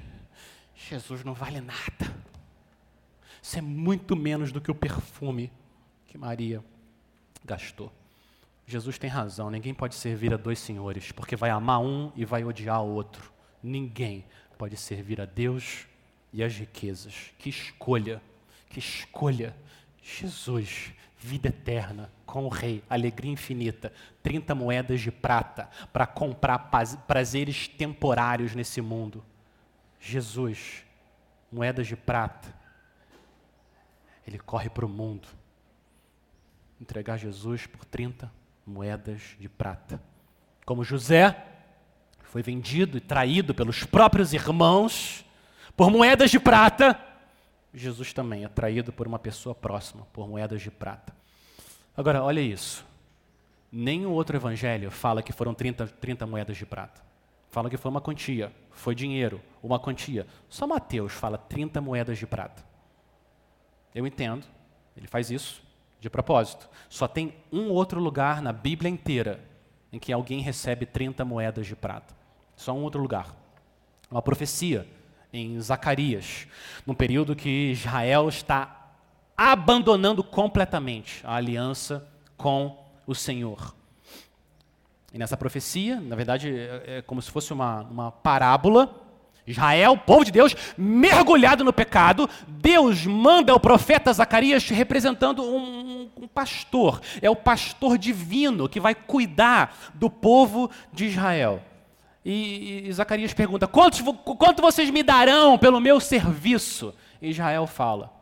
Jesus 0.74 1.22
não 1.22 1.34
vale 1.34 1.60
nada. 1.60 2.30
Isso 3.51 3.59
é 3.59 3.62
muito 3.62 4.14
menos 4.14 4.53
do 4.53 4.61
que 4.61 4.70
o 4.70 4.74
perfume 4.76 5.51
que 6.07 6.16
Maria 6.16 6.62
gastou. 7.44 7.92
Jesus 8.64 8.96
tem 8.96 9.11
razão, 9.11 9.51
ninguém 9.51 9.74
pode 9.74 9.96
servir 9.96 10.32
a 10.32 10.36
dois 10.36 10.61
senhores, 10.61 11.11
porque 11.11 11.34
vai 11.34 11.51
amar 11.51 11.80
um 11.80 12.12
e 12.14 12.24
vai 12.24 12.44
odiar 12.44 12.80
o 12.80 12.94
outro. 12.94 13.32
Ninguém 13.61 14.24
pode 14.57 14.76
servir 14.76 15.20
a 15.20 15.24
Deus 15.24 15.88
e 16.32 16.44
as 16.44 16.55
riquezas. 16.55 17.32
Que 17.40 17.51
escolha, 17.51 18.22
que 18.68 18.78
escolha. 18.78 19.57
Jesus, 20.01 20.92
vida 21.18 21.48
eterna 21.48 22.09
com 22.24 22.44
o 22.44 22.48
rei, 22.48 22.84
alegria 22.88 23.32
infinita, 23.32 23.92
30 24.22 24.55
moedas 24.55 25.01
de 25.01 25.11
prata 25.11 25.68
para 25.92 26.07
comprar 26.07 26.70
prazeres 27.09 27.66
temporários 27.66 28.55
nesse 28.55 28.80
mundo. 28.80 29.24
Jesus, 29.98 30.84
moedas 31.51 31.88
de 31.88 31.96
prata, 31.96 32.59
ele 34.26 34.38
corre 34.38 34.68
para 34.68 34.86
o 34.86 34.88
mundo 34.88 35.28
entregar 36.80 37.16
Jesus 37.16 37.66
por 37.66 37.84
30 37.84 38.32
moedas 38.66 39.36
de 39.38 39.48
prata. 39.48 40.00
Como 40.64 40.84
José 40.84 41.36
foi 42.22 42.42
vendido 42.42 42.96
e 42.96 43.00
traído 43.00 43.54
pelos 43.54 43.84
próprios 43.84 44.32
irmãos 44.32 45.24
por 45.76 45.90
moedas 45.90 46.30
de 46.30 46.38
prata, 46.38 46.98
Jesus 47.72 48.12
também 48.12 48.44
é 48.44 48.48
traído 48.48 48.92
por 48.92 49.06
uma 49.06 49.18
pessoa 49.18 49.54
próxima 49.54 50.06
por 50.12 50.28
moedas 50.28 50.62
de 50.62 50.70
prata. 50.70 51.14
Agora, 51.96 52.22
olha 52.22 52.40
isso. 52.40 52.84
Nenhum 53.70 54.10
outro 54.10 54.36
evangelho 54.36 54.90
fala 54.90 55.22
que 55.22 55.32
foram 55.32 55.54
30, 55.54 55.86
30 55.86 56.26
moedas 56.26 56.56
de 56.56 56.66
prata. 56.66 57.02
Fala 57.50 57.68
que 57.68 57.76
foi 57.76 57.90
uma 57.90 58.00
quantia, 58.00 58.52
foi 58.70 58.94
dinheiro, 58.94 59.40
uma 59.62 59.78
quantia. 59.78 60.26
Só 60.48 60.66
Mateus 60.66 61.12
fala 61.12 61.36
30 61.36 61.80
moedas 61.80 62.18
de 62.18 62.26
prata. 62.26 62.69
Eu 63.95 64.07
entendo, 64.07 64.47
ele 64.97 65.07
faz 65.07 65.30
isso 65.30 65.62
de 66.01 66.09
propósito. 66.09 66.68
Só 66.88 67.07
tem 67.07 67.34
um 67.53 67.68
outro 67.70 68.01
lugar 68.01 68.41
na 68.41 68.53
Bíblia 68.53 68.91
inteira 68.91 69.41
em 69.93 69.99
que 69.99 70.12
alguém 70.12 70.41
recebe 70.41 70.86
30 70.86 71.24
moedas 71.24 71.66
de 71.66 71.76
prata. 71.76 72.14
Só 72.57 72.72
um 72.72 72.82
outro 72.82 73.01
lugar. 73.01 73.34
Uma 74.11 74.22
profecia 74.22 74.86
em 75.32 75.61
Zacarias, 75.61 76.47
num 76.86 76.95
período 76.95 77.36
que 77.36 77.70
Israel 77.70 78.28
está 78.28 78.93
abandonando 79.36 80.22
completamente 80.22 81.20
a 81.24 81.36
aliança 81.36 82.07
com 82.36 82.84
o 83.07 83.14
Senhor. 83.14 83.74
E 85.12 85.18
nessa 85.18 85.36
profecia, 85.36 86.01
na 86.01 86.14
verdade, 86.14 86.51
é, 86.51 86.99
é 86.99 87.03
como 87.03 87.20
se 87.20 87.30
fosse 87.30 87.53
uma, 87.53 87.82
uma 87.82 88.12
parábola 88.12 88.95
Israel, 89.47 89.97
povo 89.97 90.24
de 90.24 90.30
Deus, 90.30 90.55
mergulhado 90.76 91.64
no 91.64 91.72
pecado, 91.72 92.28
Deus 92.47 93.05
manda 93.07 93.55
o 93.55 93.61
profeta 93.61 94.12
Zacarias 94.12 94.68
representando 94.68 95.43
um, 95.43 96.11
um, 96.16 96.28
pastor. 96.28 97.01
É 97.20 97.28
o 97.28 97.36
pastor 97.36 97.99
divino 97.99 98.68
que 98.68 98.80
vai 98.80 98.95
cuidar 98.95 99.91
do 99.95 100.11
povo 100.11 100.70
de 100.93 101.07
Israel. 101.07 101.62
E, 102.24 102.86
e 102.86 102.93
Zacarias 102.93 103.32
pergunta: 103.32 103.66
quanto, 103.66 104.62
vocês 104.62 104.91
me 104.91 105.03
darão 105.03 105.59
pelo 105.59 105.80
meu 105.80 105.99
serviço? 105.99 106.95
E 107.20 107.30
Israel 107.30 107.66
fala: 107.66 108.12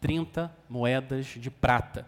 30 0.00 0.52
moedas 0.68 1.26
de 1.26 1.50
prata 1.50 2.06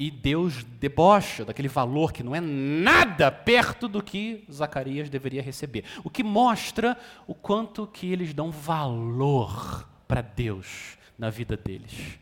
e 0.00 0.10
Deus 0.10 0.64
debocha 0.64 1.44
daquele 1.44 1.68
valor 1.68 2.10
que 2.10 2.22
não 2.22 2.34
é 2.34 2.40
nada 2.40 3.30
perto 3.30 3.86
do 3.86 4.02
que 4.02 4.46
Zacarias 4.50 5.10
deveria 5.10 5.42
receber. 5.42 5.84
O 6.02 6.08
que 6.08 6.22
mostra 6.24 6.96
o 7.26 7.34
quanto 7.34 7.86
que 7.86 8.10
eles 8.10 8.32
dão 8.32 8.50
valor 8.50 9.86
para 10.08 10.22
Deus 10.22 10.96
na 11.18 11.28
vida 11.28 11.54
deles. 11.54 12.18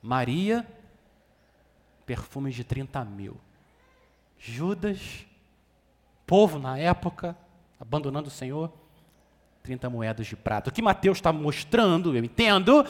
Maria, 0.00 0.66
perfumes 2.06 2.54
de 2.54 2.64
30 2.64 3.04
mil. 3.04 3.36
Judas, 4.38 5.26
povo 6.26 6.58
na 6.58 6.78
época, 6.78 7.36
abandonando 7.78 8.28
o 8.28 8.32
Senhor, 8.32 8.72
30 9.62 9.90
moedas 9.90 10.26
de 10.26 10.36
prata. 10.36 10.70
O 10.70 10.72
que 10.72 10.82
Mateus 10.82 11.18
está 11.18 11.32
mostrando, 11.32 12.16
eu 12.16 12.24
entendo, 12.24 12.84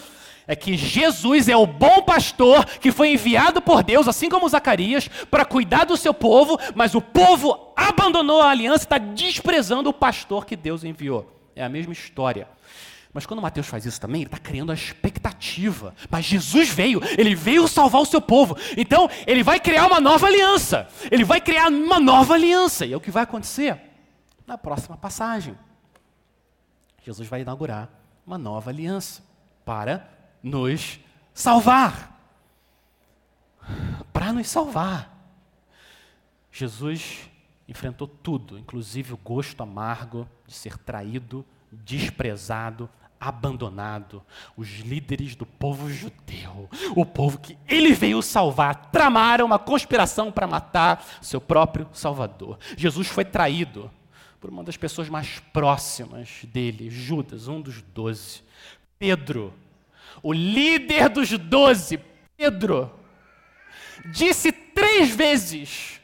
é 0.47 0.55
que 0.55 0.77
Jesus 0.77 1.49
é 1.49 1.57
o 1.57 1.67
bom 1.67 2.03
pastor 2.03 2.65
que 2.65 2.93
foi 2.93 3.13
enviado 3.13 3.61
por 3.61 3.83
Deus, 3.83 4.07
assim 4.07 4.29
como 4.29 4.49
Zacarias, 4.49 5.09
para 5.31 5.45
cuidar 5.45 5.85
do 5.85 5.97
seu 5.97 6.15
povo, 6.15 6.59
mas 6.75 6.95
o 6.95 7.01
povo 7.01 7.73
abandonou 7.77 8.41
a 8.41 8.51
aliança 8.51 8.85
e 8.85 8.87
está 8.87 8.99
desprezando 8.99 9.91
o 9.91 9.93
pastor 9.93 10.47
que 10.47 10.57
Deus 10.57 10.85
enviou. 10.85 11.31
É 11.55 11.65
a 11.65 11.69
mesma 11.69 11.93
história. 11.93 12.49
Mas 13.13 13.27
quando 13.27 13.43
Mateus 13.43 13.67
faz 13.67 13.85
isso 13.85 14.01
também, 14.01 14.23
ele 14.23 14.29
está 14.29 14.39
criando 14.39 14.71
a 14.71 14.75
expectativa. 14.75 15.95
Mas 16.09 16.25
Jesus 16.25 16.69
veio, 16.69 17.01
ele 17.19 17.35
veio 17.35 17.67
salvar 17.67 18.01
o 18.03 18.07
seu 18.07 18.21
povo. 18.21 18.57
Então, 18.77 19.11
ele 19.27 19.43
vai 19.43 19.59
criar 19.59 19.87
uma 19.87 20.01
nova 20.01 20.29
aliança. 20.29 20.87
Ele 21.11 21.25
vai 21.25 21.41
criar 21.41 21.69
uma 21.69 21.99
nova 21.99 22.35
aliança. 22.35 22.87
E 22.87 22.93
é 22.93 22.97
o 22.97 23.01
que 23.01 23.11
vai 23.11 23.25
acontecer 23.25 23.77
na 24.47 24.57
próxima 24.57 24.97
passagem. 24.97 25.57
Jesus 27.03 27.29
vai 27.29 27.43
inaugurar 27.43 27.89
uma 28.27 28.39
nova 28.39 28.71
aliança 28.71 29.23
para 29.65 30.09
nos 30.43 31.01
salvar. 31.33 32.19
Para 34.13 34.33
nos 34.33 34.49
salvar. 34.49 35.17
Jesus 36.53 37.31
enfrentou 37.69 38.09
tudo, 38.09 38.59
inclusive 38.59 39.13
o 39.13 39.17
gosto 39.17 39.63
amargo 39.63 40.29
de 40.47 40.55
ser 40.55 40.77
traído, 40.77 41.45
desprezado, 41.71 42.91
abandonado. 43.21 44.23
Os 44.57 44.81
líderes 44.81 45.37
do 45.37 45.47
povo 45.47 45.89
judeu, 45.89 46.69
o 46.97 47.07
povo 47.07 47.39
que 47.39 47.57
ele 47.69 47.93
veio 47.93 48.21
salvar, 48.23 48.91
tramaram 48.91 49.47
uma 49.47 49.59
conspiração 49.59 50.33
para 50.33 50.47
matar 50.47 51.05
seu 51.21 51.41
próprio 51.41 51.89
Salvador. 51.93 52.59
Jesus 52.77 53.07
foi 53.07 53.25
traído 53.25 53.91
por 54.41 54.51
uma 54.51 54.65
das 54.65 54.77
pessoas 54.77 55.09
mais 55.09 55.39
próximas 55.53 56.45
dele, 56.45 56.89
Judas, 56.89 57.47
um 57.47 57.61
dos 57.61 57.83
doze. 57.83 58.43
Pedro, 58.99 59.53
o 60.23 60.33
líder 60.33 61.09
dos 61.11 61.31
doze, 61.39 62.01
Pedro, 62.37 62.91
disse 64.13 64.51
três 64.51 65.11
vezes: 65.11 66.01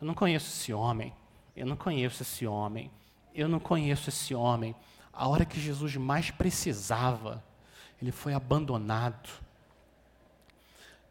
Eu 0.00 0.06
não 0.06 0.14
conheço 0.14 0.48
esse 0.48 0.72
homem, 0.72 1.12
eu 1.54 1.66
não 1.66 1.76
conheço 1.76 2.22
esse 2.22 2.46
homem, 2.46 2.90
eu 3.34 3.48
não 3.48 3.60
conheço 3.60 4.08
esse 4.08 4.34
homem. 4.34 4.74
A 5.12 5.28
hora 5.28 5.44
que 5.44 5.60
Jesus 5.60 5.96
mais 5.96 6.30
precisava, 6.30 7.44
ele 8.00 8.12
foi 8.12 8.32
abandonado 8.32 9.28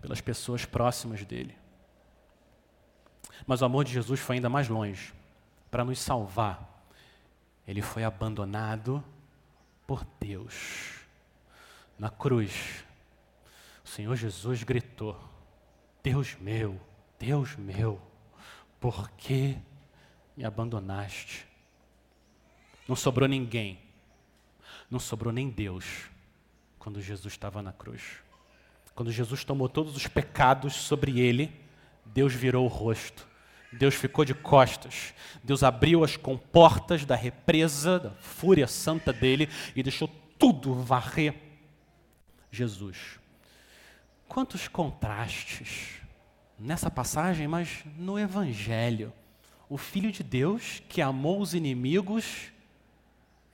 pelas 0.01 0.21
pessoas 0.21 0.65
próximas 0.65 1.23
dele. 1.23 1.55
Mas 3.45 3.61
o 3.61 3.65
amor 3.65 3.83
de 3.83 3.93
Jesus 3.93 4.19
foi 4.19 4.37
ainda 4.37 4.49
mais 4.49 4.67
longe 4.67 5.13
para 5.69 5.83
nos 5.83 5.99
salvar, 5.99 6.87
ele 7.67 7.81
foi 7.81 8.03
abandonado 8.03 9.03
por 9.85 10.05
Deus 10.19 11.01
na 11.97 12.09
cruz. 12.09 12.83
Senhor 13.83 14.15
Jesus 14.15 14.63
gritou: 14.63 15.17
Deus 16.03 16.35
meu, 16.39 16.79
Deus 17.17 17.55
meu, 17.55 18.01
por 18.79 19.09
que 19.11 19.57
me 20.35 20.45
abandonaste? 20.45 21.45
Não 22.87 22.95
sobrou 22.95 23.27
ninguém, 23.27 23.79
não 24.89 24.99
sobrou 24.99 25.33
nem 25.33 25.49
Deus 25.49 26.09
quando 26.77 27.01
Jesus 27.01 27.33
estava 27.33 27.61
na 27.61 27.73
cruz. 27.73 28.01
Quando 28.95 29.11
Jesus 29.11 29.43
tomou 29.43 29.67
todos 29.67 29.95
os 29.95 30.07
pecados 30.07 30.73
sobre 30.73 31.19
ele, 31.19 31.53
Deus 32.05 32.33
virou 32.33 32.65
o 32.65 32.69
rosto. 32.69 33.27
Deus 33.71 33.95
ficou 33.95 34.23
de 34.23 34.33
costas. 34.33 35.13
Deus 35.43 35.63
abriu 35.63 36.03
as 36.03 36.15
comportas 36.15 37.05
da 37.05 37.15
represa, 37.15 37.99
da 37.99 38.11
fúria 38.11 38.67
santa 38.67 39.11
dele 39.11 39.49
e 39.75 39.83
deixou 39.83 40.09
tudo 40.37 40.73
varrer 40.75 41.35
Jesus. 42.51 43.19
Quantos 44.27 44.67
contrastes 44.67 45.97
nessa 46.57 46.89
passagem, 46.89 47.47
mas 47.47 47.83
no 47.97 48.17
Evangelho. 48.17 49.13
O 49.69 49.77
Filho 49.77 50.11
de 50.11 50.23
Deus, 50.23 50.81
que 50.87 51.01
amou 51.01 51.41
os 51.41 51.53
inimigos, 51.53 52.51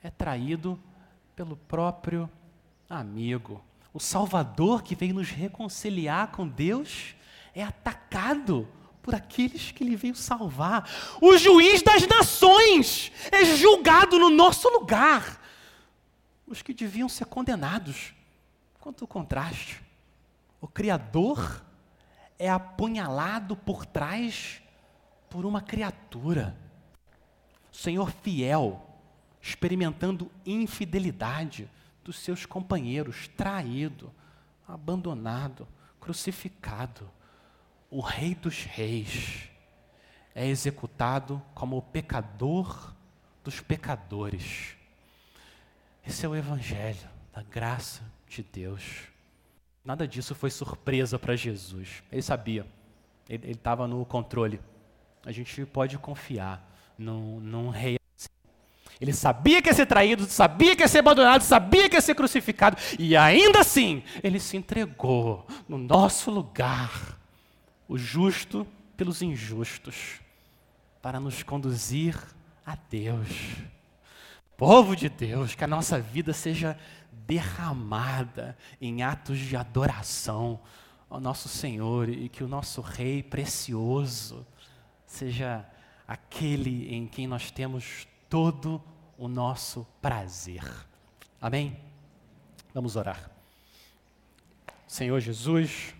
é 0.02 0.10
traído 0.10 0.78
pelo 1.34 1.56
próprio 1.56 2.30
amigo. 2.88 3.62
O 3.92 4.00
Salvador 4.00 4.82
que 4.82 4.94
veio 4.94 5.14
nos 5.14 5.30
reconciliar 5.30 6.28
com 6.28 6.46
Deus 6.46 7.14
é 7.54 7.62
atacado 7.62 8.68
por 9.04 9.14
aqueles 9.14 9.70
que 9.70 9.84
ele 9.84 9.96
veio 9.96 10.16
salvar. 10.16 10.88
O 11.20 11.36
juiz 11.36 11.82
das 11.82 12.06
nações 12.06 13.12
é 13.30 13.44
julgado 13.44 14.18
no 14.18 14.30
nosso 14.30 14.66
lugar. 14.70 15.38
Os 16.46 16.62
que 16.62 16.72
deviam 16.72 17.06
ser 17.06 17.26
condenados. 17.26 18.14
Quanto 18.80 19.06
contraste. 19.06 19.82
O 20.58 20.66
Criador 20.66 21.62
é 22.38 22.48
apunhalado 22.48 23.54
por 23.54 23.84
trás 23.84 24.62
por 25.28 25.44
uma 25.44 25.60
criatura. 25.60 26.56
Senhor 27.70 28.10
fiel, 28.10 28.88
experimentando 29.42 30.30
infidelidade 30.46 31.68
dos 32.02 32.18
seus 32.18 32.46
companheiros, 32.46 33.28
traído, 33.36 34.10
abandonado, 34.66 35.68
crucificado. 36.00 37.10
O 37.94 38.00
Rei 38.00 38.34
dos 38.34 38.64
Reis 38.64 39.48
é 40.34 40.48
executado 40.48 41.40
como 41.54 41.76
o 41.76 41.82
pecador 41.82 42.92
dos 43.44 43.60
pecadores. 43.60 44.74
Esse 46.04 46.26
é 46.26 46.28
o 46.28 46.34
Evangelho 46.34 47.08
da 47.32 47.44
graça 47.44 48.02
de 48.28 48.42
Deus. 48.42 48.82
Nada 49.84 50.08
disso 50.08 50.34
foi 50.34 50.50
surpresa 50.50 51.20
para 51.20 51.36
Jesus. 51.36 52.02
Ele 52.10 52.20
sabia, 52.20 52.66
ele 53.28 53.52
estava 53.52 53.86
no 53.86 54.04
controle. 54.04 54.60
A 55.24 55.30
gente 55.30 55.64
pode 55.64 55.96
confiar 55.96 56.68
num, 56.98 57.38
num 57.38 57.68
rei 57.68 57.96
assim. 58.18 58.28
Ele 59.00 59.12
sabia 59.12 59.62
que 59.62 59.68
ia 59.68 59.72
ser 59.72 59.86
traído, 59.86 60.24
sabia 60.24 60.74
que 60.74 60.82
ia 60.82 60.88
ser 60.88 60.98
abandonado, 60.98 61.42
sabia 61.42 61.88
que 61.88 61.94
ia 61.94 62.00
ser 62.00 62.16
crucificado, 62.16 62.76
e 62.98 63.16
ainda 63.16 63.60
assim, 63.60 64.02
ele 64.20 64.40
se 64.40 64.56
entregou 64.56 65.46
no 65.68 65.78
nosso 65.78 66.28
lugar, 66.28 67.22
o 67.88 67.98
justo 67.98 68.66
pelos 68.96 69.22
injustos, 69.22 70.20
para 71.02 71.20
nos 71.20 71.42
conduzir 71.42 72.18
a 72.64 72.76
Deus. 72.76 73.28
Povo 74.56 74.94
de 74.94 75.08
Deus, 75.08 75.54
que 75.54 75.64
a 75.64 75.68
nossa 75.68 76.00
vida 76.00 76.32
seja 76.32 76.78
derramada 77.26 78.56
em 78.80 79.02
atos 79.02 79.38
de 79.38 79.56
adoração 79.56 80.60
ao 81.10 81.20
nosso 81.20 81.48
Senhor 81.48 82.08
e 82.08 82.28
que 82.28 82.44
o 82.44 82.48
nosso 82.48 82.80
Rei 82.80 83.22
precioso 83.22 84.46
seja 85.06 85.64
aquele 86.06 86.94
em 86.94 87.06
quem 87.06 87.26
nós 87.26 87.50
temos 87.50 88.06
todo 88.28 88.82
o 89.16 89.28
nosso 89.28 89.86
prazer. 90.00 90.64
Amém? 91.40 91.78
Vamos 92.72 92.96
orar. 92.96 93.30
Senhor 94.86 95.20
Jesus, 95.20 95.94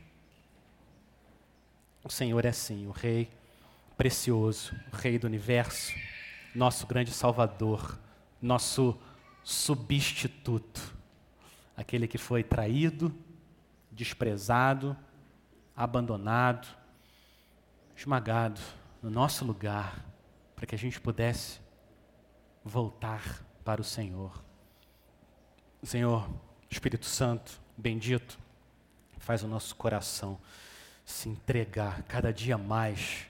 o 2.05 2.11
Senhor 2.11 2.45
é 2.45 2.53
sim 2.53 2.87
o 2.87 2.93
Rei 2.93 3.31
precioso, 3.97 4.73
o 4.93 4.97
Rei 4.97 5.19
do 5.19 5.27
universo, 5.27 5.93
nosso 6.55 6.87
grande 6.87 7.11
Salvador, 7.11 7.99
nosso 8.41 8.97
substituto 9.43 10.95
aquele 11.77 12.07
que 12.07 12.19
foi 12.19 12.43
traído, 12.43 13.15
desprezado, 13.91 14.97
abandonado, 15.77 16.69
esmagado 17.97 18.61
no 19.03 19.11
nosso 19.11 19.45
lugar, 19.45 20.05
para 20.55 20.67
que 20.67 20.75
a 20.75 20.79
gente 20.79 21.01
pudesse 21.01 21.61
voltar 22.65 23.45
para 23.65 23.81
o 23.81 23.85
Senhor. 23.85 24.43
Senhor, 25.83 26.29
Espírito 26.71 27.07
Santo, 27.07 27.61
bendito, 27.77 28.39
faz 29.19 29.43
o 29.43 29.49
nosso 29.49 29.75
coração 29.77 30.39
se 31.05 31.29
entregar 31.29 32.03
cada 32.05 32.33
dia 32.33 32.57
mais, 32.57 33.27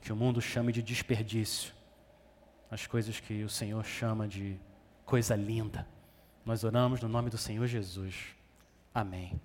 que 0.00 0.12
o 0.12 0.16
mundo 0.16 0.40
chame 0.40 0.72
de 0.72 0.82
desperdício, 0.82 1.72
as 2.70 2.86
coisas 2.86 3.20
que 3.20 3.44
o 3.44 3.48
Senhor 3.48 3.84
chama 3.84 4.26
de 4.26 4.58
coisa 5.04 5.34
linda 5.34 5.86
nós 6.48 6.64
oramos 6.64 7.02
no 7.02 7.10
nome 7.10 7.28
do 7.28 7.36
Senhor 7.36 7.66
Jesus. 7.66 8.34
Amém. 8.94 9.38